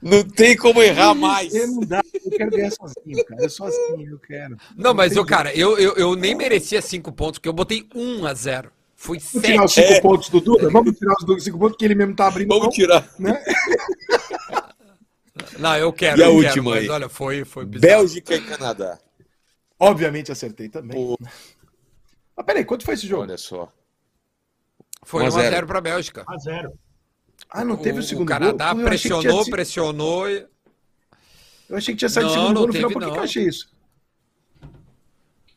[0.00, 1.52] Não tem como errar mais.
[1.54, 3.42] Eu não dá, eu quero ganhar sozinho, cara.
[3.42, 4.56] Eu sou assim, eu quero.
[4.76, 8.24] Não, mas, eu, cara, eu, eu, eu nem merecia 5 pontos, porque eu botei 1
[8.24, 9.86] a 0 Foi Vamos tirar os 7.
[9.88, 10.00] cinco É.
[10.00, 10.70] pontos do Duda?
[10.70, 12.48] Vamos tirar os cinco pontos que ele mesmo tá abrindo.
[12.48, 13.08] Vamos mão, tirar.
[13.18, 13.42] Né?
[15.58, 16.20] Não, eu quero.
[16.20, 16.88] E a eu última quero, mas aí?
[16.90, 17.92] olha, foi, foi bizarro.
[17.92, 18.98] Bélgica e Canadá.
[19.80, 20.96] Obviamente acertei também.
[20.96, 21.16] Pô,
[22.36, 23.22] Mas peraí, quanto foi esse jogo?
[23.22, 23.72] olha só.
[25.08, 25.56] Foi 1 a 0.
[25.56, 26.24] 1x0 pra Bélgica.
[26.28, 26.72] A zero.
[27.48, 28.74] Ah, não teve o, segundo Canadá gol?
[28.74, 30.28] Pô, eu pressionou, pressionou.
[30.30, 30.46] e-
[31.70, 32.88] Eu achei que tinha saído o segundo não gol no final.
[32.90, 33.70] teve, Por que, que eu achei isso?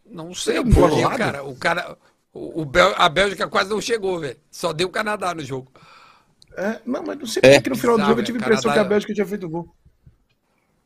[0.06, 1.18] Não sei Foi por quê, embolado?
[1.18, 1.44] cara.
[1.44, 1.98] O cara.
[2.34, 4.38] O, o Bel- a Bélgica quase não chegou, velho.
[4.50, 5.70] Só deu o Canadá no jogo.
[6.56, 7.56] É, não, mas não sei É.
[7.58, 9.26] que que no final do jogo eu tive a impressão Canadá- que a Bélgica tinha
[9.26, 9.76] feito gol.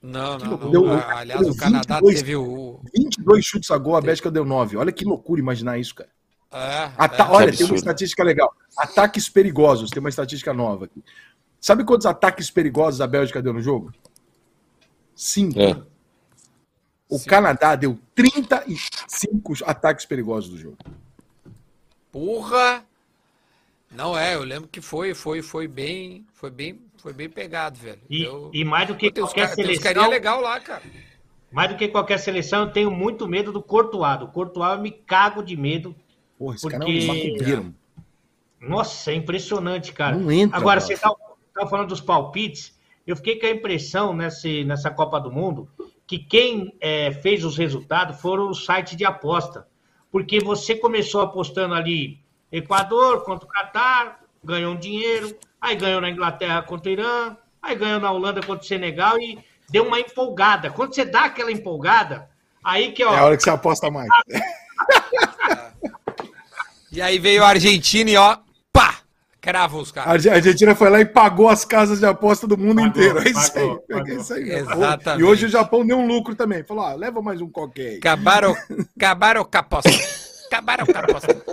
[0.01, 0.71] Não, não, não.
[0.71, 2.19] Deu- Ah, Aliás, deu o Canadá 22.
[2.19, 2.79] teve o.
[2.95, 4.75] 22 chutes a gol, a Bélgica deu 9.
[4.77, 6.09] Olha que loucura imaginar isso, cara.
[6.55, 7.27] É, Ata- é.
[7.27, 8.55] Olha, tem uma estatística legal.
[8.77, 11.03] Ataques perigosos, tem uma estatística nova aqui.
[11.59, 13.91] Sabe quantos ataques perigosos a Bélgica deu no jogo?
[15.13, 15.59] Cinco.
[15.59, 15.81] É.
[17.09, 17.29] O Sim.
[17.29, 20.77] Canadá deu 35 ataques perigosos do jogo.
[22.11, 22.85] Porra!
[23.91, 28.01] Não é, eu lembro que foi, foi, foi bem, foi bem, foi bem pegado, velho.
[28.09, 30.09] E, eu, e mais do que qualquer seleção.
[30.09, 30.83] Legal lá, cara.
[31.51, 34.21] Mais do que qualquer seleção, eu tenho muito medo do Courtois.
[34.21, 35.95] O Courtois eu me cago de medo.
[36.37, 36.77] Porra, esse porque...
[36.77, 37.73] cara é um
[38.59, 40.17] Nossa, é impressionante, cara.
[40.17, 40.95] Não entra, Agora, cara.
[40.95, 41.13] você tá,
[41.53, 42.75] tá falando dos palpites.
[43.05, 45.69] Eu fiquei com a impressão nesse, nessa Copa do Mundo
[46.07, 49.67] que quem é, fez os resultados foram os sites de aposta.
[50.11, 52.19] Porque você começou apostando ali
[52.51, 57.75] Equador contra o Catar, ganhou um dinheiro, aí ganhou na Inglaterra contra o Irã, aí
[57.75, 60.69] ganhou na Holanda contra o Senegal e deu uma empolgada.
[60.69, 62.29] Quando você dá aquela empolgada,
[62.63, 63.13] aí que ó.
[63.13, 64.07] É a hora que você aposta mais.
[66.95, 68.37] e aí veio a Argentina e ó,
[68.71, 68.99] pá!
[69.41, 70.25] Crava os caras.
[70.25, 73.19] A Argentina foi lá e pagou as casas de aposta do mundo pagou, inteiro.
[73.19, 73.95] É isso pagou, aí.
[73.95, 74.13] Pagou.
[74.13, 74.51] É isso aí.
[74.51, 75.21] Exatamente.
[75.21, 76.63] E hoje o Japão deu um lucro também.
[76.63, 77.97] Falou: ah, leva mais um qualquer aí.
[77.97, 78.55] Acabaram,
[78.97, 79.91] acabaram com a aposta.
[80.47, 81.45] Acabaram com a aposta.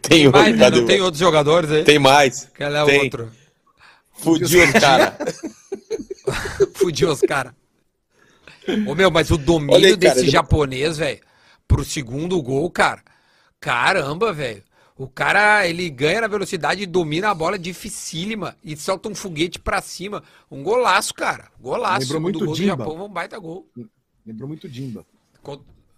[0.00, 0.70] Tem, mais, né?
[0.70, 1.84] Não tem outros jogadores aí?
[1.84, 2.48] Tem mais.
[2.56, 3.04] Qual é tem.
[3.04, 3.32] outro?
[4.12, 5.18] Fudiu os cara.
[6.74, 7.54] Fudiu os cara.
[8.86, 11.20] Ô meu, mas o domínio aí, desse japonês, velho,
[11.66, 13.02] pro segundo gol, cara.
[13.60, 14.62] Caramba, velho.
[14.96, 19.58] O cara, ele ganha na velocidade e domina a bola dificílima e solta um foguete
[19.58, 20.22] pra cima.
[20.48, 21.50] Um golaço, cara.
[21.58, 22.02] Golaço.
[22.02, 22.76] Lembrou muito gol Dimba.
[22.76, 23.68] do Japão, um baita gol.
[24.24, 25.04] Lembrou muito Dimba.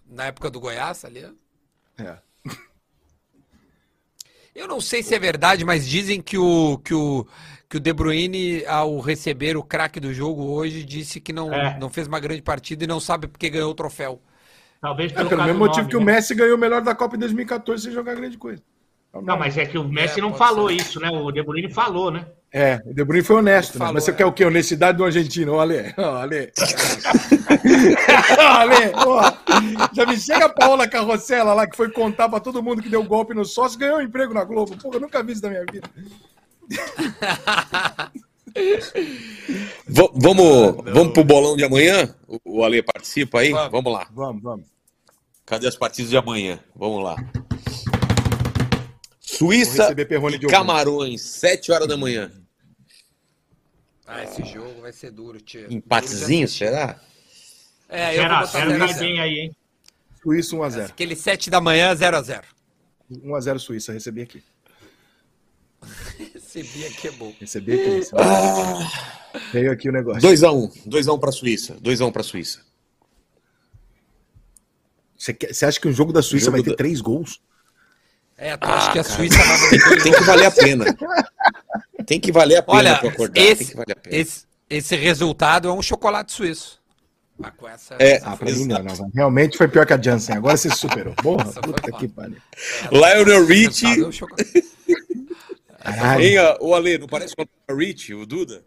[0.09, 1.31] Na época do Goiás, ali.
[1.99, 2.17] É.
[4.55, 7.27] Eu não sei se é verdade, mas dizem que o, que o,
[7.69, 11.79] que o De Bruyne, ao receber o craque do jogo hoje, disse que não, é.
[11.79, 14.23] não fez uma grande partida e não sabe porque ganhou o troféu.
[14.81, 16.03] Talvez pelo, é, pelo mesmo motivo nome, que né?
[16.03, 18.63] o Messi ganhou o melhor da Copa em 2014 sem jogar grande coisa.
[19.23, 20.75] Não, mas é que o Messi é, não falou ser.
[20.75, 21.09] isso, né?
[21.11, 22.27] O De Bruyne falou, né?
[22.53, 23.91] É, o De Bruyne foi honesto, né?
[23.93, 24.15] Mas você é.
[24.15, 24.45] quer o quê?
[24.45, 25.95] Honestidade do argentino, olha.
[25.97, 26.53] Olha.
[28.39, 29.39] olha,
[29.93, 33.03] já me chega a Paola Carrossela lá, que foi contar pra todo mundo que deu
[33.03, 34.77] golpe no sócio, ganhou um emprego na Globo.
[34.77, 35.89] Porra, eu nunca vi isso na minha vida.
[39.87, 42.15] vamos, vamos pro bolão de amanhã?
[42.45, 43.51] O Ale participa aí?
[43.51, 44.09] Vamos, vamos lá.
[44.13, 44.67] Vamos, vamos.
[45.45, 46.59] Cadê as partidas de amanhã?
[46.75, 47.17] Vamos lá.
[49.21, 52.33] Suíça e Camarões, 7 horas da manhã.
[54.07, 55.67] Ah, esse jogo vai ser duro, tio.
[55.73, 57.01] Empatezinho, será?
[57.89, 59.57] É, eu será, vou botar 0 x aí, hein?
[60.23, 60.85] Suíça 1x0.
[60.87, 62.43] Aquele 7 da manhã, 0x0.
[63.13, 64.43] 1x0 Suíça, recebi aqui.
[66.57, 67.35] Recebi aqui é bom.
[67.39, 68.11] Recebi aqui.
[68.15, 69.41] Ah.
[69.53, 70.23] Veio aqui o negócio.
[70.23, 70.89] 2x1.
[70.89, 71.75] 2x1 pra Suíça.
[71.83, 72.61] 2x1 pra Suíça.
[75.17, 76.77] Você, quer, você acha que um jogo da Suíça jogo vai ter da...
[76.77, 77.41] 3 gols?
[78.39, 80.85] É, tu ah, acha que a Suíça vai Tem que valer a pena.
[82.07, 83.41] Tem que valer a pena Olha, pra acordar.
[83.41, 83.75] Esse,
[84.11, 86.81] esse, esse, resultado é um chocolate suíço.
[87.43, 90.01] Ah, com essa, é, essa ah, pra mim não, não, Realmente foi pior que a
[90.01, 90.37] Janssen.
[90.37, 91.15] Agora você superou.
[91.23, 92.37] Porra, puta que pariu.
[92.91, 94.05] Lionel Richie.
[96.21, 98.65] Hein, o Ale, não parece com o Rich, o Duda?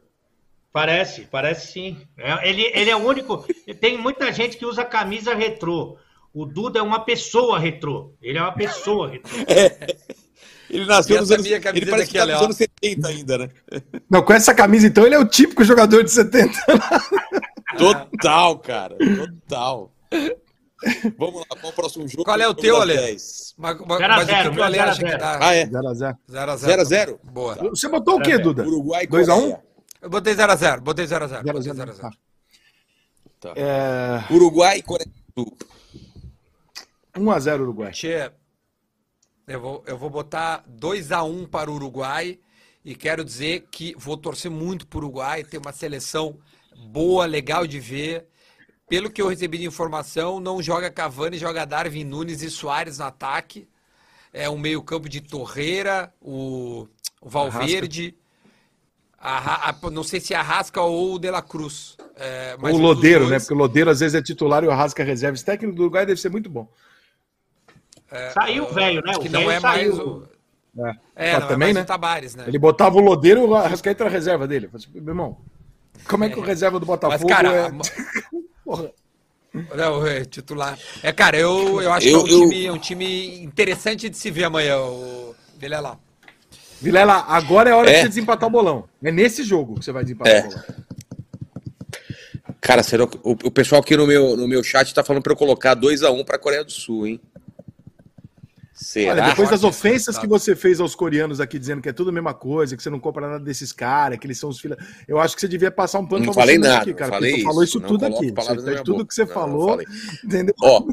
[0.71, 1.97] Parece, parece sim.
[2.17, 3.45] É, ele, ele é o único.
[3.79, 5.97] Tem muita gente que usa camisa retrô.
[6.33, 8.13] O Duda é uma pessoa retrô.
[8.21, 9.37] Ele é uma pessoa retrô.
[9.47, 9.95] É.
[10.69, 13.49] Ele nasceu nos anos, ele parece que tá nos anos 70 ainda, né?
[14.07, 16.53] Não, com essa camisa, então, ele é o típico jogador de 70.
[17.75, 18.95] Total, cara.
[18.97, 19.91] Total.
[21.17, 22.23] Vamos lá, qual é o próximo jogo?
[22.23, 22.95] Qual é o teu, Ale?
[22.95, 23.53] 0x0.
[23.57, 25.39] Mas, mas o que, que o Ale acha que dá?
[25.41, 25.65] Ah, é?
[25.65, 26.17] 0x0.
[26.29, 27.19] 0x0.
[27.23, 27.55] Boa.
[27.55, 28.65] Você botou o quê, Duda?
[28.65, 29.59] Uruguai 2x1?
[30.01, 30.79] Eu botei 0x0.
[30.79, 31.43] Botei 0x0.
[31.43, 32.13] 0x0.
[33.39, 33.53] Tá.
[33.55, 34.25] É...
[34.33, 35.57] Uruguai e Coreia do Sul.
[37.15, 37.91] 1x0 Uruguai.
[37.91, 38.31] Tchê,
[39.47, 42.39] eu vou, eu vou botar 2x1 para o Uruguai
[42.83, 46.37] e quero dizer que vou torcer muito para o Uruguai, ter uma seleção
[46.87, 48.27] boa, legal de ver.
[48.89, 53.05] Pelo que eu recebi de informação, não joga Cavani, joga Darwin Nunes e Soares no
[53.05, 53.67] ataque.
[54.33, 56.87] É um meio-campo de Torreira, o,
[57.21, 58.15] o Valverde.
[59.21, 61.97] A, a, não sei se é Arrasca ou o De La Cruz.
[62.15, 63.31] É, ou o Lodeiro, dois...
[63.31, 63.39] né?
[63.39, 65.35] Porque o Lodeiro às vezes é titular e o Arrasca é reserva.
[65.35, 66.67] Esse técnico do Uruguai deve ser muito bom.
[68.11, 69.13] É, saiu o velho, né?
[69.15, 69.95] O que não é saiu.
[69.95, 70.23] mais o.
[71.15, 71.83] É, é ah, também, é né?
[71.83, 72.45] Tabares, né?
[72.47, 74.69] Ele botava o Lodeiro e o Arrascaeta era reserva dele.
[74.95, 75.37] Meu irmão,
[76.07, 76.47] como é que o é.
[76.47, 77.71] reserva do Botafogo Mas, cara, é.
[78.69, 78.91] Porra.
[79.75, 80.77] Não, é titular.
[81.01, 82.49] É, cara, eu, eu acho eu, que é um, eu...
[82.49, 85.99] time, é um time interessante de se ver amanhã, o Vilela.
[86.79, 87.93] Vilela, agora é hora é.
[87.93, 88.87] de você desempatar o bolão.
[89.03, 90.39] É nesse jogo que você vai desempatar é.
[90.41, 90.63] o bolão.
[92.61, 95.37] Cara, será, o, o pessoal aqui no meu, no meu chat tá falando para eu
[95.37, 97.19] colocar 2x1 um para a Coreia do Sul, hein?
[98.89, 99.11] Será?
[99.11, 102.11] Olha, depois das ofensas que você fez aos coreanos aqui, dizendo que é tudo a
[102.11, 104.79] mesma coisa, que você não compra nada desses caras, que eles são os filhos.
[105.07, 107.11] Eu acho que você devia passar um pano Não pra falei você nada, aqui, cara.
[107.11, 108.33] falei porque tu falou isso, isso tudo aqui.
[108.35, 109.05] Isso minha tudo boca.
[109.05, 109.79] que você Não, falou.
[110.25, 110.55] entendeu?
[110.63, 110.83] Ó,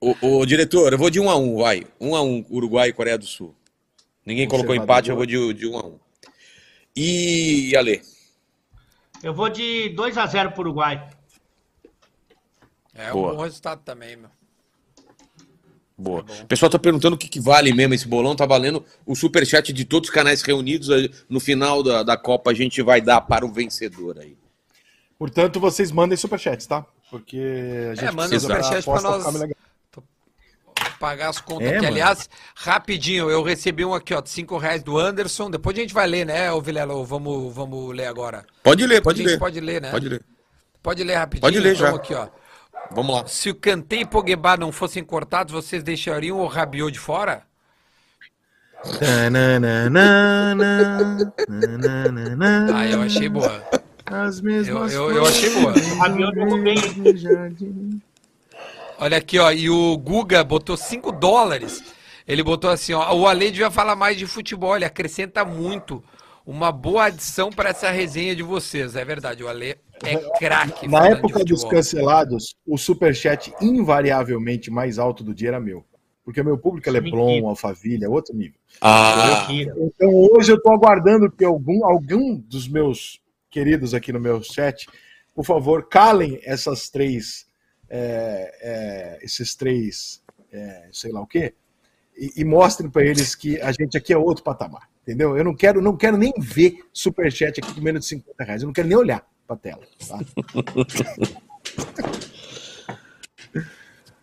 [0.00, 1.86] o, o diretor, eu vou de 1 a 1 vai.
[2.00, 3.54] 1 a 1 Uruguai e Coreia do Sul.
[4.24, 5.98] Ninguém colocou empate, eu vou de, de 1 a 1
[6.96, 8.00] E, Ale?
[9.22, 11.10] Eu vou de 2 a 0 pro Uruguai.
[12.94, 13.34] É Boa.
[13.34, 14.30] um bom resultado também, meu.
[15.96, 16.24] Boa.
[16.42, 18.34] O pessoal tá perguntando o que, que vale mesmo esse bolão.
[18.34, 20.88] Tá valendo o superchat de todos os canais reunidos.
[21.28, 24.36] No final da, da Copa a gente vai dar para o vencedor aí.
[25.16, 26.84] Portanto, vocês mandem superchats, tá?
[27.10, 27.38] Porque
[27.92, 29.24] a gente É, manda precisa superchat pra nós.
[30.98, 31.76] Pagar as contas É, aqui.
[31.82, 31.88] mano.
[31.88, 35.50] Aliás, rapidinho, eu recebi um aqui, ó, de 5 reais do Anderson.
[35.50, 37.04] Depois a gente vai ler, né, ô Vilela?
[37.04, 38.44] Vamos, vamos ler agora.
[38.62, 39.38] Pode ler, a pode gente ler.
[39.38, 39.90] pode ler, né?
[39.90, 40.22] Pode ler.
[40.82, 41.40] Pode ler rapidinho.
[41.42, 41.94] Pode ler então, já.
[41.96, 42.28] aqui, ó.
[42.90, 43.26] Vamos lá.
[43.26, 47.42] Se o Kanté e Pogba não fossem cortados, vocês deixariam o Rabiot de fora?
[52.72, 53.64] Ah, eu achei boa.
[54.06, 55.72] As Eu, mesmas eu, eu achei boa.
[55.98, 56.76] Rabiot jogou bem.
[58.98, 59.50] Olha aqui, ó.
[59.50, 61.82] E o Guga botou 5 dólares.
[62.26, 63.14] Ele botou assim, ó.
[63.14, 64.76] O Ale devia falar mais de futebol.
[64.76, 66.04] Ele acrescenta muito.
[66.46, 68.94] Uma boa adição para essa resenha de vocês.
[68.96, 70.88] É verdade, o Ale é craque.
[70.88, 75.84] Na de época dos cancelados, o superchat invariavelmente mais alto do dia era meu.
[76.24, 77.46] Porque o meu público é Leblon.
[77.46, 78.58] Alphaville, é outro nível.
[78.80, 79.46] Ah.
[79.50, 84.88] Então hoje eu tô aguardando que algum, algum dos meus queridos aqui no meu chat,
[85.34, 87.46] por favor, calem essas três,
[87.88, 91.54] é, é, esses três, é, sei lá o quê,
[92.16, 95.36] e, e mostrem para eles que a gente aqui é outro patamar, entendeu?
[95.36, 98.66] Eu não quero, não quero nem ver superchat aqui com menos de 50 reais, eu
[98.66, 99.82] não quero nem olhar para tela.
[100.08, 100.18] Tá?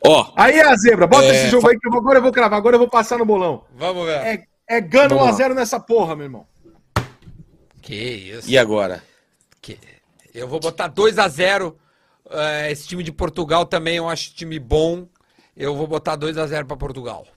[0.05, 2.31] ó, Aí a zebra, bota É, esse jogo aí que eu vou- agora eu vou
[2.31, 3.65] cravar, agora eu vou passar no bolão.
[3.75, 4.17] Vamos ver.
[4.17, 5.31] É, é Gano Vamos lá.
[5.31, 6.47] 1x0 nessa porra, meu irmão.
[7.81, 8.49] Que isso.
[8.49, 9.03] e agora?
[9.61, 9.79] Que-
[10.33, 11.77] Eu vou botar 2 a 0
[12.33, 15.05] É, Esse time de Portugal também eu acho time bom.
[15.57, 17.27] Eu vou botar 2 a 0 para Portugal.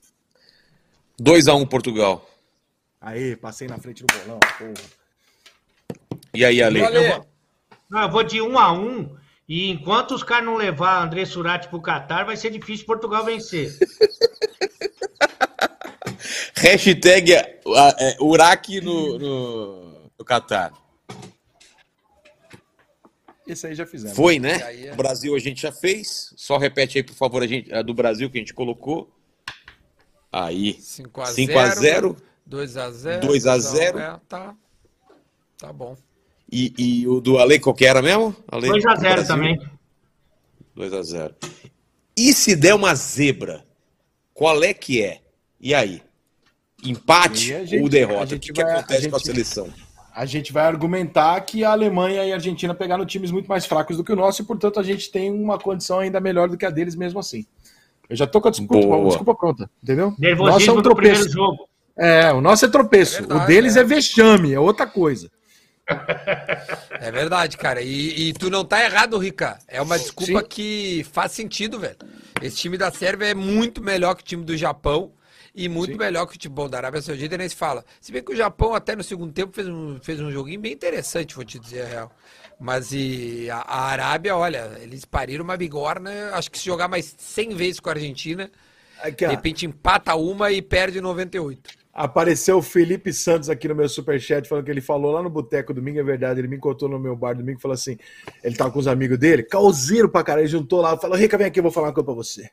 [1.21, 2.25] 2x1 Portugal.
[3.01, 4.73] Aí, passei na frente do bolão, porra.
[6.33, 6.85] E aí, Ale?
[6.85, 7.23] Ale.
[7.91, 9.17] Eu vou, não, eu vou de 1 a 1
[9.49, 13.77] e enquanto os caras não levar André Surati pro Catar, vai ser difícil Portugal vencer.
[16.57, 17.61] Hashtag é,
[18.21, 20.73] Uraque no, no, no Catar.
[23.47, 24.17] Esse aí já fizemos.
[24.17, 24.87] Foi, né?
[24.87, 26.33] É- O Brasil a gente já fez.
[26.37, 29.11] Só repete aí, por favor, a, gente, a do Brasil que a gente colocou.
[30.33, 30.81] Aí.
[30.81, 32.17] 5 a 5 a 0
[32.47, 33.99] 2 a 0 2 a 0.
[33.99, 34.55] É, tá.
[35.59, 35.95] Tá bom.
[36.57, 38.35] E, e o do Ale, qual que era mesmo?
[38.47, 39.27] Ale, 2 a 0 Brasil.
[39.27, 39.61] também.
[40.77, 41.35] 2 a 0
[42.17, 43.65] E se der uma zebra,
[44.33, 45.21] qual é que é?
[45.61, 46.01] E aí?
[46.85, 48.25] Empate E gente- ou derrota?
[48.25, 49.69] O gente que, que vai- a acontece com a gente- seleção?
[50.15, 53.97] A gente vai argumentar que a Alemanha e a Argentina pegaram times muito mais fracos
[53.97, 56.65] do que o nosso e, portanto, a gente tem uma condição ainda melhor do que
[56.65, 57.45] a deles mesmo assim.
[58.09, 59.09] Eu já tô com a desculpa, Boa.
[59.09, 60.11] desculpa pronta, entendeu?
[60.11, 61.35] Nosso é Nervosismo um do primeiro tropeço.
[61.37, 61.69] jogo.
[61.97, 63.17] É, o nosso é tropeço.
[63.17, 63.81] É verdade, o deles é.
[63.81, 63.85] é.
[63.85, 65.29] vexame, é outra coisa.
[67.01, 67.83] É verdade, cara.
[67.83, 69.59] E, e tu não tá errado, Rica.
[69.69, 70.47] É uma desculpa Sim.
[70.49, 71.97] que faz sentido, velho.
[72.43, 75.13] Esse time da Sérvia é muito melhor que o time do Japão
[75.55, 75.99] e muito Sim.
[75.99, 77.85] melhor que o time bom da Arábia Saudita, nem se fala.
[78.01, 80.73] Se bem que o Japão, até no segundo tempo, fez um, fez um joguinho bem
[80.73, 82.13] interessante, vou te dizer a real.
[82.59, 86.31] Mas e a, a Arábia, olha, eles pariram uma bigorna.
[86.33, 88.51] Acho que se jogar mais 100 vezes com a Argentina,
[89.01, 91.84] Aqui, de repente empata uma e perde 98.
[91.95, 95.73] Apareceu o Felipe Santos aqui no meu superchat falando que ele falou lá no boteco
[95.73, 96.41] domingo, é verdade.
[96.41, 97.97] Ele me encontrou no meu bar domingo e falou assim:
[98.43, 101.47] ele tava com os amigos dele, causeiro pra caralho, ele juntou lá, falou: Rica, vem
[101.47, 102.51] aqui, eu vou falar uma coisa pra você.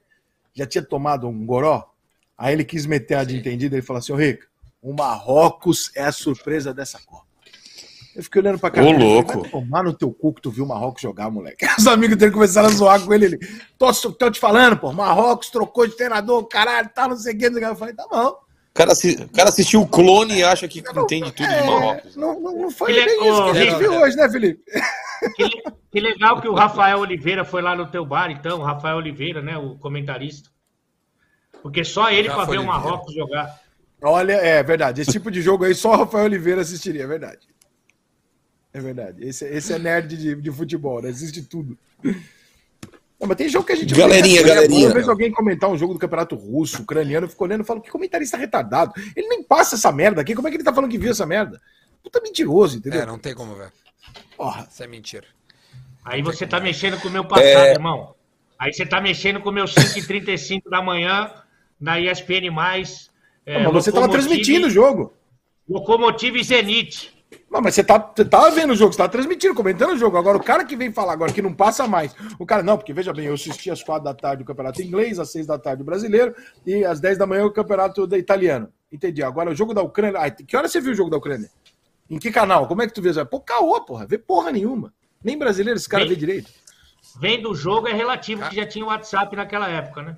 [0.53, 1.91] Já tinha tomado um goró?
[2.37, 4.45] Aí ele quis meter a de entendido, ele falou assim: Ô Rica,
[4.79, 7.25] o Marrocos é a surpresa dessa Copa.
[8.15, 8.83] Eu fiquei olhando pra cá.
[8.83, 9.49] Ô, louco.
[9.49, 11.65] Tomar no teu cu que tu viu o Marrocos jogar, moleque.
[11.79, 13.25] Os amigos dele começaram a zoar com ele.
[13.25, 13.39] ele
[13.75, 17.45] tô, tô te falando, pô, Marrocos trocou de treinador, caralho, tá, não sei o que.
[17.45, 18.50] Eu falei, tá bom.
[18.71, 22.15] O cara, o cara assistiu o clone e acha que entende tudo de É, Marrocos.
[22.15, 24.63] não, não, não foi é- bem isso que a gente viu hoje, né, Felipe?
[25.35, 25.49] Que,
[25.91, 29.41] que legal que o Rafael Oliveira foi lá no teu bar, então, o Rafael Oliveira,
[29.41, 30.49] né, o comentarista.
[31.61, 32.65] Porque só ele para ver o.
[32.65, 33.59] Marrocos jogar.
[34.01, 35.01] Olha, é verdade.
[35.01, 37.47] Esse tipo de jogo aí só o Rafael Oliveira assistiria, é verdade.
[38.73, 39.23] É verdade.
[39.23, 41.09] Esse, esse é nerd de, de futebol, né?
[41.09, 41.77] Assiste tudo.
[43.21, 43.93] Não, mas tem jogo que a gente.
[43.93, 44.87] Galerinha, galerinha.
[44.87, 47.79] Uma vez alguém comentar um jogo do campeonato russo, ucraniano, eu fico olhando e falo,
[47.79, 48.93] que comentarista retardado.
[49.15, 50.33] Ele nem passa essa merda aqui.
[50.33, 51.61] Como é que ele tá falando que viu essa merda?
[52.01, 53.01] Puta mentiroso, entendeu?
[53.01, 53.71] É, não tem como ver.
[54.35, 54.67] Porra.
[54.71, 55.27] Isso é mentira.
[56.03, 57.73] Aí você tá mexendo com o meu passado, É.
[57.73, 58.15] irmão.
[58.57, 61.31] Aí você tá mexendo com o meu 5h35 da manhã
[61.79, 62.47] na ESPN+.
[63.45, 65.13] É, mas você estava transmitindo o jogo.
[65.69, 67.20] Locomotive e Zenit.
[67.49, 70.17] Não, mas você tá, você tá vendo o jogo, você tá transmitindo, comentando o jogo.
[70.17, 72.15] Agora, o cara que vem falar agora que não passa mais.
[72.39, 75.19] O cara, não, porque veja bem, eu assisti às quatro da tarde o campeonato inglês,
[75.19, 76.33] às seis da tarde o brasileiro
[76.65, 78.71] e às dez da manhã o campeonato italiano.
[78.91, 79.23] Entendi.
[79.23, 80.19] Agora, o jogo da Ucrânia.
[80.19, 81.49] Ah, que hora você viu o jogo da Ucrânia?
[82.09, 82.67] Em que canal?
[82.67, 83.13] Como é que tu vê?
[83.25, 84.05] Pô, caô, porra.
[84.05, 84.93] Vê porra nenhuma.
[85.23, 86.51] Nem brasileiro esse cara vem, vê direito.
[87.19, 90.17] Vem do jogo é relativo, que já tinha o WhatsApp naquela época, né?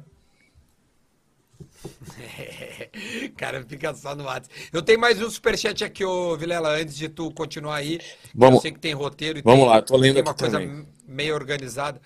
[3.38, 4.54] cara, fica só no WhatsApp.
[4.72, 8.00] Eu tenho mais um superchat aqui, ô Vilela, antes de tu continuar aí.
[8.34, 10.60] Vamos, eu sei que tem roteiro e vamos tem, lá, tô lendo tem uma coisa
[10.60, 10.88] também.
[11.08, 12.02] meio organizada.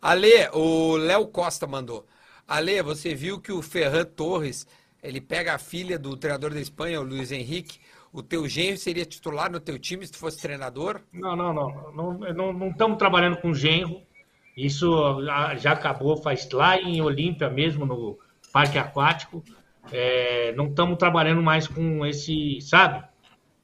[0.00, 2.06] Ale, o Léo Costa mandou.
[2.46, 4.66] Ale, você viu que o Ferran Torres,
[5.02, 7.78] ele pega a filha do treinador da Espanha, o Luiz Henrique.
[8.12, 11.00] O teu genro seria titular no teu time se tu fosse treinador?
[11.10, 11.92] Não, não, não.
[11.92, 14.02] Não, não, não estamos trabalhando com genro.
[14.54, 15.18] Isso
[15.56, 18.18] já acabou faz lá em Olímpia mesmo, no
[18.52, 19.42] parque aquático.
[19.90, 23.02] É, não estamos trabalhando mais com esse, sabe?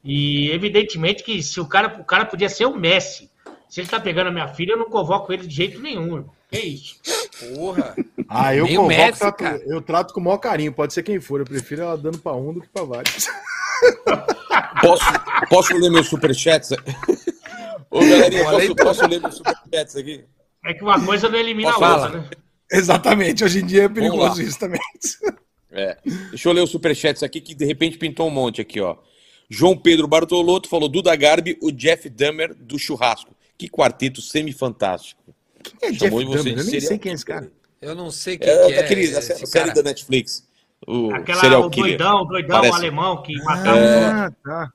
[0.03, 3.29] E evidentemente que se o cara, o cara podia ser o Messi.
[3.67, 6.31] Se ele tá pegando a minha filha, eu não convoco ele de jeito nenhum, irmão.
[6.49, 6.99] Que isso?
[7.55, 7.95] Porra.
[8.27, 11.39] Ah, eu convoco, Messi, trato, eu trato com o maior carinho, pode ser quem for.
[11.39, 13.27] Eu prefiro ela dando pra um do que pra vários.
[14.81, 15.03] Posso,
[15.49, 16.71] posso ler meus superchats?
[17.89, 20.25] Ô, galerinha, posso, posso ler meus superchats aqui?
[20.65, 22.21] É que uma coisa não elimina posso a outra, falar?
[22.21, 22.29] né?
[22.71, 24.81] Exatamente, hoje em dia é perigoso isso também.
[25.71, 25.97] É.
[26.29, 28.97] Deixa eu ler os superchats aqui que de repente pintou um monte aqui, ó.
[29.49, 33.35] João Pedro Bartolotto falou Duda Garbi, o Jeff Dahmer do churrasco.
[33.57, 35.21] Que quarteto semi-fantástico.
[35.63, 36.59] Quem é Chamou Jeff Dahmer?
[36.59, 37.51] Eu nem sei quem é esse cara.
[37.81, 38.71] Eu não sei quem é.
[38.71, 39.73] é aquele, a série cara.
[39.73, 40.47] da Netflix.
[40.87, 42.77] O Aquela, o doidão, doidão Parece...
[42.77, 43.73] alemão que matou.
[43.73, 44.71] Ah, tá.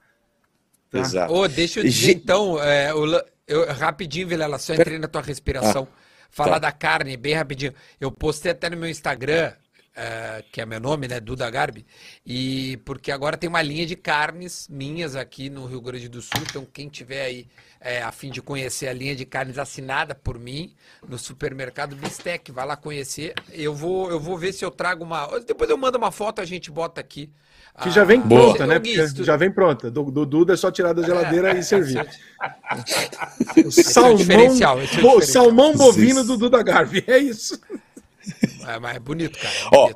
[0.91, 1.01] tá.
[1.01, 1.33] Exato.
[1.33, 2.93] Oh, deixa eu dizer, então, é,
[3.47, 5.89] eu, rapidinho, Vilela, só entrei na tua respiração.
[5.91, 6.04] Ah,
[6.35, 6.71] falar tá.
[6.71, 7.73] da carne, bem rapidinho.
[8.01, 9.53] Eu postei até no meu Instagram
[9.95, 11.87] Uh, que é meu nome, né, Duda Garbi,
[12.27, 16.43] e porque agora tem uma linha de carnes minhas aqui no Rio Grande do Sul,
[16.43, 17.47] então quem tiver aí
[17.81, 20.75] é, a fim de conhecer a linha de carnes assinada por mim
[21.07, 23.35] no supermercado Bistec, vai lá conhecer.
[23.53, 25.29] Eu vou, eu vou ver se eu trago uma.
[25.41, 27.31] Depois eu mando uma foto, a gente bota aqui.
[27.83, 28.81] Que já vem pronta, né?
[29.21, 29.91] já vem pronta.
[29.91, 32.07] Do, do Duda é só tirar da geladeira é, e servir.
[33.67, 34.57] o salmão,
[35.19, 37.61] é salmão bovino do Duda Garbi, é isso.
[38.67, 39.55] É, mas é bonito, cara.
[39.55, 39.91] É Ó,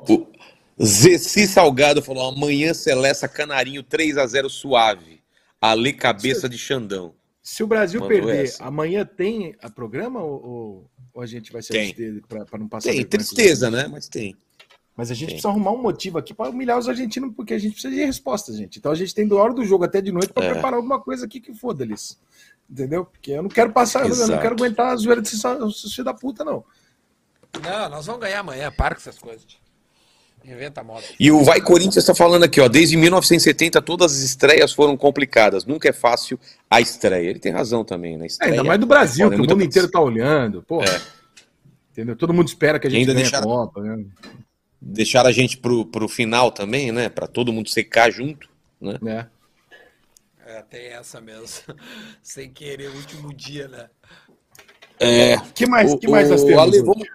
[0.77, 5.19] o Zeci Salgado falou: amanhã Celeste Canarinho 3 a 0 suave.
[5.61, 7.13] Ali cabeça se, de Xandão.
[7.41, 8.63] Se o Brasil Mandou perder, essa.
[8.63, 12.91] amanhã tem a programa ou, ou a gente vai se abster para não passar?
[12.91, 13.87] Tem, tristeza, né?
[13.89, 14.37] Mas tem.
[14.99, 15.35] Mas a gente tem.
[15.35, 18.51] precisa arrumar um motivo aqui para humilhar os argentinos, porque a gente precisa de resposta,
[18.51, 18.79] gente.
[18.79, 20.51] Então a gente tem do hora do jogo até de noite para é.
[20.51, 22.19] preparar alguma coisa aqui que foda-lhes.
[22.69, 23.05] Entendeu?
[23.05, 24.29] Porque eu não quero passar, Exato.
[24.29, 26.65] eu não quero aguentar a zoeira desses filhos da puta, não.
[27.63, 28.69] Não, nós vamos ganhar amanhã.
[28.73, 29.45] Para com essas coisas.
[30.43, 31.05] Inventa moda.
[31.17, 32.67] E o Vai Corinthians está falando aqui, ó.
[32.67, 35.63] Desde 1970 todas as estreias foram complicadas.
[35.63, 36.37] Nunca é fácil
[36.69, 37.29] a estreia.
[37.29, 38.25] Ele tem razão também, né?
[38.25, 40.61] Estreia, é, ainda mais do Brasil, é que o mundo inteiro está olhando.
[40.61, 40.83] Pô.
[40.83, 41.01] É.
[41.93, 42.17] Entendeu?
[42.17, 44.03] Todo mundo espera que a gente ainda deixar, a Copa, né?
[44.81, 47.09] Deixar a gente pro, pro final também, né?
[47.09, 48.49] Para todo mundo secar junto,
[48.79, 48.97] né?
[49.05, 49.39] É.
[50.49, 51.75] É, tem essa mesmo.
[52.23, 53.87] Sem querer, último dia, né?
[54.99, 56.59] É, que mais, o, que mais nós temos?
[56.59, 57.07] Ale, vamos,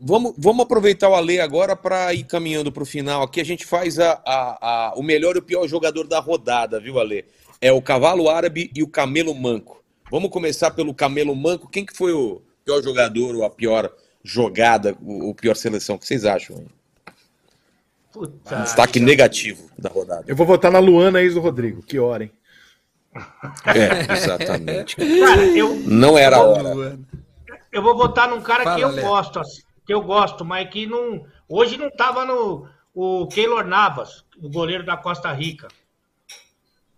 [0.00, 3.22] vamos, vamos aproveitar o Ale agora para ir caminhando para o final.
[3.22, 6.80] Aqui a gente faz a, a, a, o melhor e o pior jogador da rodada,
[6.80, 7.26] viu, Ale?
[7.60, 9.84] É o Cavalo Árabe e o Camelo Manco.
[10.10, 11.68] Vamos começar pelo Camelo Manco.
[11.68, 13.92] Quem que foi o pior jogador ou a pior
[14.24, 15.96] jogada, o, o pior seleção?
[15.96, 16.64] O que vocês acham?
[18.12, 19.04] Puta Destaque já...
[19.04, 20.24] negativo da rodada.
[20.26, 21.82] Eu vou votar na Luana ex do Rodrigo.
[21.82, 22.32] Que hora, hein?
[23.66, 24.96] É, exatamente.
[25.20, 26.98] Cara, eu, não era a hora.
[27.72, 29.02] Eu vou votar num cara Fala, que eu Lé.
[29.02, 31.24] gosto, assim, que eu gosto, mas que não.
[31.48, 32.68] Hoje não estava no.
[32.92, 35.68] O Keylor Navas, o goleiro da Costa Rica.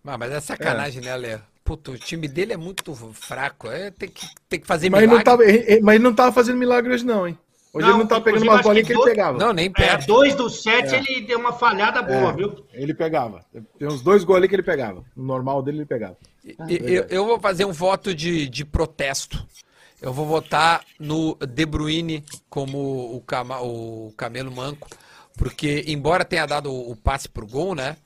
[0.05, 1.05] Ah, mas é sacanagem, é.
[1.05, 1.41] né, Léo?
[1.63, 3.69] Puta, o time dele é muito fraco.
[3.69, 5.17] É, tem, que, tem que fazer mas milagre.
[5.17, 5.43] Não tava,
[5.81, 7.37] mas ele não tava fazendo milagre hoje, não, hein?
[7.73, 9.37] Hoje não, ele não tava pegando umas bolinhas que, que, ele pegava.
[9.37, 10.03] Não, nem perto.
[10.03, 10.99] É, dois dos sete é.
[10.99, 12.65] ele deu uma falhada boa, é, viu?
[12.71, 13.43] Ele pegava.
[13.79, 15.03] Tem uns dois gols ali que ele pegava.
[15.15, 16.15] No normal dele ele pegava.
[16.59, 19.43] Ah, eu, eu, vou fazer um voto de, de protesto.
[19.99, 24.87] Eu vou votar no De Bruyne como o, cama, o Camelo Manco,
[25.35, 27.97] porque embora tenha dado o passe pro gol, né?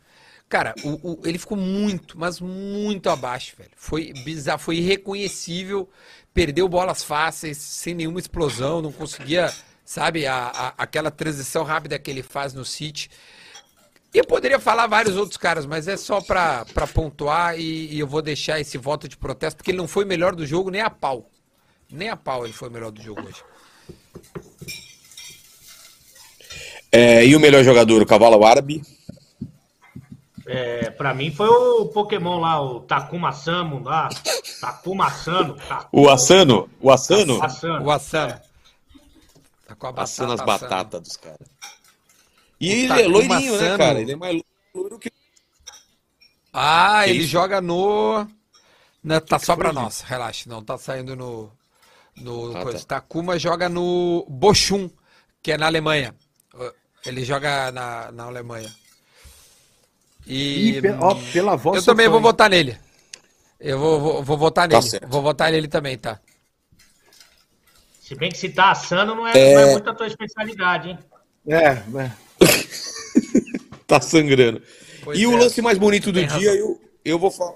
[0.48, 3.72] Cara, o, o, ele ficou muito, mas muito abaixo, velho.
[3.76, 5.89] Foi bizarro, foi irreconhecível.
[6.38, 9.51] Perdeu bolas fáceis, sem nenhuma explosão, não conseguia,
[9.84, 13.09] sabe, a, a, aquela transição rápida que ele faz no City.
[14.14, 18.05] E eu poderia falar vários outros caras, mas é só para pontuar e, e eu
[18.05, 20.91] vou deixar esse voto de protesto, porque ele não foi melhor do jogo nem a
[20.91, 21.27] pau.
[21.91, 23.41] Nem a pau ele foi melhor do jogo hoje.
[26.91, 28.84] É, e o melhor jogador, o cavalo árabe?
[30.49, 34.07] É, pra mim foi o Pokémon lá, o Takuma Samu lá.
[34.61, 35.56] Takuma Asano.
[35.68, 35.90] Takuma...
[35.91, 36.69] O Asano?
[36.80, 37.44] O Asano?
[37.44, 37.86] Asano.
[37.86, 38.32] O Asano.
[38.34, 38.41] É.
[39.68, 40.69] Tá com a Assando as batata assando.
[40.69, 41.48] batatas dos caras.
[42.60, 43.99] E O ele é loirinho, né, cara?
[43.99, 44.41] Ele é mais
[44.74, 45.11] loiro que.
[46.53, 47.28] Ah, Que ele isso?
[47.30, 48.26] joga no.
[49.03, 50.49] Não, tá só pra nós, relaxa.
[50.49, 51.52] Não tá saindo no.
[52.15, 52.86] no Ah, coisa.
[52.86, 54.90] Takuma joga no Bochum,
[55.44, 56.15] que é na Alemanha.
[57.06, 58.74] Ele joga na, na Alemanha.
[60.27, 60.81] E.
[60.81, 61.77] Pe- ó, pela voz.
[61.77, 62.77] eu também vou votar nele.
[63.59, 64.89] Eu vou, vou, vou votar Tá nele.
[64.89, 65.07] certo.
[65.07, 66.19] Vou votar nele também, tá?
[68.01, 70.99] Se bem que se tá assando, não é, não é muito a tua especialidade, hein?
[71.47, 72.11] É, é.
[73.87, 74.61] Tá sangrando.
[75.01, 77.55] Pois e o é, lance mais bonito do dia, eu, eu vou falar.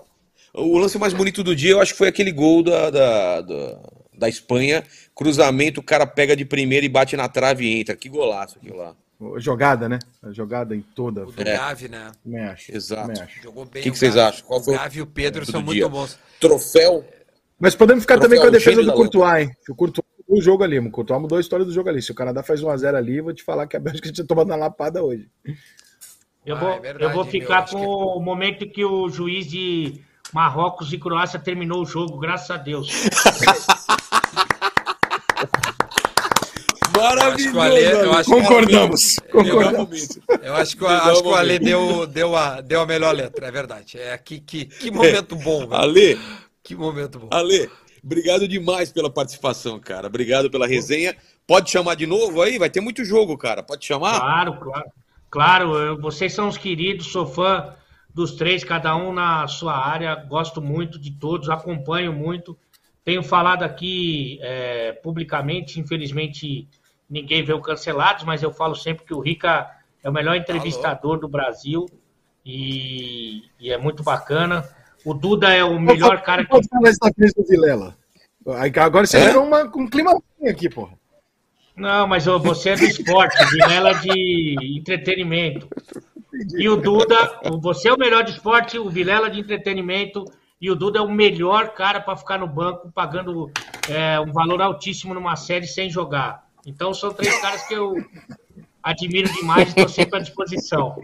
[0.54, 3.80] O lance mais bonito do dia, eu acho que foi aquele gol da, da, da,
[4.18, 4.82] da Espanha.
[5.14, 7.98] Cruzamento, o cara pega de primeira e bate na trave e entra.
[7.98, 8.96] Que golaço aquilo lá.
[9.38, 10.00] Jogada, né?
[10.24, 11.24] A jogada em toda.
[11.28, 11.58] O do É.
[11.58, 12.12] Gavi, né?
[12.52, 12.76] Acho.
[12.76, 13.22] Exato.
[13.22, 13.42] acho.
[13.44, 13.82] Jogou bem.
[13.84, 14.30] Que o que vocês Gavi.
[14.36, 14.46] acham?
[14.48, 15.84] Qual foi O Gavi e o Pedro são dia?
[15.88, 16.18] muito bons.
[16.40, 17.06] Troféu.
[17.60, 19.56] Mas podemos ficar Troféu, também com a defesa do Courtois, hein?
[19.70, 20.80] O Courtois mudou o jogo ali.
[20.80, 22.02] O Courtois mudou a história do jogo ali.
[22.02, 24.48] Se o Canadá faz 1x0 ali, eu vou te falar que a Bélgica tinha tomado
[24.48, 25.30] na lapada hoje.
[26.44, 29.46] Eu Ah, vou, é verdade, eu vou ficar com que- o momento que o juiz
[29.46, 30.02] de
[30.34, 32.90] Marrocos e Croácia terminou o jogo, graças a Deus.
[36.98, 37.31] Maravilhoso.
[37.31, 39.16] Eu acho que o Ale- eu acho que- Concordamos.
[39.34, 40.20] Melhor Concordamos.
[40.42, 43.52] Eu acho que, acho que o Ale deu, deu, a, deu a melhor letra, é
[43.52, 43.98] verdade.
[43.98, 45.76] É, que, que, que momento bom, velho.
[45.82, 46.20] Ale,
[46.64, 47.28] Que momento bom.
[47.32, 47.70] Ale,
[48.04, 50.08] obrigado demais pela participação, cara.
[50.08, 51.16] Obrigado pela resenha.
[51.48, 52.58] Pode chamar de novo aí?
[52.60, 53.62] Vai ter muito jogo, cara.
[53.64, 54.20] Pode chamar?
[54.20, 54.86] Claro, claro.
[55.30, 57.74] Claro, eu- vocês são os queridos, sou fã
[58.14, 62.58] dos três, cada um na sua área, gosto muito de todos, acompanho muito.
[63.04, 66.68] Tenho falado aqui é, publicamente, infelizmente
[67.12, 69.70] ninguém veio cancelados, mas eu falo sempre que o Rica
[70.02, 71.86] é o melhor entrevistador do Brasil
[72.46, 74.68] e, e é muito bacana.
[75.06, 77.96] O Duda é o melhor cara que falar na frente do Vilela.
[78.80, 79.38] Agora você É?
[79.38, 80.94] uma, um clima ruim aqui, porra.
[81.76, 85.68] Não, mas você é do esporte, Vilela de entretenimento.
[86.58, 90.26] E o Duda, o- você é o melhor de esporte, o Vilela de entretenimento.
[90.60, 93.50] E o Duda é o melhor cara para ficar no banco pagando
[93.90, 96.44] é, um valor altíssimo numa série sem jogar.
[96.66, 97.96] Então são três caras que eu
[98.84, 101.02] admiro demais e estou sempre à disposição.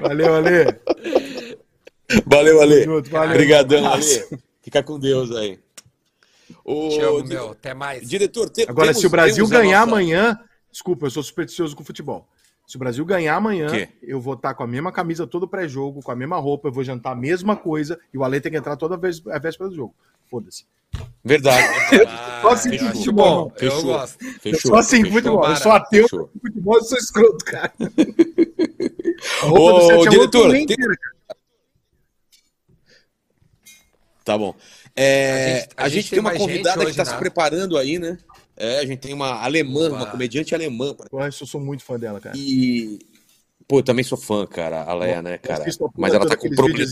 [0.00, 0.78] Valeu, Ale.
[2.26, 2.84] Valeu, Ale.
[2.84, 3.30] Junto, valeu.
[3.34, 4.04] Obrigadão, Ale.
[4.62, 5.58] Fica com Deus aí.
[6.64, 7.50] Ô, Te amo, di- meu.
[7.50, 8.08] Até mais.
[8.08, 10.38] Diretor, te- Agora, temos- se o Brasil ganhar nossa- amanhã.
[10.70, 12.26] Desculpa, eu sou supersticioso com futebol.
[12.68, 13.88] Se o Brasil ganhar amanhã, Quê?
[14.02, 16.84] eu vou estar com a mesma camisa todo pré-jogo, com a mesma roupa, eu vou
[16.84, 19.74] jantar a mesma coisa e o Ale tem que entrar toda vez a véspera do
[19.74, 19.94] jogo.
[20.30, 20.66] Foda-se.
[21.24, 21.66] Verdade.
[22.06, 23.52] Ah, Só assim acho futebol, bom.
[23.56, 23.82] Eu Fechou.
[23.84, 24.24] gosto.
[24.40, 24.70] Fechou.
[24.70, 25.12] Só assim, fechou.
[25.12, 25.44] futebol.
[25.48, 25.82] Eu sou Tomara.
[25.84, 26.30] ateu Fechou.
[26.40, 27.72] futebol, eu sou escroto, cara.
[29.42, 30.94] A Ô, roupa do 7 a 1 diretor, tem- inteira,
[34.24, 34.54] Tá bom.
[34.94, 37.10] É, A a gente- gente, a gente tem tem uma convidada que está né?
[37.10, 38.18] se preparando aí, né?
[38.58, 40.94] É, a gente tem uma alemã, uma comediante alemã.
[41.10, 42.36] Pô, eu sou muito fã dela, cara.
[42.36, 42.98] E.
[43.66, 45.64] Pô, eu também sou fã, cara, a Leia, né, cara?
[45.78, 46.84] porra Mas ela tá com problema.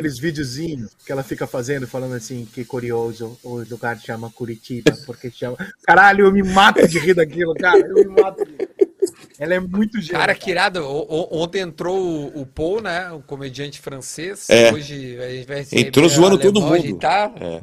[0.00, 5.30] Aqueles videozinhos que ela fica fazendo, falando assim, que curioso, o lugar chama Curitiba, porque
[5.30, 5.56] chama.
[5.82, 7.78] Caralho, eu me mato de rir daquilo, cara.
[7.78, 8.68] Eu me mato de rir.
[9.38, 10.18] Ela é muito gênia.
[10.18, 10.80] Cara, que irado.
[10.84, 11.06] O-
[11.36, 13.10] o- Ontem entrou o, o Paul, né?
[13.12, 14.50] O comediante francês.
[14.50, 14.72] É.
[14.72, 16.98] Hoje a gente vai receber Entrou zoando todo mundo.
[16.98, 17.32] Tá...
[17.40, 17.62] É.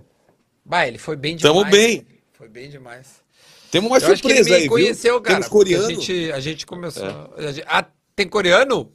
[0.64, 1.54] Bah, ele foi bem demais.
[1.56, 2.06] Tamo bem.
[2.38, 3.24] Foi bem demais.
[3.72, 5.22] Temos uma Eu acho que ele surpresa me aí, conheceu, viu?
[5.22, 5.36] cara.
[5.36, 5.86] Temos coreano.
[5.86, 7.34] A gente, a gente começou.
[7.38, 7.86] a gente- Ah,
[8.16, 8.92] tem coreano?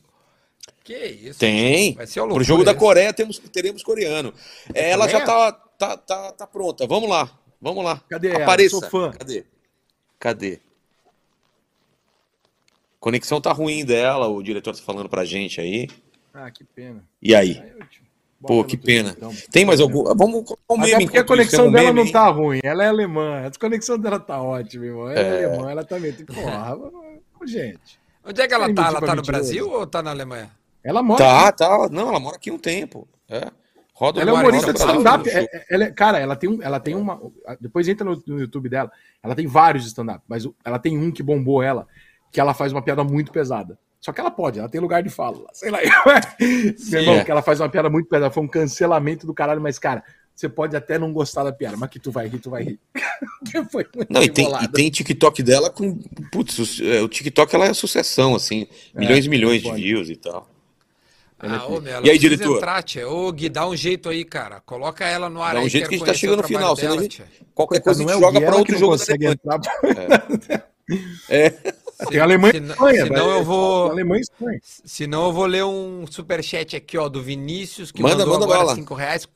[0.84, 1.38] Que isso?
[1.38, 1.94] Tem.
[1.94, 2.80] Vai ser Pro jogo da isso.
[2.80, 4.32] Coreia temos, teremos coreano.
[4.74, 6.86] É, Ela já tá, tá, tá, tá pronta.
[6.86, 7.30] Vamos lá.
[7.60, 8.02] Vamos lá.
[8.08, 8.42] Cadê ela?
[8.44, 8.78] Apareça.
[8.80, 9.10] Sou fã.
[9.12, 9.44] Cadê?
[10.18, 10.60] Cadê?
[12.98, 15.88] Conexão tá ruim dela, o diretor tá falando pra gente aí.
[16.32, 17.04] Ah, que pena.
[17.20, 17.62] E aí?
[18.42, 19.14] Pô, que pena.
[19.16, 19.32] então.
[19.50, 20.04] Tem mais algum?
[20.14, 22.60] Vamos colocar um meme porque a isso, conexão dela meme, não tá ruim.
[22.64, 23.46] Ela é alemã.
[23.46, 25.10] A conexão dela tá ótima, irmão.
[25.10, 25.44] Ela é, É.
[25.44, 26.24] alemã, ela também tem.
[26.24, 26.76] Porra,
[27.46, 28.00] gente.
[28.24, 28.86] Onde é que ela tá?
[28.86, 29.22] Ela tá no.
[29.22, 30.50] Brasil ou tá na Alemanha?
[30.82, 31.22] Ela mora.
[31.22, 31.88] Tá, tá.
[31.90, 33.06] Não, ela mora aqui um tempo.
[33.28, 33.50] É.
[33.94, 35.28] Roda Ela é humorista de stand-up.
[35.28, 37.20] É- é- ela é- cara, ela tem, um, ela tem uma.
[37.60, 38.90] Depois entra no, no YouTube dela.
[39.22, 41.86] Ela tem vários stand-up, mas ela tem um que bombou ela,
[42.32, 43.78] que ela faz uma piada muito pesada.
[44.00, 45.44] Só que ela pode, ela tem lugar de fala.
[45.52, 45.78] Sei lá.
[46.90, 47.24] Meu irmão, É.
[47.24, 48.32] que ela faz uma piada muito pesada.
[48.32, 50.02] Foi um cancelamento do caralho, mas, cara,
[50.34, 52.80] você pode até não gostar da piada, mas que tu vai rir, tu vai rir.
[53.70, 55.98] Foi muito Não, e tem, e tem TikTok dela com.
[56.32, 58.66] Putz, o, é, o TikTok ela é sucessão, assim.
[58.94, 60.48] Milhões e milhões de views e tal.
[61.38, 62.56] Ah, ô, meu, ela E aí, diretor?
[62.56, 63.08] Entrar, tia.
[63.08, 64.60] Ô, Gui, dá um jeito aí, cara.
[64.60, 66.72] Coloca ela no ar Dá um aí, jeito que a gente tá chegando no final,
[66.72, 67.22] a dela, gente-.
[67.54, 69.60] Qualquer coisa a não gente é o joga pra outro jogo consegue entrar.
[71.28, 71.52] É.
[72.00, 73.06] Se, tem Alemanha e Espanha.
[73.06, 73.90] Senão eu vou.
[73.90, 74.60] Alemanha e Espanha.
[74.62, 78.58] Senão eu vou ler um superchat aqui, ó, do Vinícius, que manda, mandou manda agora
[78.60, 78.74] bala.
[78.74, 79.28] 5 reais.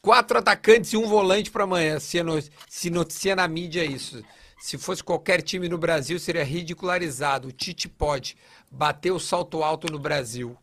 [0.00, 1.98] Quatro atacantes e um volante para amanhã.
[1.98, 2.38] Se, no,
[2.68, 4.22] se noticia na mídia isso.
[4.60, 7.48] Se fosse qualquer time no Brasil, seria ridicularizado.
[7.48, 8.36] O Tite pode
[8.70, 10.56] bater o salto alto no Brasil.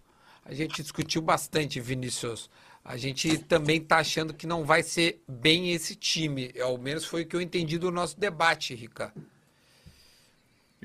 [0.44, 2.50] A gente discutiu bastante, Vinícius.
[2.84, 6.54] A gente também está achando que não vai ser bem esse time.
[6.62, 9.12] Ao menos foi o que eu entendi do nosso debate, Rica.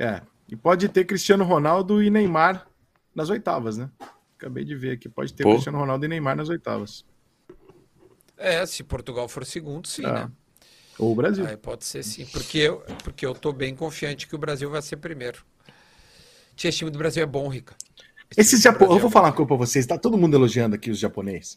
[0.01, 0.22] É.
[0.48, 2.66] E pode ter Cristiano Ronaldo e Neymar
[3.14, 3.90] nas oitavas, né?
[4.39, 5.09] Acabei de ver aqui.
[5.09, 5.51] Pode ter Pô.
[5.52, 7.05] Cristiano Ronaldo e Neymar nas oitavas.
[8.36, 10.12] É, se Portugal for segundo, sim, É.
[10.12, 10.31] né?
[10.98, 11.47] Ou o Brasil.
[11.47, 14.82] Aí pode ser sim, porque eu, porque eu tô bem confiante que o Brasil vai
[14.82, 15.44] ser primeiro.
[16.56, 17.74] Esse time do Brasil é bom, Rica.
[18.31, 20.74] Esse Esses japoneses, eu vou é falar uma coisa pra vocês, tá todo mundo elogiando
[20.74, 21.56] aqui os japoneses.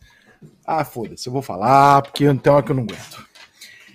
[0.65, 3.25] Ah, foda-se, eu vou falar, porque então é que eu não aguento.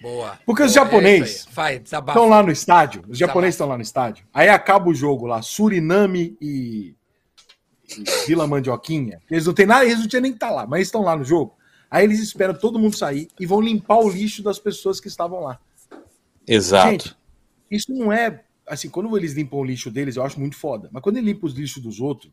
[0.01, 0.39] Boa.
[0.47, 1.75] Porque os Boa, japonês é.
[1.77, 5.27] Estão lá no estádio, os Tá japoneses estão lá no estádio, aí acaba o jogo
[5.27, 6.95] lá, Suriname e,
[7.89, 10.79] e Vila Mandioquinha, eles não tem nada, eles não tinham nem que estar lá, mas
[10.79, 11.57] eles estão lá no jogo.
[11.91, 15.41] Aí eles esperam todo mundo sair e vão limpar o lixo das pessoas que estavam
[15.41, 15.59] lá.
[16.47, 16.91] Exato.
[16.91, 17.17] Gente,
[17.71, 18.45] isso não é.
[18.67, 20.91] Assim, quando eles limpam o lixo deles, eu acho muito foda.
[20.93, 22.31] Mas quando ele limpa os lixos dos outros,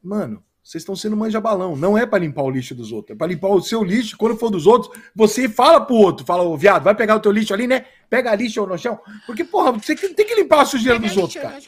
[0.00, 1.74] mano, vocês estão sendo manja-balão.
[1.74, 3.14] Não é pra limpar o lixo dos outros.
[3.14, 4.18] É pra limpar o seu lixo.
[4.18, 7.32] Quando for dos outros, você fala pro outro: fala, ô viado, vai pegar o teu
[7.32, 7.86] lixo ali, né?
[8.10, 9.00] Pega lixo no chão.
[9.24, 11.58] Porque, porra, você tem que limpar a sujeira dos outros, cara.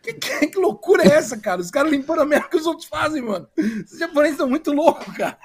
[0.00, 1.60] Que, que- que loucura é essa, cara?
[1.60, 3.48] Os caras limpando a merda que os outros fazem, mano.
[3.58, 5.36] Os japoneses estão muito loucos, cara.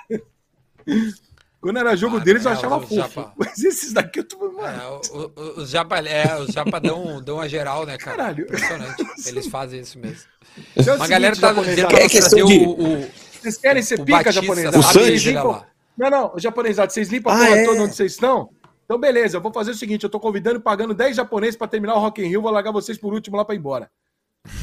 [1.60, 2.94] Quando era jogo Ah, deles, eu é, achava fofo.
[2.96, 4.38] japa- Mas esses daqui eu tô.
[4.52, 8.18] Mano, É, o- o- os japa, é, os japa dão, dão a geral, né, cara?
[8.18, 8.44] Caralho.
[8.44, 9.04] Impressionante.
[9.26, 10.35] Eles fazem isso mesmo.
[10.76, 13.08] Então é o Uma galera tá dizendo que É questão de- o, o,
[13.42, 14.80] Vocês querem ser o pica, Batista?
[14.80, 15.30] O Sanji?
[15.32, 15.68] limpam- lá.
[15.98, 17.66] Não, não, o japonesado, vocês limpam a Ah, porra é?
[17.66, 18.50] toda onde vocês estão?
[18.84, 21.68] Então, beleza, eu vou fazer o seguinte: eu tô convidando e pagando 10 japoneses pra
[21.68, 23.90] terminar o Rock in Rio, vou largar vocês por último lá pra ir embora.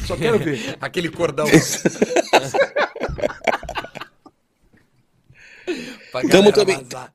[0.07, 0.77] Só quero ver.
[0.79, 1.45] Aquele cordão.
[6.29, 7.13] Tamo também- vazar.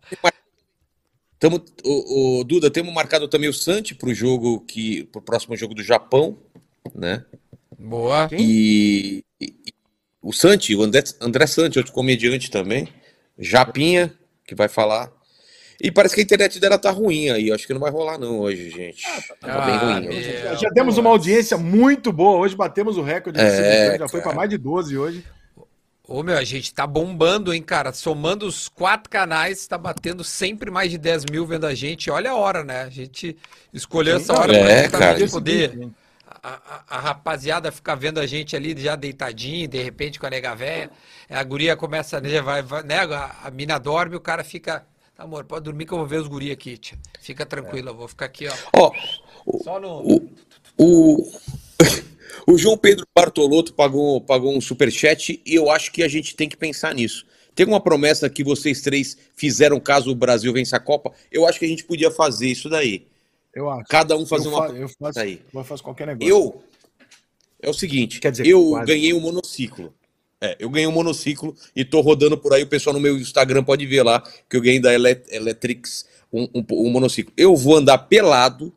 [1.38, 5.72] Tamo, o, o Duda, temos marcado também o Santi pro jogo que pro próximo jogo
[5.72, 6.36] do Japão,
[6.94, 7.24] né?
[7.78, 8.28] Boa.
[8.32, 9.54] E, e-
[10.20, 12.88] o Santi, o André, André Santi, outro comediante também,
[13.38, 14.12] Japinha,
[14.46, 15.10] que vai falar.
[15.80, 18.40] E parece que a internet dela tá ruim aí, acho que não vai rolar não
[18.40, 19.02] hoje, gente.
[19.40, 20.00] Tá bem Ah, ruim.
[20.08, 20.10] meu.
[20.10, 20.28] hoje.
[20.28, 22.38] É, Já temos uma audiência muito boa.
[22.40, 23.38] Hoje batemos o recorde.
[23.38, 24.30] de É, já foi cara.
[24.30, 25.24] pra mais de 12 hoje.
[26.02, 27.92] Ô, meu, a gente tá bombando, hein, cara?
[27.92, 32.10] Somando os quatro canais, tá batendo sempre mais de 10 mil vendo a gente.
[32.10, 32.80] Olha a hora, né?
[32.82, 33.36] A gente
[33.72, 35.18] escolheu essa hora É, pra cara.
[35.20, 35.78] gente poder.
[36.42, 40.30] A, a- a rapaziada ficar vendo a gente ali já deitadinho, de repente com a
[40.30, 40.90] nega véia.
[41.28, 44.86] A guria começa, né, vai, vai, né, a, a mina dorme, o cara fica.
[45.16, 46.96] "Tá, Amor, pode dormir que eu vou ver os guri aqui, tia.
[47.20, 48.54] Fica tranquilo, eu vou ficar aqui, ó.
[48.72, 48.92] Ó,
[49.64, 50.00] Só no.
[50.00, 50.30] o,
[50.78, 51.32] o,
[52.46, 56.48] o João Pedro Bartolotto pagou, pagou um superchat e eu acho que a gente tem
[56.48, 57.26] que pensar nisso.
[57.54, 61.12] Tem uma promessa que vocês três fizeram caso o Brasil vença a Copa?
[61.32, 63.08] Eu acho que a gente podia fazer isso daí.
[63.54, 63.84] Eu acho.
[63.88, 65.42] Cada um eu uma eu faço, aí.
[65.52, 66.28] eu faço qualquer negócio.
[66.28, 66.62] Eu.
[67.60, 68.86] É o seguinte, Quer dizer, eu quase.
[68.86, 69.92] ganhei um monociclo.
[70.40, 72.62] É, eu ganhei um monociclo e tô rodando por aí.
[72.62, 76.44] O pessoal no meu Instagram pode ver lá que eu ganhei da Ele- Electrics um,
[76.54, 77.32] um, um monociclo.
[77.36, 78.72] Eu vou andar pelado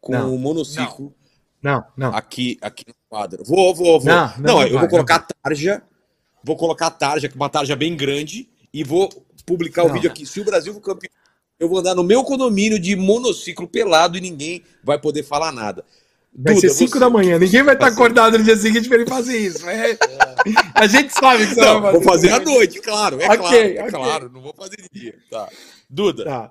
[0.00, 1.14] com o monociclo
[1.62, 2.12] Não, não.
[2.14, 3.44] aqui, aqui no quadro.
[3.44, 4.08] Vou, vou, vou.
[4.08, 5.82] Não, Não, não, eu vai, vou colocar não a tarja.
[6.42, 9.08] Vou colocar a tarja, uma tarja bem grande, e vou
[9.46, 9.94] publicar o Não.
[9.94, 10.24] vídeo aqui.
[10.26, 11.10] Se o Brasil for campeão,
[11.58, 15.84] eu vou andar no meu condomínio de monociclo pelado e ninguém vai poder falar nada.
[16.32, 17.38] Vai Duda, ser 5 você- da manhã.
[17.38, 17.92] Ninguém vai estar ser.
[17.94, 19.68] acordado no dia seguinte pra ele fazer isso.
[19.68, 19.98] É-
[20.74, 23.20] A gente sabe que você Não, vai vou fazer à noite, claro.
[23.20, 23.90] É Ok, claro, é ok.
[23.90, 24.30] claro.
[24.32, 25.14] Não vou fazer de dia.
[25.30, 25.48] Tá.
[25.90, 26.50] Duda, Tá.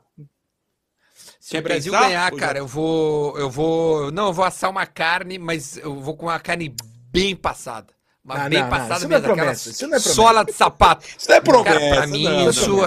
[1.39, 2.07] Se Quer o Brasil pensar?
[2.07, 3.38] ganhar, cara, já- eu vou.
[3.39, 4.11] Eu vou.
[4.11, 6.75] Não, eu vou assar uma carne, mas eu vou com uma carne
[7.09, 7.88] bem passada.
[8.25, 10.13] Uma Não, bem não, não, passada não é mesmo, aquela promessa, isso não é promessa.
[10.13, 11.05] sola de sapato.
[11.17, 11.79] isso não é promessa.
[11.79, 12.77] Cara, pra mim, não, isso, não.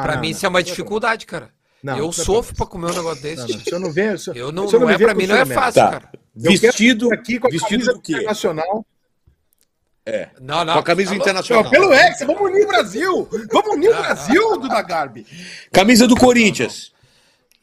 [0.00, 0.36] Pra não, mim não.
[0.36, 1.50] isso é uma é dificuldade, cara.
[1.82, 3.42] Não, eu não é sofro pra comer um negócio desse.
[3.42, 5.14] Não, não, se eu não ver, se, Eu não, se eu não me é com
[5.14, 5.90] mim, não é fácil, Tá.
[5.90, 6.10] cara.
[6.34, 8.12] Eu Vestido, aqui com a vestido camisa do quê?
[8.14, 8.86] internacional.
[10.04, 10.28] É.
[10.40, 10.72] Não, não.
[10.74, 11.64] Com a camisa tá internacional.
[11.64, 13.28] Não, pelo Hexa, vamos unir o Brasil!
[13.52, 15.26] Vamos unir o Brasil, Duda Garbi!
[15.72, 16.92] Camisa do Corinthians.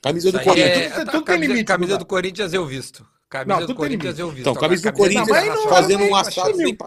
[0.02, 0.77] Camisa do aí Corinthians.
[0.77, 3.07] é, Tudo- tá, tudo tem camisa, limite, camisa do Corinthians eu visto.
[3.30, 4.19] Camisa Não, do tudo tem Corinthians limite.
[4.22, 4.41] eu visto.
[4.41, 6.56] Então, Agora, camisa do Corinthians Não, não- fazendo um não, assado.
[6.57, 6.77] sem-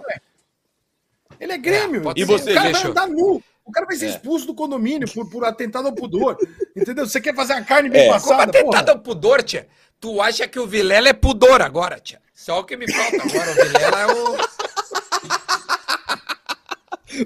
[1.41, 2.09] Ele é Grêmio.
[2.11, 3.43] É, E você, cara vai andar nu.
[3.67, 4.11] O cara vai ser É.
[4.11, 6.37] expulso do condomínio por, por atentado ao pudor.
[6.77, 7.07] Entendeu?
[7.07, 8.07] Você quer fazer a carne bem É.
[8.07, 8.93] Como passada, atentado porra?
[8.93, 9.67] ao pudor, tia?
[10.01, 12.21] Tu acha que o Vilela é pudor agora, tia?
[12.33, 13.51] Só o que me falta agora.
[13.51, 14.37] O Vilela é o.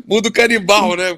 [0.06, 1.10] Mundo canibal, né?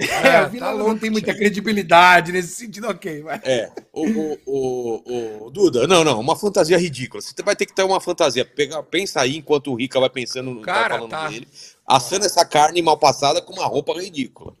[0.00, 3.22] É, É, o Vila tá não louco, tem muita credibilidade nesse sentido, ok.
[3.22, 3.40] Vai.
[3.44, 7.20] É, o, o, o, o- Duda, não, não, uma fantasia ridícula.
[7.20, 8.44] Você vai ter que ter uma fantasia.
[8.44, 11.28] Pega, pensa aí enquanto o Rica vai pensando no Cara, tá falando tá.
[11.28, 11.48] dele.
[11.88, 14.52] Assando essa carne mal passada com uma roupa ridícula.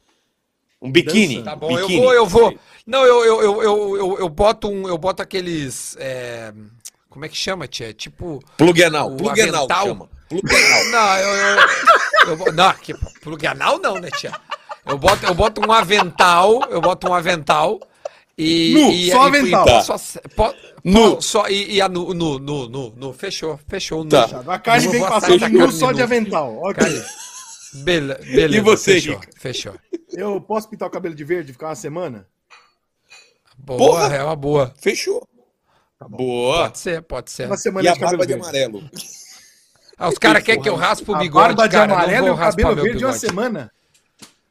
[0.80, 1.42] Um biquíni.
[1.42, 1.96] Tá bom, biquíni.
[1.96, 2.58] eu vou, eu vou.
[2.86, 4.88] Não, eu, eu, eu, eu, eu, eu boto um.
[4.88, 5.96] Eu boto aqueles.
[5.98, 6.52] é,
[7.10, 7.92] como é que chama, tia?
[7.92, 8.42] Tipo.
[8.56, 9.86] Plug anal, O plug anal que avental.
[9.86, 10.08] chama.
[10.28, 10.84] Plug anal.
[10.90, 12.38] Não, eu.
[12.38, 14.32] eu, eu não, que plug anal não, né, tia?
[14.86, 17.80] Eu boto, eu boto um avental, eu boto um avental.
[18.38, 19.66] E, Nu, e, só e- avental.
[19.68, 20.54] e posso- po-
[20.84, 21.16] Nu.
[21.16, 23.12] po- Só, e, e a nu, nu, nu, nu, nu.
[23.12, 24.04] Fechou, fechou.
[24.04, 24.10] Nu.
[24.10, 24.44] Tá.
[24.46, 26.04] A carne Eu vem passando de nu só de nu.
[26.04, 26.56] avental.
[26.62, 26.86] Ok.
[27.82, 29.28] Bele- beleza, E você, fechou, Rica?
[29.36, 29.74] fechou.
[30.12, 32.26] Eu posso pintar o cabelo de verde e ficar uma semana?
[33.58, 34.14] Boa, Porra!
[34.16, 34.72] é uma boa.
[34.80, 35.26] Fechou.
[36.08, 36.62] Boa.
[36.62, 37.46] Pode ser, pode ser.
[37.46, 38.90] Uma E semana a de cabelo barba de amarelo.
[39.98, 41.92] Ah, os caras querem que eu raspe o A bigode, barba de cara.
[41.92, 43.18] amarelo e o cabelo verde uma bigode.
[43.18, 43.72] semana.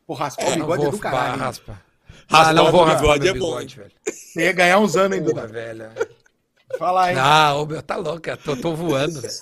[0.05, 1.39] Pô, raspar o bigode é vou do caralho.
[1.39, 1.81] raspa.
[2.29, 3.91] Raspar Ah, não vou raspar bigode é bom, bigode, velho.
[4.05, 5.31] Você ia ganhar uns anos ainda.
[5.33, 5.89] Porra, velho.
[6.77, 7.15] Fala aí.
[7.15, 9.33] Não, meu, tá louco, eu tô, tô voando, velho.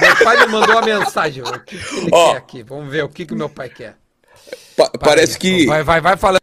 [0.00, 2.32] Meu pai me mandou uma mensagem, o que, que ele Ó.
[2.32, 2.62] quer aqui?
[2.62, 3.96] Vamos ver o que, que o meu pai quer.
[4.76, 5.66] Pa- Vai, parece que.
[5.66, 6.40] Vai, vai, vai falando.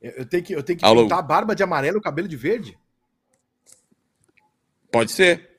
[0.00, 1.02] Eu eu tenho que, eu tenho que Alô?
[1.02, 2.78] pintar a barba de amarelo e o cabelo de verde?
[4.90, 5.56] Pode ser.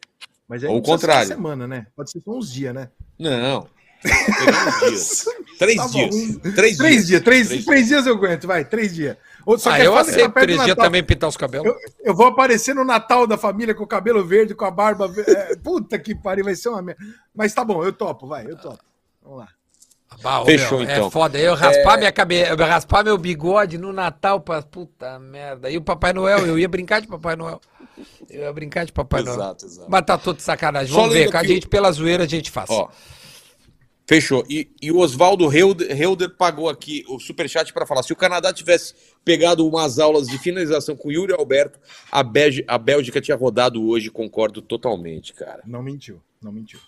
[0.47, 1.27] Mas aí Ou o ser contrário.
[1.29, 1.87] uma semana, né?
[1.95, 2.89] Pode ser só uns dias, né?
[3.17, 3.67] Não.
[4.05, 5.25] Uns dias.
[5.57, 6.15] Três Tá dias.
[6.55, 9.17] Três, Três dias, três, Três três dias eu aguento, vai, três dias.
[9.57, 10.85] Só Ah, que é eu tá aceito três dias Natal.
[10.85, 11.67] também pintar os cabelos.
[11.67, 15.11] Eu, eu vou aparecer no Natal da família com o cabelo verde, com a barba.
[15.27, 17.01] é, puta que pariu, vai ser uma merda.
[17.33, 18.79] Mas tá bom, eu topo, vai, eu topo.
[19.23, 19.47] Vamos lá.
[20.21, 21.07] Bah, ô, Fechou, meu, então.
[21.07, 21.37] É foda.
[21.37, 24.61] Eu raspar minha cabeça, eu raspar meu bigode no Natal pra.
[24.61, 25.69] Puta merda.
[25.69, 27.59] E o Papai Noel, eu ia brincar de Papai Noel.
[28.29, 29.35] Eu ia brincar de Papai Noel.
[29.35, 29.87] Exato, exato.
[29.91, 30.93] Mas tá todo sacanagem.
[30.93, 32.69] Só Vamos ver, lendo que a gente, pela zoeira, a gente faz.
[32.69, 32.89] Ó.
[34.07, 34.45] Fechou.
[34.47, 38.93] E, e o Oswaldo Helder, pagou aqui o superchat para falar: se o Canadá tivesse
[39.23, 41.79] pegado umas aulas de finalização com Yuri Alberto,
[42.11, 44.11] a, Belgi- a Bélgica tinha rodado hoje.
[44.11, 45.63] Concordo totalmente, cara.
[45.65, 46.79] Não mentiu, não mentiu.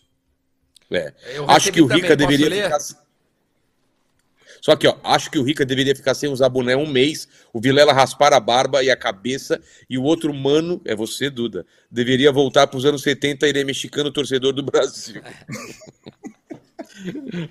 [0.92, 1.12] É.
[1.34, 2.64] Eu Acho que o também, Rica deveria ler?
[2.66, 2.78] ficar.
[4.62, 7.60] Só que, ó, acho que o Rica deveria ficar sem usar boné um mês, o
[7.62, 12.32] Vilela raspar a barba e a cabeça, e o outro mano, é você, Duda, deveria
[12.32, 15.22] voltar para os anos 70 e ele é mexicano torcedor do Brasil.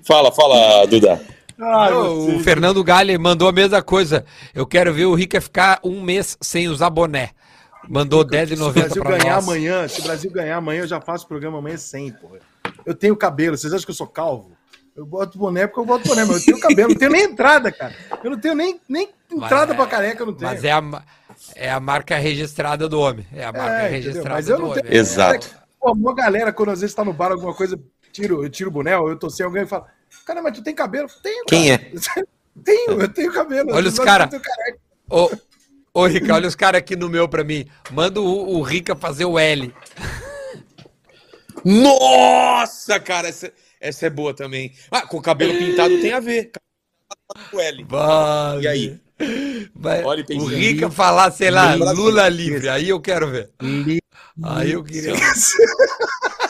[0.03, 1.21] fala, fala, Duda.
[1.59, 4.23] Ai, você- o Fernando Galli mandou a mesma coisa.
[4.53, 7.31] Eu quero ver o Rica ficar um mês sem usar boné.
[7.89, 9.43] Mandou Se o 10,90 Brasil pra ganhar nós.
[9.43, 12.39] amanhã, se o Brasil ganhar amanhã, eu já faço o programa amanhã sem, porra.
[12.85, 14.51] Eu tenho cabelo, vocês acham que eu sou calvo?
[14.95, 17.71] Eu boto boné porque eu boto boné, mas eu tenho cabelo, não tenho nem entrada,
[17.71, 17.93] cara.
[18.23, 20.51] Eu não tenho nem, nem entrada Mas pra é- careca, eu não tenho.
[20.51, 20.83] Mas é a,
[21.55, 23.25] é a marca registrada do homem.
[23.33, 24.83] É a marca É, registrada Mas eu do não homem.
[24.83, 24.95] tenho.
[24.95, 25.49] Exato.
[25.79, 27.79] Pô, uma galera, quando às vezes tá no bar, alguma coisa,
[28.21, 29.87] tiro, eu tiro o boné, eu tô sem alguém e fala:
[30.25, 31.07] Cara, mas tu tem cabelo?
[31.21, 32.27] Tenho, Quem cara.
[32.63, 33.71] Tenho, eu tenho cabelo.
[33.71, 34.27] Olha os Mas eu cara.
[34.27, 34.79] tenho careca.
[35.07, 35.29] Ô,
[35.93, 37.67] ô, Rica, olha os caras aqui no meu pra mim.
[37.91, 39.71] Manda o, o Rica fazer o L.
[41.63, 44.73] Nossa, cara, essa, essa é boa também.
[44.89, 46.49] Ah, com o cabelo pintado tem a ver.
[47.51, 47.85] Com L.
[47.87, 48.61] Vai.
[48.61, 48.99] E aí?
[49.75, 50.45] Vai, Olha o.
[50.45, 52.69] Rica falar, sei lá, Lula Lula livre.
[52.69, 53.51] Aí eu quero ver.
[54.43, 55.13] Aí eu queria.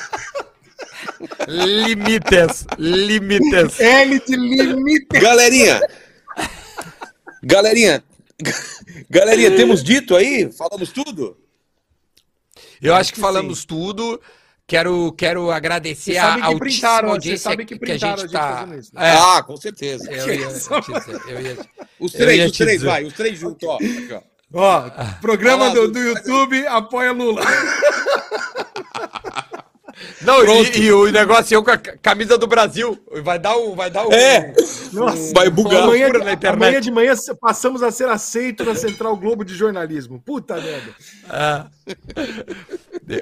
[1.47, 2.65] Limites.
[2.77, 3.79] Limites.
[3.79, 5.07] L de limite.
[5.19, 5.81] Galerinha!
[7.43, 8.03] Galerinha!
[9.09, 10.51] Galerinha, temos dito aí?
[10.51, 11.37] Falamos tudo?
[12.81, 14.21] Eu acho que que falamos tudo.
[14.67, 18.57] Quero, quero agradecer Vocês a sabem que altíssima audiência sabem que que a gente tá.
[18.57, 20.11] fazendo isso, É, Ah, com certeza.
[20.11, 20.47] eu ia
[21.29, 21.57] eu ia
[21.99, 22.85] Os três, os três, dizer.
[22.85, 23.75] vai, os três juntos, ó.
[23.77, 24.21] Aqui, ó.
[24.53, 24.89] Ó,
[25.21, 27.41] programa lá, do, do YouTube apoia Lula.
[30.21, 32.97] Não, e, e o negócio eu com a ca- camisa do Brasil.
[33.23, 33.75] Vai dar um.
[33.75, 34.11] Vai dar um.
[34.11, 34.53] É.
[34.93, 35.83] Nossa, Vai bugar.
[35.83, 36.47] Amanhã, na internet.
[36.47, 40.21] amanhã de manhã passamos a ser aceito na Central Globo de Jornalismo.
[40.25, 40.93] Puta merda.
[41.29, 41.67] Ah.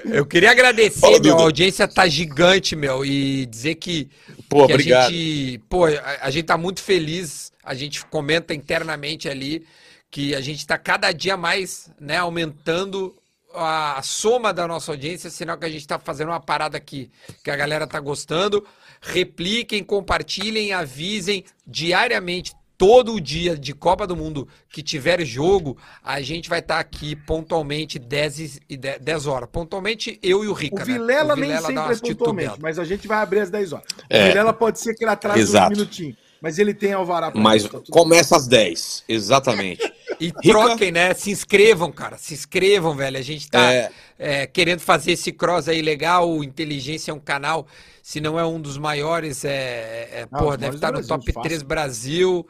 [0.06, 1.38] Eu queria agradecer, Fala, meu.
[1.38, 3.06] A audiência tá gigante, meu.
[3.06, 4.10] E dizer que,
[4.50, 5.08] Pô, que obrigado.
[5.08, 5.60] a gente.
[5.70, 5.92] Pô, a,
[6.22, 7.52] a gente tá muito feliz.
[7.64, 9.66] A gente comenta internamente ali
[10.12, 13.14] que a gente tá cada dia mais, né, aumentando
[13.58, 17.10] a soma da nossa audiência, sinal que a gente tá fazendo uma parada aqui
[17.44, 18.66] que a galera tá gostando.
[19.02, 22.54] Repliquem, compartilhem, avisem diariamente.
[22.78, 27.98] Todo dia de Copa do Mundo que tiver jogo, a gente vai estar aqui pontualmente
[27.98, 29.48] 10, e 10, 10 horas.
[29.50, 30.76] Pontualmente eu e o Rica.
[30.76, 30.86] O né?
[30.86, 32.60] Vilela, nem dá sempre umas é pontualmente, titubelas.
[32.60, 33.86] mas a gente vai abrir às 10 horas.
[34.10, 34.26] É.
[34.26, 35.72] O Vilela pode ser que ele atrase Exato.
[35.72, 39.82] uns minutinhos, mas ele tem alvará Mas isso, tá tudo começa às 10, exatamente.
[40.18, 41.14] E troquem, né?
[41.14, 42.18] Se inscrevam, cara.
[42.18, 43.18] Se inscrevam, velho.
[43.18, 43.92] A gente tá é.
[44.18, 46.30] É, querendo fazer esse cross aí legal.
[46.30, 47.68] O Inteligência é um canal,
[48.02, 51.42] se não é um dos maiores, é, é não, porra, deve estar no top fácil.
[51.42, 52.48] 3 Brasil.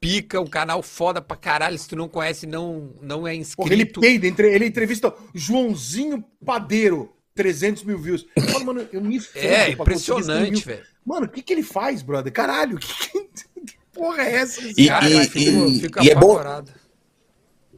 [0.00, 1.76] Pica, um canal foda pra caralho.
[1.76, 3.56] Se tu não conhece, não, não é inscrito.
[3.56, 8.26] Porra, ele peida, ele entrevista Joãozinho Padeiro, 300 mil views.
[8.50, 10.84] Falo, mano, eu me É, impressionante, velho.
[11.04, 12.32] Mano, o que, que ele faz, brother?
[12.32, 14.60] Caralho, que, que porra é essa?
[14.76, 16.38] E, cara, e, e, fica, e é bom.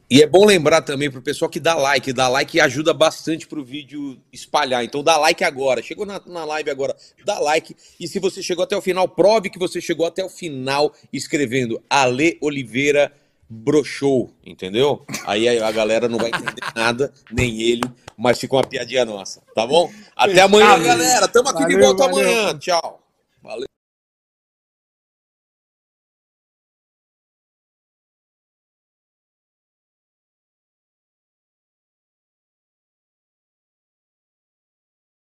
[0.07, 2.13] E é bom lembrar também pro pessoal que dá like.
[2.13, 4.83] Dá like ajuda bastante pro vídeo espalhar.
[4.83, 5.81] Então dá like agora.
[5.81, 6.95] Chegou na, na live agora,
[7.25, 7.75] dá like.
[7.99, 11.81] E se você chegou até o final, prove que você chegou até o final escrevendo
[11.89, 13.11] Ale Oliveira
[13.49, 15.05] brochou, entendeu?
[15.25, 17.83] Aí a galera não vai entender nada, nem ele,
[18.17, 19.91] mas ficou uma piadinha nossa, tá bom?
[20.15, 21.27] Até amanhã, galera.
[21.27, 22.29] Tamo aqui valeu, de volta valeu.
[22.29, 22.57] amanhã.
[22.57, 22.99] Tchau.
[23.41, 23.74] Valeu.